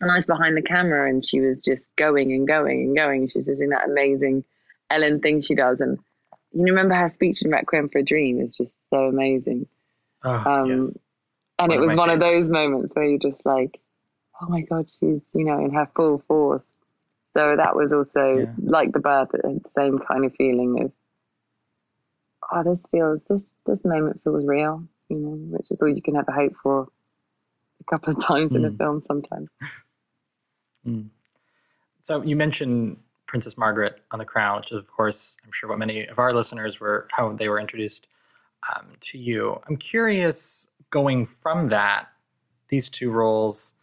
And 0.00 0.10
I 0.10 0.16
was 0.16 0.26
behind 0.26 0.56
the 0.56 0.62
camera 0.62 1.10
and 1.10 1.26
she 1.26 1.40
was 1.40 1.62
just 1.62 1.94
going 1.96 2.32
and 2.32 2.48
going 2.48 2.84
and 2.84 2.96
going. 2.96 3.28
She 3.28 3.38
was 3.38 3.48
doing 3.48 3.68
that 3.70 3.86
amazing 3.86 4.44
Ellen 4.90 5.20
thing 5.20 5.42
she 5.42 5.54
does. 5.54 5.80
And 5.80 5.98
you 6.52 6.64
remember 6.64 6.94
her 6.94 7.10
speech 7.10 7.42
in 7.42 7.50
Requiem 7.50 7.90
for 7.90 7.98
a 7.98 8.02
Dream 8.02 8.40
is 8.40 8.56
just 8.56 8.88
so 8.88 9.04
amazing. 9.04 9.66
Oh, 10.24 10.30
um, 10.30 10.82
yes. 10.84 10.96
And 11.62 11.72
it 11.72 11.78
was 11.78 11.96
one 11.96 12.08
favorites. 12.08 12.12
of 12.12 12.20
those 12.20 12.48
moments 12.48 12.94
where 12.94 13.04
you're 13.04 13.18
just 13.18 13.44
like, 13.44 13.80
oh 14.40 14.48
my 14.48 14.62
God, 14.62 14.88
she's, 14.88 15.20
you 15.34 15.44
know, 15.44 15.58
in 15.64 15.72
her 15.72 15.88
full 15.94 16.22
force. 16.26 16.66
So 17.36 17.54
that 17.56 17.76
was 17.76 17.92
also 17.92 18.38
yeah. 18.38 18.52
like 18.58 18.92
the 18.92 18.98
birth, 18.98 19.28
the 19.32 19.60
same 19.76 19.98
kind 19.98 20.24
of 20.24 20.34
feeling 20.34 20.82
of, 20.84 20.92
oh, 22.52 22.62
this 22.64 22.86
feels 22.90 23.24
this 23.24 23.50
this 23.66 23.84
moment 23.84 24.20
feels 24.24 24.44
real, 24.44 24.84
you 25.08 25.16
know, 25.16 25.56
which 25.56 25.70
is 25.70 25.80
all 25.80 25.88
you 25.88 26.02
can 26.02 26.16
ever 26.16 26.32
hope 26.32 26.54
for. 26.62 26.88
A 27.80 27.84
couple 27.84 28.12
of 28.12 28.20
times 28.24 28.50
mm. 28.50 28.56
in 28.56 28.64
a 28.64 28.70
hmm. 28.70 28.76
film, 28.76 29.02
sometimes. 29.06 29.48
Mm. 30.86 31.08
So 32.02 32.22
you 32.22 32.36
mentioned 32.36 32.98
Princess 33.26 33.56
Margaret 33.56 34.02
on 34.10 34.18
The 34.18 34.24
Crown, 34.24 34.58
which 34.58 34.72
is, 34.72 34.78
of 34.78 34.90
course, 34.90 35.36
I'm 35.44 35.52
sure 35.52 35.68
what 35.68 35.78
many 35.78 36.06
of 36.06 36.18
our 36.18 36.34
listeners 36.34 36.80
were 36.80 37.06
how 37.12 37.32
they 37.32 37.48
were 37.48 37.60
introduced 37.60 38.08
um, 38.68 38.88
to 39.00 39.18
you. 39.18 39.60
I'm 39.68 39.76
curious, 39.76 40.66
going 40.90 41.26
from 41.26 41.68
that, 41.68 42.08
these 42.68 42.88
two 42.88 43.10
roles 43.10 43.74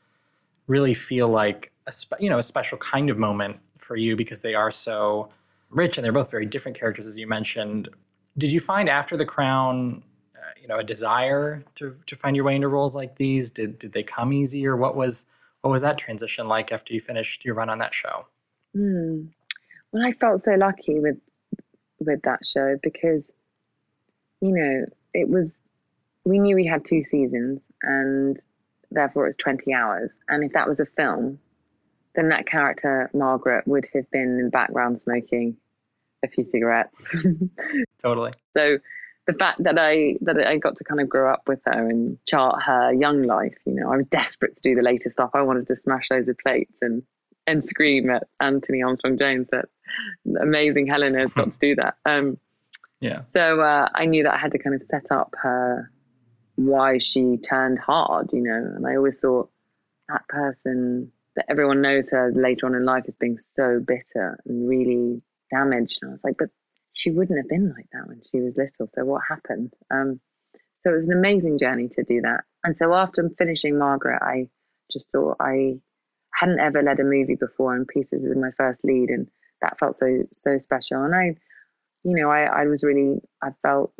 really 0.68 0.94
feel 0.94 1.28
like 1.28 1.72
a 1.88 1.92
spe- 1.92 2.20
you 2.20 2.30
know 2.30 2.40
a 2.40 2.44
special 2.44 2.78
kind 2.78 3.10
of 3.10 3.18
moment 3.18 3.58
for 3.78 3.96
you 3.96 4.16
because 4.16 4.42
they 4.42 4.54
are 4.54 4.72
so 4.72 5.30
rich 5.70 5.98
and 5.98 6.06
they're 6.06 6.12
both 6.12 6.30
very 6.32 6.46
different 6.46 6.78
characters 6.78 7.06
as 7.06 7.18
you 7.18 7.28
mentioned. 7.28 7.90
Did 8.38 8.52
you 8.52 8.60
find 8.60 8.88
after 8.90 9.18
The 9.18 9.26
Crown, 9.26 10.04
uh, 10.36 10.52
you 10.62 10.68
know, 10.68 10.78
a 10.78 10.84
desire 10.84 11.64
to 11.76 11.96
to 12.06 12.16
find 12.16 12.36
your 12.36 12.46
way 12.46 12.56
into 12.56 12.68
roles 12.68 12.96
like 12.96 13.16
these? 13.16 13.50
Did 13.50 13.80
did 13.80 13.94
they 13.94 14.04
come 14.04 14.34
easier? 14.34 14.76
What 14.76 14.96
was 14.96 15.26
what 15.62 15.72
was 15.72 15.82
that 15.82 15.98
transition 15.98 16.48
like 16.48 16.72
after 16.72 16.94
you 16.94 17.02
finished 17.02 17.44
your 17.44 17.56
run 17.56 17.70
on 17.70 17.80
that 17.80 17.94
show? 17.94 18.28
Mm. 18.76 19.30
Well, 19.92 20.06
I 20.06 20.12
felt 20.14 20.44
so 20.44 20.52
lucky 20.54 21.00
with 21.00 21.18
with 22.00 22.22
that 22.24 22.40
show 22.46 22.78
because 22.84 23.32
you 24.42 24.52
know 24.52 24.86
it 25.14 25.30
was 25.30 25.56
we 26.28 26.40
knew 26.40 26.56
we 26.56 26.66
had 26.66 26.84
two 26.86 27.04
seasons 27.04 27.62
and 27.82 28.40
therefore 28.92 29.26
it 29.26 29.30
was 29.30 29.38
20 29.38 29.74
hours 29.74 30.20
and 30.28 30.44
if 30.44 30.54
that 30.54 30.68
was 30.68 30.80
a 30.80 30.86
film 30.86 31.40
then 32.18 32.30
that 32.30 32.48
character, 32.48 33.10
Margaret, 33.14 33.66
would 33.68 33.88
have 33.94 34.10
been 34.10 34.40
in 34.40 34.46
the 34.46 34.50
background 34.50 35.00
smoking 35.00 35.56
a 36.26 36.28
few 36.28 36.44
cigarettes. 36.44 37.16
totally. 38.02 38.34
So 38.56 38.80
the 39.28 39.34
fact 39.34 39.64
that 39.64 39.78
I 39.78 40.16
that 40.22 40.36
I 40.46 40.58
got 40.58 40.78
to 40.78 40.84
kind 40.84 41.00
of 41.00 41.08
grow 41.08 41.32
up 41.32 41.44
with 41.48 41.60
her 41.66 41.88
and 41.88 42.18
chart 42.26 42.64
her 42.64 42.92
young 42.92 43.22
life, 43.22 43.56
you 43.66 43.74
know, 43.74 43.92
I 43.92 43.96
was 43.96 44.08
desperate 44.08 44.56
to 44.56 44.62
do 44.64 44.76
the 44.76 44.82
latest 44.82 45.14
stuff. 45.14 45.30
I 45.36 45.44
wanted 45.44 45.68
to 45.68 45.76
smash 45.78 46.10
loads 46.10 46.28
of 46.28 46.38
plates 46.40 46.74
and 46.82 47.04
and 47.46 47.66
scream 47.68 48.10
at 48.10 48.28
Anthony 48.42 48.82
Armstrong 48.82 49.18
Jones 49.18 49.48
that 49.52 49.66
amazing 50.42 50.88
Helen 50.88 51.14
has 51.14 51.32
got 51.32 51.46
to 51.46 51.60
do 51.62 51.76
that. 51.76 51.96
Um, 52.04 52.40
Yeah. 53.00 53.22
So 53.22 53.62
uh, 53.62 53.90
I 53.94 54.06
knew 54.06 54.24
that 54.24 54.34
I 54.34 54.38
had 54.38 54.54
to 54.54 54.58
kind 54.58 54.76
of 54.76 54.82
set 54.90 55.12
up 55.12 55.36
her 55.40 55.92
why 56.58 56.98
she 56.98 57.38
turned 57.38 57.80
hard, 57.80 58.30
you 58.34 58.42
know. 58.42 58.74
And 58.76 58.86
I 58.86 58.96
always 58.96 59.20
thought 59.20 59.50
that 60.10 60.28
person 60.28 61.12
that 61.36 61.46
everyone 61.50 61.82
knows 61.82 62.10
her 62.12 62.32
later 62.36 62.66
on 62.66 62.76
in 62.76 62.84
life 62.84 63.06
as 63.08 63.16
being 63.16 63.40
so 63.40 63.80
bitter 63.80 64.40
and 64.46 64.68
really 64.68 65.22
damaged. 65.52 66.00
And 66.02 66.12
I 66.12 66.14
was 66.14 66.24
like, 66.24 66.36
but 66.38 66.50
she 66.94 67.12
wouldn't 67.12 67.38
have 67.38 67.48
been 67.48 67.70
like 67.70 67.88
that 67.94 68.08
when 68.08 68.22
she 68.32 68.42
was 68.42 68.58
little. 68.58 68.88
So 68.88 69.06
what 69.06 69.22
happened? 69.30 69.74
Um, 69.92 70.20
so 70.84 70.94
it 70.94 70.98
was 70.98 71.06
an 71.06 71.14
amazing 71.14 71.60
journey 71.60 71.90
to 71.90 72.04
do 72.04 72.22
that. 72.22 72.42
And 72.64 72.76
so 72.76 72.94
after 72.94 73.30
finishing 73.38 73.78
Margaret, 73.78 74.20
I 74.22 74.48
just 74.92 75.12
thought 75.12 75.38
I 75.40 75.80
hadn't 76.34 76.60
ever 76.60 76.82
led 76.82 77.00
a 77.00 77.04
movie 77.04 77.36
before, 77.36 77.76
and 77.76 77.88
Pieces 77.88 78.24
is 78.24 78.36
my 78.36 78.52
first 78.58 78.84
lead, 78.84 79.10
and 79.10 79.28
that 79.62 79.78
felt 79.80 79.96
so 79.96 80.24
so 80.32 80.58
special. 80.58 81.04
And 81.04 81.16
I, 81.16 81.36
you 82.04 82.16
know, 82.16 82.30
I 82.30 82.44
I 82.44 82.66
was 82.66 82.84
really 82.84 83.20
I 83.44 83.50
felt, 83.62 83.94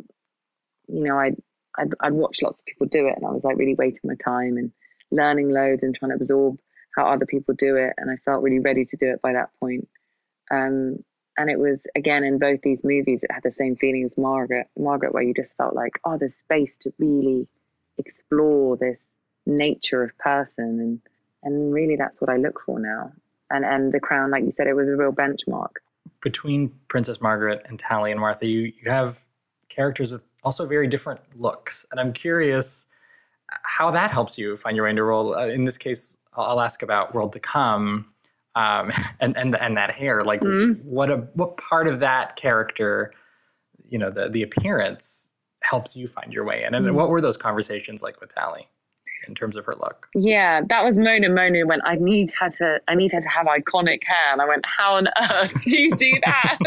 you 0.88 1.04
know, 1.04 1.18
I 1.18 1.32
I'd, 1.78 1.94
I'd 2.00 2.12
watched 2.12 2.42
lots 2.42 2.62
of 2.62 2.66
people 2.66 2.86
do 2.86 3.06
it, 3.08 3.14
and 3.16 3.26
I 3.26 3.30
was 3.30 3.44
like 3.44 3.56
really 3.56 3.74
waiting 3.74 4.00
my 4.04 4.14
time 4.16 4.56
and 4.56 4.72
learning 5.10 5.50
loads 5.50 5.82
and 5.82 5.94
trying 5.94 6.10
to 6.10 6.16
absorb 6.16 6.58
how 6.94 7.06
other 7.06 7.26
people 7.26 7.54
do 7.54 7.76
it, 7.76 7.94
and 7.96 8.10
I 8.10 8.16
felt 8.16 8.42
really 8.42 8.58
ready 8.58 8.84
to 8.84 8.96
do 8.96 9.10
it 9.12 9.22
by 9.22 9.32
that 9.32 9.50
point. 9.60 9.88
Um, 10.50 11.04
and 11.36 11.48
it 11.48 11.58
was 11.58 11.86
again 11.94 12.24
in 12.24 12.38
both 12.38 12.60
these 12.62 12.82
movies, 12.82 13.20
it 13.22 13.30
had 13.30 13.44
the 13.44 13.52
same 13.52 13.76
feeling 13.76 14.04
as 14.04 14.18
Margaret, 14.18 14.66
Margaret, 14.76 15.14
where 15.14 15.22
you 15.22 15.32
just 15.34 15.56
felt 15.56 15.74
like, 15.74 16.00
oh, 16.04 16.18
there's 16.18 16.34
space 16.34 16.76
to 16.78 16.92
really 16.98 17.46
explore 17.96 18.76
this 18.76 19.18
nature 19.46 20.02
of 20.02 20.16
person, 20.18 20.80
and 20.80 21.00
and 21.44 21.72
really 21.72 21.96
that's 21.96 22.20
what 22.20 22.30
I 22.30 22.36
look 22.36 22.60
for 22.66 22.80
now. 22.80 23.12
And 23.50 23.64
and 23.64 23.92
The 23.92 24.00
Crown, 24.00 24.30
like 24.30 24.44
you 24.44 24.52
said, 24.52 24.66
it 24.66 24.74
was 24.74 24.88
a 24.88 24.96
real 24.96 25.12
benchmark. 25.12 25.76
Between 26.20 26.72
Princess 26.88 27.20
Margaret 27.20 27.64
and 27.66 27.78
Tallie 27.78 28.10
and 28.10 28.20
Martha, 28.20 28.46
you 28.46 28.72
you 28.82 28.90
have 28.90 29.16
characters 29.68 30.10
with 30.10 30.22
also 30.44 30.66
very 30.66 30.86
different 30.88 31.20
looks, 31.38 31.84
and 31.90 31.98
I'm 32.00 32.12
curious 32.12 32.86
how 33.62 33.90
that 33.92 34.10
helps 34.10 34.36
you 34.38 34.56
find 34.56 34.76
your 34.76 34.84
way 34.84 34.90
into 34.90 35.02
role. 35.02 35.34
Uh, 35.34 35.46
in 35.46 35.64
this 35.64 35.78
case, 35.78 36.16
I'll 36.36 36.60
ask 36.60 36.82
about 36.82 37.14
World 37.14 37.32
to 37.32 37.40
Come 37.40 38.12
um, 38.54 38.92
and 39.20 39.36
and 39.36 39.56
and 39.56 39.76
that 39.76 39.90
hair. 39.92 40.24
Like, 40.24 40.40
Mhm. 40.42 40.82
what 40.84 41.10
a 41.10 41.16
what 41.34 41.56
part 41.56 41.86
of 41.88 42.00
that 42.00 42.36
character, 42.36 43.12
you 43.88 43.98
know, 43.98 44.10
the 44.10 44.28
the 44.28 44.42
appearance 44.42 45.30
helps 45.62 45.96
you 45.96 46.06
find 46.06 46.32
your 46.32 46.44
way 46.44 46.64
in, 46.64 46.74
and 46.74 46.86
Mhm. 46.86 46.94
what 46.94 47.08
were 47.10 47.20
those 47.20 47.36
conversations 47.36 48.02
like 48.02 48.20
with 48.20 48.34
Tallie 48.34 48.68
in 49.26 49.34
terms 49.34 49.56
of 49.56 49.64
her 49.66 49.74
look? 49.74 50.08
Yeah, 50.14 50.62
that 50.68 50.84
was 50.84 50.98
Mona. 50.98 51.28
Mona 51.28 51.66
went, 51.66 51.82
I 51.84 51.96
need 51.96 52.32
her 52.38 52.48
to, 52.50 52.80
I 52.88 52.94
need 52.94 53.12
her 53.12 53.20
to 53.20 53.28
have 53.28 53.46
iconic 53.46 54.02
hair. 54.04 54.32
And 54.32 54.40
I 54.40 54.46
went, 54.46 54.64
how 54.64 54.94
on 54.94 55.08
earth 55.30 55.52
do 55.66 55.78
you 55.78 55.94
do 55.96 56.12
that? 56.24 56.58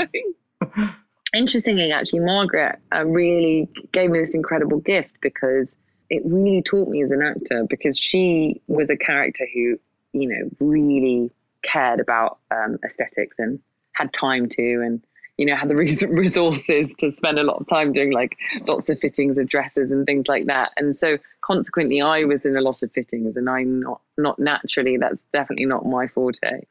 Interestingly, 1.33 1.91
actually, 1.91 2.19
Margaret 2.19 2.79
uh, 2.93 3.05
really 3.05 3.69
gave 3.93 4.09
me 4.09 4.19
this 4.19 4.35
incredible 4.35 4.79
gift 4.79 5.11
because 5.21 5.67
it 6.09 6.21
really 6.25 6.61
taught 6.61 6.89
me 6.89 7.01
as 7.03 7.11
an 7.11 7.21
actor 7.21 7.65
because 7.69 7.97
she 7.97 8.61
was 8.67 8.89
a 8.89 8.97
character 8.97 9.47
who, 9.53 9.79
you 10.11 10.27
know, 10.27 10.49
really 10.59 11.31
cared 11.63 12.01
about 12.01 12.39
um, 12.51 12.77
aesthetics 12.83 13.39
and 13.39 13.59
had 13.93 14.11
time 14.13 14.49
to 14.49 14.81
and 14.81 15.01
you 15.37 15.45
know 15.45 15.55
had 15.55 15.69
the 15.69 15.75
resources 16.09 16.93
to 16.95 17.11
spend 17.15 17.39
a 17.39 17.43
lot 17.43 17.61
of 17.61 17.67
time 17.67 17.93
doing 17.93 18.11
like 18.11 18.37
lots 18.67 18.89
of 18.89 18.99
fittings 18.99 19.37
of 19.37 19.47
dresses 19.47 19.91
and 19.91 20.05
things 20.05 20.27
like 20.27 20.45
that. 20.47 20.71
And 20.77 20.95
so 20.95 21.17
consequently 21.41 22.01
i 22.01 22.23
was 22.23 22.45
in 22.45 22.55
a 22.55 22.61
lot 22.61 22.83
of 22.83 22.91
fittings 22.91 23.35
and 23.35 23.49
i'm 23.49 23.81
not 23.81 23.99
not 24.17 24.37
naturally 24.37 24.95
that's 24.97 25.17
definitely 25.33 25.65
not 25.65 25.85
my 25.85 26.07
forte. 26.07 26.61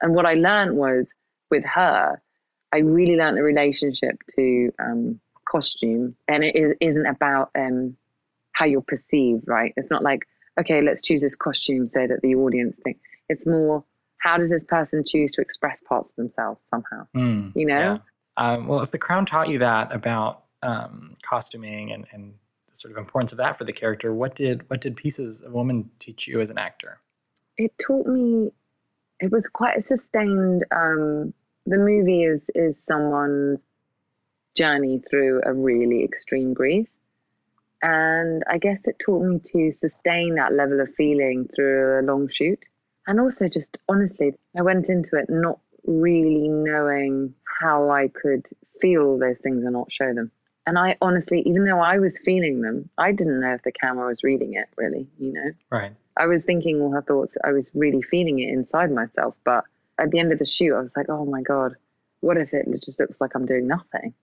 And 0.00 0.14
what 0.14 0.26
i 0.26 0.34
learned 0.34 0.76
was 0.76 1.14
with 1.50 1.64
her 1.64 2.20
i 2.72 2.78
really 2.78 3.16
learned 3.16 3.36
the 3.36 3.42
relationship 3.42 4.18
to 4.28 4.72
um, 4.78 5.20
costume 5.50 6.14
and 6.26 6.44
it 6.44 6.54
is, 6.54 6.74
isn't 6.80 7.06
about 7.06 7.50
um, 7.56 7.96
how 8.52 8.64
you're 8.64 8.80
perceived 8.82 9.44
right 9.46 9.72
it's 9.76 9.90
not 9.90 10.02
like 10.02 10.26
okay 10.60 10.82
let's 10.82 11.02
choose 11.02 11.22
this 11.22 11.36
costume 11.36 11.86
so 11.86 12.06
that 12.06 12.20
the 12.22 12.34
audience 12.34 12.80
think 12.84 12.98
it's 13.28 13.46
more 13.46 13.84
how 14.18 14.36
does 14.36 14.50
this 14.50 14.64
person 14.64 15.04
choose 15.06 15.30
to 15.32 15.40
express 15.40 15.80
parts 15.82 16.10
of 16.10 16.16
themselves 16.16 16.60
somehow 16.70 17.06
Hmm. 17.14 17.48
you 17.54 17.66
know 17.66 17.78
Yeah. 17.78 17.98
Um, 18.38 18.68
well, 18.68 18.82
if 18.82 18.92
the 18.92 18.98
crown 18.98 19.26
taught 19.26 19.48
you 19.48 19.58
that 19.58 19.92
about 19.92 20.44
um, 20.62 21.16
costuming 21.28 21.90
and, 21.90 22.06
and 22.12 22.34
the 22.70 22.76
sort 22.76 22.92
of 22.92 22.98
importance 22.98 23.32
of 23.32 23.38
that 23.38 23.58
for 23.58 23.64
the 23.64 23.72
character, 23.72 24.14
what 24.14 24.36
did 24.36 24.62
what 24.70 24.80
did 24.80 24.94
Pieces 24.94 25.40
of 25.40 25.50
Woman 25.52 25.90
teach 25.98 26.28
you 26.28 26.40
as 26.40 26.48
an 26.48 26.56
actor? 26.56 27.00
it 27.56 27.72
taught 27.84 28.06
me 28.06 28.52
it 29.18 29.32
was 29.32 29.48
quite 29.52 29.76
a 29.76 29.82
sustained 29.82 30.64
um 30.70 31.34
the 31.68 31.76
movie 31.76 32.22
is 32.22 32.50
is 32.54 32.82
someone's 32.82 33.78
journey 34.56 35.02
through 35.08 35.40
a 35.44 35.52
really 35.52 36.02
extreme 36.02 36.54
grief 36.54 36.88
and 37.82 38.42
i 38.50 38.58
guess 38.58 38.80
it 38.84 38.96
taught 38.98 39.22
me 39.22 39.38
to 39.44 39.72
sustain 39.72 40.34
that 40.34 40.52
level 40.52 40.80
of 40.80 40.92
feeling 40.96 41.48
through 41.54 42.00
a 42.00 42.02
long 42.02 42.28
shoot 42.28 42.58
and 43.06 43.20
also 43.20 43.48
just 43.48 43.78
honestly 43.88 44.32
i 44.56 44.62
went 44.62 44.88
into 44.88 45.10
it 45.16 45.26
not 45.28 45.58
really 45.84 46.48
knowing 46.48 47.32
how 47.60 47.90
i 47.90 48.08
could 48.08 48.46
feel 48.80 49.18
those 49.18 49.38
things 49.38 49.62
and 49.64 49.74
not 49.74 49.92
show 49.92 50.12
them 50.14 50.30
and 50.66 50.78
i 50.78 50.96
honestly 51.02 51.42
even 51.46 51.64
though 51.64 51.80
i 51.80 51.98
was 51.98 52.18
feeling 52.24 52.62
them 52.62 52.88
i 52.98 53.12
didn't 53.12 53.40
know 53.40 53.54
if 53.54 53.62
the 53.62 53.72
camera 53.72 54.08
was 54.08 54.24
reading 54.24 54.54
it 54.54 54.68
really 54.76 55.06
you 55.18 55.32
know 55.32 55.50
Right. 55.70 55.92
I 56.18 56.26
was 56.26 56.44
thinking 56.44 56.80
all 56.80 56.90
her 56.90 57.02
thoughts. 57.02 57.32
I 57.44 57.52
was 57.52 57.70
really 57.74 58.02
feeling 58.02 58.40
it 58.40 58.48
inside 58.48 58.90
myself. 58.90 59.36
But 59.44 59.64
at 59.98 60.10
the 60.10 60.18
end 60.18 60.32
of 60.32 60.38
the 60.38 60.46
shoot, 60.46 60.74
I 60.74 60.80
was 60.80 60.96
like, 60.96 61.06
oh 61.08 61.24
my 61.24 61.42
God, 61.42 61.74
what 62.20 62.36
if 62.36 62.52
it 62.52 62.66
just 62.82 62.98
looks 63.00 63.20
like 63.20 63.34
I'm 63.34 63.46
doing 63.46 63.66
nothing? 63.66 64.14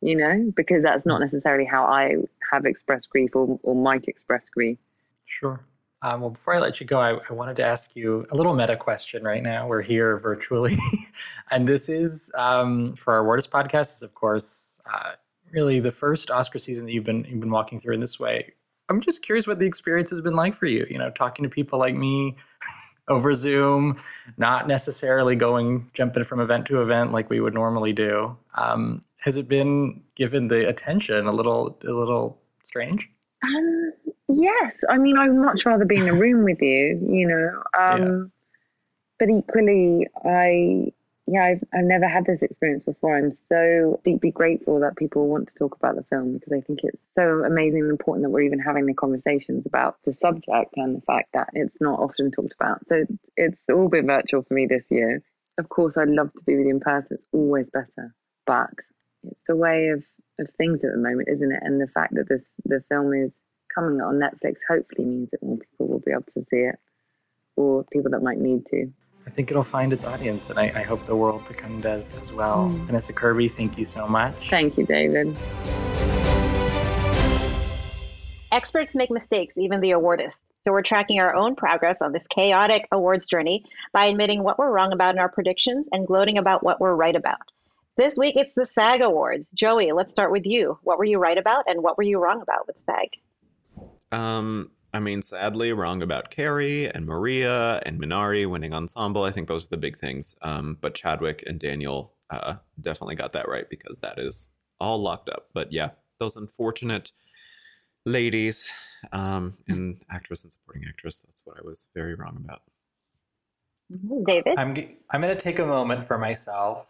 You 0.00 0.16
know, 0.16 0.50
because 0.56 0.82
that's 0.82 1.04
not 1.04 1.20
necessarily 1.20 1.66
how 1.66 1.84
I 1.84 2.16
have 2.50 2.64
expressed 2.64 3.10
grief 3.10 3.34
or, 3.34 3.58
or 3.62 3.74
might 3.74 4.08
express 4.08 4.48
grief. 4.48 4.78
Sure. 5.26 5.60
Um, 6.02 6.22
well, 6.22 6.30
before 6.30 6.54
I 6.54 6.58
let 6.58 6.80
you 6.80 6.86
go, 6.86 6.98
I, 6.98 7.18
I 7.28 7.32
wanted 7.34 7.56
to 7.56 7.64
ask 7.64 7.90
you 7.94 8.26
a 8.30 8.36
little 8.36 8.54
meta 8.54 8.76
question 8.76 9.22
right 9.22 9.42
now. 9.42 9.68
We're 9.68 9.82
here 9.82 10.16
virtually. 10.18 10.78
and 11.50 11.68
this 11.68 11.90
is 11.90 12.30
um, 12.34 12.96
for 12.96 13.14
our 13.14 13.22
Awardist 13.22 13.50
podcast, 13.50 13.96
is 13.96 14.02
of 14.02 14.14
course 14.14 14.78
uh, 14.90 15.12
really 15.52 15.78
the 15.78 15.90
first 15.90 16.30
Oscar 16.30 16.58
season 16.58 16.86
that 16.86 16.92
you've 16.92 17.04
been 17.04 17.26
you've 17.28 17.40
been 17.40 17.50
walking 17.50 17.80
through 17.80 17.94
in 17.94 18.00
this 18.00 18.18
way. 18.18 18.54
I'm 18.88 19.02
just 19.02 19.22
curious 19.22 19.46
what 19.46 19.58
the 19.58 19.66
experience 19.66 20.08
has 20.10 20.22
been 20.22 20.34
like 20.34 20.58
for 20.58 20.66
you. 20.66 20.86
You 20.88 20.98
know, 20.98 21.10
talking 21.10 21.42
to 21.42 21.50
people 21.50 21.78
like 21.78 21.94
me 21.94 22.36
over 23.10 23.34
Zoom, 23.34 24.00
not 24.38 24.66
necessarily 24.66 25.36
going 25.36 25.90
jumping 25.92 26.24
from 26.24 26.40
event 26.40 26.64
to 26.66 26.80
event 26.80 27.12
like 27.12 27.28
we 27.28 27.40
would 27.40 27.52
normally 27.52 27.92
do. 27.92 28.36
Um, 28.54 29.04
has 29.18 29.36
it 29.36 29.48
been 29.48 30.02
given 30.16 30.48
the 30.48 30.66
attention 30.66 31.26
a 31.26 31.32
little 31.32 31.78
a 31.86 31.92
little 31.92 32.38
strange? 32.64 33.06
Um, 33.42 33.92
yes. 34.28 34.72
I 34.88 34.96
mean, 34.96 35.18
I 35.18 35.28
would 35.28 35.44
much 35.44 35.66
rather 35.66 35.84
be 35.84 35.96
in 35.96 36.08
a 36.08 36.14
room 36.14 36.44
with 36.44 36.62
you, 36.62 36.98
you 37.10 37.26
know. 37.28 37.62
Um, 37.78 38.32
But 39.18 39.28
equally, 39.28 40.06
I, 40.24 40.90
yeah, 41.32 41.44
I've, 41.44 41.62
I've 41.72 41.84
never 41.84 42.08
had 42.08 42.26
this 42.26 42.42
experience 42.42 42.82
before. 42.82 43.16
I'm 43.16 43.32
so 43.32 44.00
deeply 44.04 44.32
grateful 44.32 44.80
that 44.80 44.96
people 44.96 45.28
want 45.28 45.48
to 45.48 45.54
talk 45.54 45.76
about 45.76 45.94
the 45.94 46.02
film 46.10 46.32
because 46.32 46.52
I 46.52 46.60
think 46.60 46.80
it's 46.82 47.14
so 47.14 47.44
amazing 47.44 47.82
and 47.82 47.90
important 47.90 48.24
that 48.24 48.30
we're 48.30 48.42
even 48.42 48.58
having 48.58 48.86
the 48.86 48.94
conversations 48.94 49.64
about 49.64 49.96
the 50.04 50.12
subject 50.12 50.74
and 50.74 50.96
the 50.96 51.02
fact 51.02 51.28
that 51.34 51.50
it's 51.52 51.80
not 51.80 52.00
often 52.00 52.32
talked 52.32 52.54
about. 52.58 52.80
So 52.88 53.04
it's 53.36 53.70
all 53.70 53.88
been 53.88 54.06
virtual 54.06 54.42
for 54.42 54.54
me 54.54 54.66
this 54.66 54.86
year. 54.90 55.22
Of 55.56 55.68
course, 55.68 55.96
I'd 55.96 56.08
love 56.08 56.32
to 56.32 56.40
be 56.44 56.56
with 56.56 56.66
you 56.66 56.72
in 56.72 56.80
person. 56.80 57.08
It's 57.12 57.26
always 57.32 57.66
better, 57.72 58.12
but 58.44 58.70
it's 59.22 59.40
the 59.46 59.56
way 59.56 59.88
of, 59.88 60.02
of 60.40 60.48
things 60.58 60.80
at 60.82 60.90
the 60.90 60.98
moment, 60.98 61.28
isn't 61.30 61.52
it? 61.52 61.60
And 61.62 61.80
the 61.80 61.86
fact 61.86 62.14
that 62.14 62.28
this 62.28 62.50
the 62.64 62.82
film 62.88 63.14
is 63.14 63.30
coming 63.72 64.00
on 64.00 64.18
Netflix 64.18 64.56
hopefully 64.68 65.06
means 65.06 65.28
that 65.30 65.44
more 65.44 65.58
people 65.58 65.86
will 65.86 66.00
be 66.00 66.10
able 66.10 66.24
to 66.34 66.44
see 66.50 66.64
it, 66.72 66.76
or 67.54 67.84
people 67.92 68.10
that 68.10 68.22
might 68.22 68.38
need 68.38 68.66
to. 68.70 68.90
I 69.30 69.32
think 69.32 69.48
it'll 69.52 69.62
find 69.62 69.92
its 69.92 70.02
audience, 70.02 70.50
and 70.50 70.58
I, 70.58 70.72
I 70.74 70.82
hope 70.82 71.06
the 71.06 71.14
world 71.14 71.46
to 71.46 71.54
come 71.54 71.80
does 71.80 72.10
as 72.20 72.32
well. 72.32 72.68
Mm. 72.68 72.86
Vanessa 72.86 73.12
Kirby, 73.12 73.48
thank 73.48 73.78
you 73.78 73.84
so 73.84 74.08
much. 74.08 74.50
Thank 74.50 74.76
you, 74.76 74.84
David. 74.84 75.36
Experts 78.50 78.96
make 78.96 79.08
mistakes, 79.08 79.56
even 79.56 79.80
the 79.80 79.90
awardists. 79.90 80.42
So 80.58 80.72
we're 80.72 80.82
tracking 80.82 81.20
our 81.20 81.32
own 81.32 81.54
progress 81.54 82.02
on 82.02 82.10
this 82.10 82.26
chaotic 82.26 82.88
awards 82.90 83.28
journey 83.28 83.64
by 83.92 84.06
admitting 84.06 84.42
what 84.42 84.58
we're 84.58 84.72
wrong 84.72 84.92
about 84.92 85.14
in 85.14 85.20
our 85.20 85.30
predictions 85.30 85.88
and 85.92 86.08
gloating 86.08 86.36
about 86.36 86.64
what 86.64 86.80
we're 86.80 86.96
right 86.96 87.14
about. 87.14 87.38
This 87.96 88.18
week 88.18 88.34
it's 88.34 88.54
the 88.54 88.66
SAG 88.66 89.00
Awards. 89.00 89.52
Joey, 89.52 89.92
let's 89.92 90.10
start 90.10 90.32
with 90.32 90.44
you. 90.44 90.76
What 90.82 90.98
were 90.98 91.04
you 91.04 91.18
right 91.18 91.38
about 91.38 91.66
and 91.68 91.84
what 91.84 91.96
were 91.96 92.02
you 92.02 92.18
wrong 92.18 92.42
about 92.42 92.66
with 92.66 92.80
SAG? 92.80 93.10
Um, 94.10 94.72
I 94.92 95.00
mean, 95.00 95.22
sadly, 95.22 95.72
wrong 95.72 96.02
about 96.02 96.30
Carey 96.30 96.90
and 96.90 97.06
Maria 97.06 97.80
and 97.86 98.00
Minari 98.00 98.48
winning 98.48 98.74
ensemble. 98.74 99.24
I 99.24 99.30
think 99.30 99.46
those 99.48 99.66
are 99.66 99.70
the 99.70 99.76
big 99.76 99.98
things. 99.98 100.34
Um, 100.42 100.78
but 100.80 100.94
Chadwick 100.94 101.44
and 101.46 101.58
Daniel 101.58 102.14
uh, 102.30 102.54
definitely 102.80 103.14
got 103.14 103.32
that 103.32 103.48
right 103.48 103.68
because 103.68 103.98
that 103.98 104.18
is 104.18 104.50
all 104.80 105.00
locked 105.00 105.28
up. 105.28 105.48
But 105.54 105.72
yeah, 105.72 105.90
those 106.18 106.36
unfortunate 106.36 107.12
ladies 108.06 108.70
um, 109.12 109.54
and 109.68 110.00
actress 110.10 110.44
and 110.44 110.52
supporting 110.52 110.84
actress. 110.88 111.20
That's 111.20 111.42
what 111.44 111.56
I 111.58 111.62
was 111.64 111.88
very 111.94 112.14
wrong 112.14 112.36
about. 112.42 112.62
David? 114.24 114.54
I'm 114.56 114.74
g- 114.74 114.96
I'm 115.10 115.20
going 115.20 115.36
to 115.36 115.40
take 115.40 115.58
a 115.58 115.66
moment 115.66 116.06
for 116.06 116.16
myself 116.16 116.86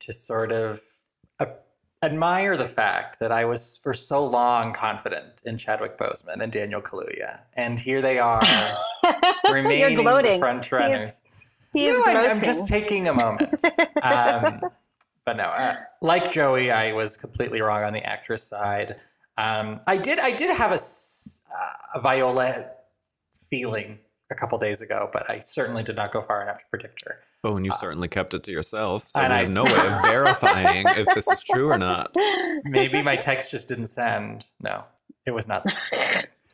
to 0.00 0.12
sort 0.12 0.52
of 0.52 0.80
ap- 1.40 1.64
admire 2.02 2.56
the 2.56 2.66
fact 2.66 3.20
that 3.20 3.30
I 3.30 3.44
was 3.44 3.78
for 3.82 3.94
so 3.94 4.24
long 4.24 4.72
confident 4.72 5.26
in 5.44 5.56
Chadwick 5.56 5.98
Boseman 5.98 6.42
and 6.42 6.50
Daniel 6.50 6.82
Kaluuya, 6.82 7.38
and 7.54 7.78
here 7.78 8.02
they 8.02 8.18
are 8.18 8.42
remaining 9.50 9.96
the 10.04 10.36
front 10.38 10.70
runners. 10.72 11.12
He 11.72 11.86
is 11.86 11.94
no, 11.94 12.04
I'm, 12.04 12.36
I'm 12.36 12.42
just 12.42 12.66
taking 12.66 13.08
a 13.08 13.14
moment. 13.14 13.54
Um, 14.02 14.60
but 15.24 15.36
no, 15.36 15.44
uh, 15.44 15.76
like 16.00 16.32
Joey, 16.32 16.72
I 16.72 16.92
was 16.92 17.16
completely 17.16 17.60
wrong 17.60 17.84
on 17.84 17.92
the 17.92 18.02
actress 18.02 18.42
side. 18.42 18.96
Um, 19.38 19.78
I 19.86 19.96
did, 19.96 20.18
I 20.18 20.32
did 20.32 20.50
have 20.50 20.72
a, 20.72 20.74
uh, 20.74 21.98
a 21.98 22.00
Viola 22.00 22.64
feeling 23.48 24.00
a 24.32 24.34
couple 24.34 24.58
days 24.58 24.80
ago, 24.80 25.08
but 25.12 25.30
I 25.30 25.40
certainly 25.44 25.84
did 25.84 25.94
not 25.94 26.12
go 26.12 26.22
far 26.22 26.42
enough 26.42 26.58
to 26.58 26.64
predict 26.68 27.04
her. 27.06 27.20
Oh, 27.44 27.56
and 27.56 27.66
you 27.66 27.72
certainly 27.72 28.06
kept 28.06 28.34
it 28.34 28.44
to 28.44 28.52
yourself, 28.52 29.08
so 29.08 29.20
we 29.20 29.24
and 29.24 29.32
I 29.32 29.38
have 29.38 29.50
no 29.50 29.64
way 29.64 29.72
of 29.72 30.02
verifying 30.04 30.84
if 30.90 31.06
this 31.14 31.28
is 31.28 31.42
true 31.42 31.70
or 31.70 31.78
not. 31.78 32.14
Maybe 32.64 33.02
my 33.02 33.16
text 33.20 33.50
just 33.50 33.66
didn't 33.66 33.88
send. 33.88 34.46
No, 34.60 34.84
it 35.26 35.32
was 35.32 35.48
not. 35.48 35.66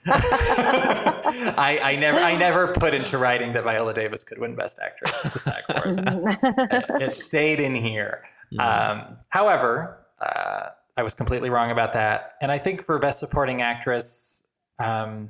I, 0.07 1.79
I 1.83 1.97
never, 1.97 2.19
I 2.19 2.37
never 2.37 2.69
put 2.69 2.95
into 2.95 3.19
writing 3.19 3.53
that 3.53 3.65
Viola 3.65 3.93
Davis 3.93 4.25
could 4.25 4.39
win 4.39 4.55
Best 4.55 4.79
Actress 4.83 5.27
at 5.27 5.33
the 5.35 5.39
SAG 5.39 5.63
Awards. 5.69 6.39
it, 6.43 7.03
it 7.03 7.15
stayed 7.15 7.61
in 7.61 7.75
here. 7.75 8.23
Mm. 8.55 8.61
Um, 8.61 9.17
however, 9.29 9.99
uh, 10.21 10.69
I 10.97 11.03
was 11.03 11.15
completely 11.15 11.51
wrong 11.51 11.71
about 11.71 11.93
that. 11.93 12.37
And 12.41 12.51
I 12.51 12.59
think 12.59 12.83
for 12.83 12.99
Best 12.99 13.19
Supporting 13.19 13.61
Actress, 13.61 14.43
um, 14.79 15.29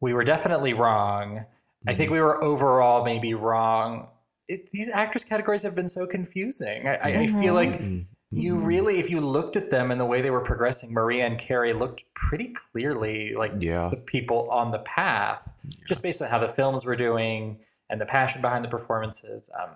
we 0.00 0.14
were 0.14 0.24
definitely 0.24 0.72
wrong. 0.72 1.44
I 1.86 1.94
think 1.94 2.10
we 2.10 2.20
were 2.20 2.42
overall 2.42 3.04
maybe 3.04 3.34
wrong. 3.34 4.08
It, 4.48 4.70
these 4.72 4.88
actress 4.88 5.24
categories 5.24 5.62
have 5.62 5.74
been 5.74 5.88
so 5.88 6.06
confusing. 6.06 6.86
I, 6.86 6.96
I, 6.96 7.08
I 7.22 7.26
feel 7.26 7.54
like 7.54 7.80
Mhm. 7.80 8.06
you 8.30 8.54
Mhm. 8.56 8.66
really, 8.66 8.98
if 8.98 9.08
you 9.10 9.20
looked 9.20 9.56
at 9.56 9.70
them 9.70 9.90
and 9.90 10.00
the 10.00 10.04
way 10.04 10.20
they 10.20 10.30
were 10.30 10.40
progressing, 10.40 10.92
Maria 10.92 11.24
and 11.26 11.38
Carey 11.38 11.72
looked 11.72 12.04
pretty 12.14 12.52
clearly 12.72 13.34
like 13.34 13.52
Yeah. 13.58 13.88
the 13.88 13.96
people 13.96 14.50
on 14.50 14.70
the 14.70 14.80
path, 14.80 15.40
just 15.86 16.02
based 16.02 16.20
on 16.20 16.28
how 16.28 16.38
the 16.38 16.48
films 16.52 16.84
were 16.84 16.96
doing 16.96 17.58
and 17.90 18.00
the 18.00 18.06
passion 18.06 18.42
behind 18.42 18.64
the 18.64 18.68
performances. 18.68 19.48
Um, 19.58 19.70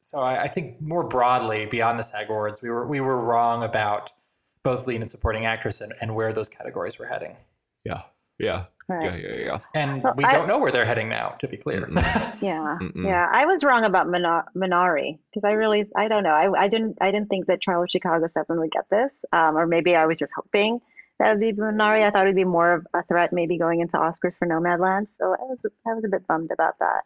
so 0.00 0.20
I, 0.20 0.44
I 0.44 0.48
think 0.48 0.80
more 0.80 1.02
broadly, 1.02 1.66
beyond 1.66 1.98
the 1.98 2.04
SAG 2.04 2.30
Awards, 2.30 2.62
we 2.62 2.70
were 2.70 2.86
we 2.86 3.00
were 3.00 3.18
wrong 3.20 3.64
about 3.64 4.12
both 4.62 4.86
lead 4.86 5.00
and 5.02 5.10
supporting 5.10 5.44
actress 5.46 5.80
and, 5.82 5.92
and 6.00 6.14
where 6.14 6.32
those 6.32 6.48
categories 6.48 6.98
were 6.98 7.06
heading. 7.06 7.36
Yeah. 7.84 8.02
Yeah. 8.38 8.64
Right. 8.90 9.22
Yeah. 9.22 9.28
Yeah. 9.28 9.44
Yeah. 9.44 9.58
And 9.74 10.02
Well, 10.02 10.14
we 10.16 10.24
I- 10.24 10.32
don't 10.32 10.48
know 10.48 10.58
where 10.58 10.72
they're 10.72 10.84
heading 10.84 11.08
now, 11.08 11.36
to 11.40 11.48
be 11.48 11.56
clear. 11.56 11.82
Mm-mm. 11.86 12.36
Yeah, 12.42 12.78
Mm-mm. 12.80 13.04
yeah. 13.04 13.28
I 13.30 13.46
was 13.46 13.62
wrong 13.64 13.84
about 13.84 14.08
Mina- 14.08 14.46
Minari 14.56 15.18
because 15.32 15.46
I 15.48 15.52
really, 15.52 15.84
I 15.96 16.08
don't 16.08 16.22
know. 16.24 16.30
I, 16.32 16.64
I 16.64 16.68
didn't, 16.68 16.96
I 17.00 17.10
didn't 17.10 17.28
think 17.28 17.46
that 17.46 17.60
Trial 17.60 17.82
of 17.82 17.88
Chicago 17.90 18.26
Seven 18.26 18.58
would 18.58 18.72
get 18.72 18.84
this, 18.90 19.10
um, 19.32 19.56
or 19.56 19.66
maybe 19.66 19.94
I 19.94 20.06
was 20.06 20.18
just 20.18 20.32
hoping 20.34 20.80
that 21.18 21.30
would 21.30 21.40
be 21.40 21.52
Minari. 21.52 22.02
I 22.06 22.10
thought 22.10 22.22
it'd 22.24 22.34
be 22.34 22.44
more 22.44 22.72
of 22.72 22.86
a 22.94 23.02
threat, 23.04 23.32
maybe 23.32 23.58
going 23.58 23.80
into 23.80 23.96
Oscars 23.98 24.36
for 24.38 24.46
Nomadland. 24.48 25.08
So 25.10 25.26
I 25.26 25.42
was, 25.44 25.64
I 25.86 25.92
was 25.94 26.04
a 26.04 26.08
bit 26.08 26.26
bummed 26.26 26.50
about 26.50 26.78
that. 26.80 27.02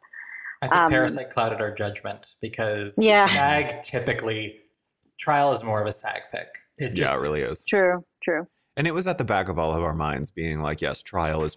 I 0.62 0.66
think 0.68 0.74
Um, 0.80 0.90
Parasite 0.92 1.30
clouded 1.30 1.60
our 1.60 1.72
judgment 1.74 2.28
because 2.40 2.94
Yeah. 2.96 3.26
SAG 3.26 3.82
typically 3.82 4.60
trial 5.18 5.52
is 5.52 5.62
more 5.64 5.80
of 5.80 5.86
a 5.86 5.92
SAG 5.92 6.22
pick. 6.32 6.46
It 6.78 6.96
Yeah. 6.96 7.14
It 7.16 7.20
really 7.20 7.42
is. 7.42 7.64
True, 7.64 8.04
true. 8.22 8.46
And 8.76 8.86
it 8.86 8.92
was 8.92 9.06
at 9.06 9.18
the 9.18 9.24
back 9.24 9.48
of 9.48 9.58
all 9.58 9.72
of 9.72 9.82
our 9.82 9.94
minds, 9.94 10.30
being 10.32 10.60
like, 10.60 10.80
yes, 10.80 11.02
trial 11.02 11.44
is 11.44 11.56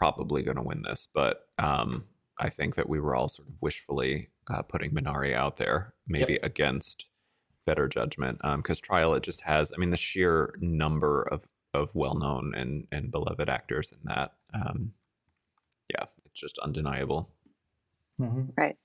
probably 0.00 0.42
going 0.42 0.56
to 0.56 0.62
win 0.62 0.80
this, 0.82 1.06
but 1.12 1.48
um, 1.58 2.04
I 2.38 2.48
think 2.48 2.74
that 2.76 2.88
we 2.88 3.00
were 3.00 3.14
all 3.14 3.28
sort 3.28 3.48
of 3.48 3.54
wishfully 3.60 4.30
uh, 4.48 4.62
putting 4.62 4.92
Minari 4.92 5.34
out 5.34 5.58
there, 5.58 5.92
maybe 6.08 6.38
against 6.42 7.04
better 7.66 7.86
judgment, 7.86 8.40
because 8.56 8.80
trial 8.80 9.12
it 9.14 9.22
just 9.22 9.42
has. 9.42 9.72
I 9.72 9.78
mean, 9.78 9.90
the 9.90 9.98
sheer 9.98 10.54
number 10.60 11.22
of 11.30 11.46
of 11.74 11.94
well 11.94 12.14
known 12.14 12.54
and 12.56 12.86
and 12.90 13.10
beloved 13.10 13.50
actors 13.50 13.92
in 13.92 13.98
that. 14.04 14.32
Um, 14.54 14.92
yeah, 15.90 16.06
it's 16.24 16.40
just 16.40 16.58
undeniable. 16.60 17.28
Mhm. 18.18 18.48
Right. 18.56 18.76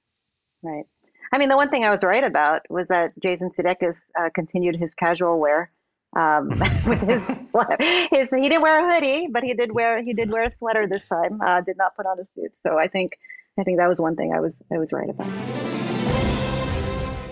I 1.31 1.37
mean, 1.37 1.49
the 1.49 1.55
one 1.57 1.69
thing 1.69 1.83
I 1.83 1.91
was 1.91 2.03
right 2.03 2.23
about 2.23 2.63
was 2.69 2.87
that 2.89 3.13
Jason 3.21 3.51
Sudeikis 3.51 4.11
uh, 4.19 4.29
continued 4.33 4.75
his 4.75 4.95
casual 4.95 5.39
wear 5.39 5.71
um, 6.15 6.49
with 6.87 7.01
his 7.01 7.49
sweater. 7.49 7.77
His 8.11 8.31
he 8.31 8.49
didn't 8.49 8.61
wear 8.61 8.87
a 8.87 8.93
hoodie, 8.93 9.27
but 9.31 9.43
he 9.43 9.53
did 9.53 9.71
wear 9.71 10.01
he 10.01 10.13
did 10.13 10.31
wear 10.31 10.43
a 10.43 10.49
sweater 10.49 10.87
this 10.87 11.05
time. 11.07 11.41
Uh, 11.41 11.61
did 11.61 11.77
not 11.77 11.95
put 11.95 12.05
on 12.05 12.19
a 12.19 12.25
suit. 12.25 12.55
So 12.55 12.77
I 12.77 12.87
think 12.87 13.17
I 13.57 13.63
think 13.63 13.77
that 13.77 13.87
was 13.87 13.99
one 13.99 14.15
thing 14.15 14.33
I 14.33 14.39
was 14.39 14.61
I 14.71 14.77
was 14.77 14.91
right 14.91 15.09
about. 15.09 15.75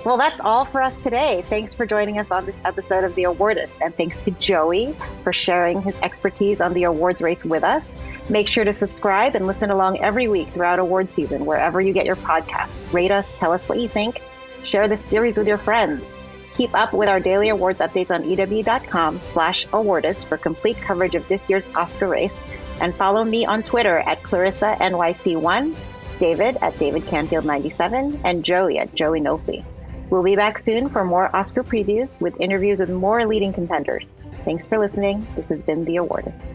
Well, 0.05 0.17
that's 0.17 0.41
all 0.41 0.65
for 0.65 0.81
us 0.81 1.01
today. 1.01 1.45
Thanks 1.49 1.73
for 1.73 1.86
joining 1.86 2.19
us 2.19 2.29
on 2.29 2.45
this 2.45 2.57
episode 2.65 3.05
of 3.05 3.15
The 3.15 3.23
Awardist, 3.23 3.77
and 3.79 3.95
thanks 3.95 4.17
to 4.17 4.31
Joey 4.31 4.97
for 5.23 5.31
sharing 5.31 5.81
his 5.81 5.97
expertise 5.99 6.59
on 6.59 6.73
the 6.73 6.84
awards 6.84 7.21
race 7.21 7.45
with 7.45 7.63
us. 7.63 7.95
Make 8.27 8.49
sure 8.49 8.65
to 8.65 8.73
subscribe 8.73 9.34
and 9.36 9.47
listen 9.47 9.69
along 9.69 10.01
every 10.01 10.27
week 10.27 10.53
throughout 10.53 10.79
award 10.79 11.09
season, 11.09 11.45
wherever 11.45 11.79
you 11.79 11.93
get 11.93 12.05
your 12.05 12.17
podcasts. 12.17 12.84
Rate 12.91 13.11
us, 13.11 13.31
tell 13.39 13.53
us 13.53 13.69
what 13.69 13.79
you 13.79 13.88
think, 13.88 14.21
share 14.63 14.89
this 14.89 15.03
series 15.03 15.38
with 15.38 15.47
your 15.47 15.57
friends. 15.57 16.17
Keep 16.56 16.76
up 16.76 16.93
with 16.93 17.10
our 17.10 17.20
daily 17.20 17.49
awards 17.49 17.82
updates 17.82 18.12
on 18.12 18.24
EW.com 18.30 19.22
slash 19.22 19.68
awardist 19.68 20.28
for 20.28 20.38
complete 20.38 20.78
coverage 20.78 21.16
of 21.16 21.28
this 21.28 21.49
year's 21.49 21.68
Oscar 21.70 22.08
race. 22.08 22.43
And 22.80 22.95
follow 22.95 23.24
me 23.24 23.45
on 23.45 23.64
Twitter 23.64 23.99
at 23.99 24.22
Clarissa 24.22 24.78
NYC1, 24.80 25.76
David 26.20 26.58
at 26.62 26.78
David 26.78 27.04
Canfield97, 27.04 28.22
and 28.24 28.43
Joey 28.43 28.78
at 28.78 28.93
Joey 28.93 29.20
Nolfi. 29.20 29.66
We'll 30.10 30.24
be 30.24 30.36
back 30.36 30.60
soon 30.60 30.89
for 30.89 31.04
more 31.04 31.36
Oscar 31.36 31.64
previews 31.64 32.22
with 32.22 32.39
interviews 32.39 32.80
with 32.80 32.89
more 32.89 33.26
leading 33.26 33.51
contenders. 33.51 34.16
Thanks 34.45 34.68
for 34.68 34.78
listening. 34.78 35.26
This 35.36 35.49
has 35.49 35.64
been 35.64 35.86
The 35.86 35.95
Awardist. 35.95 36.47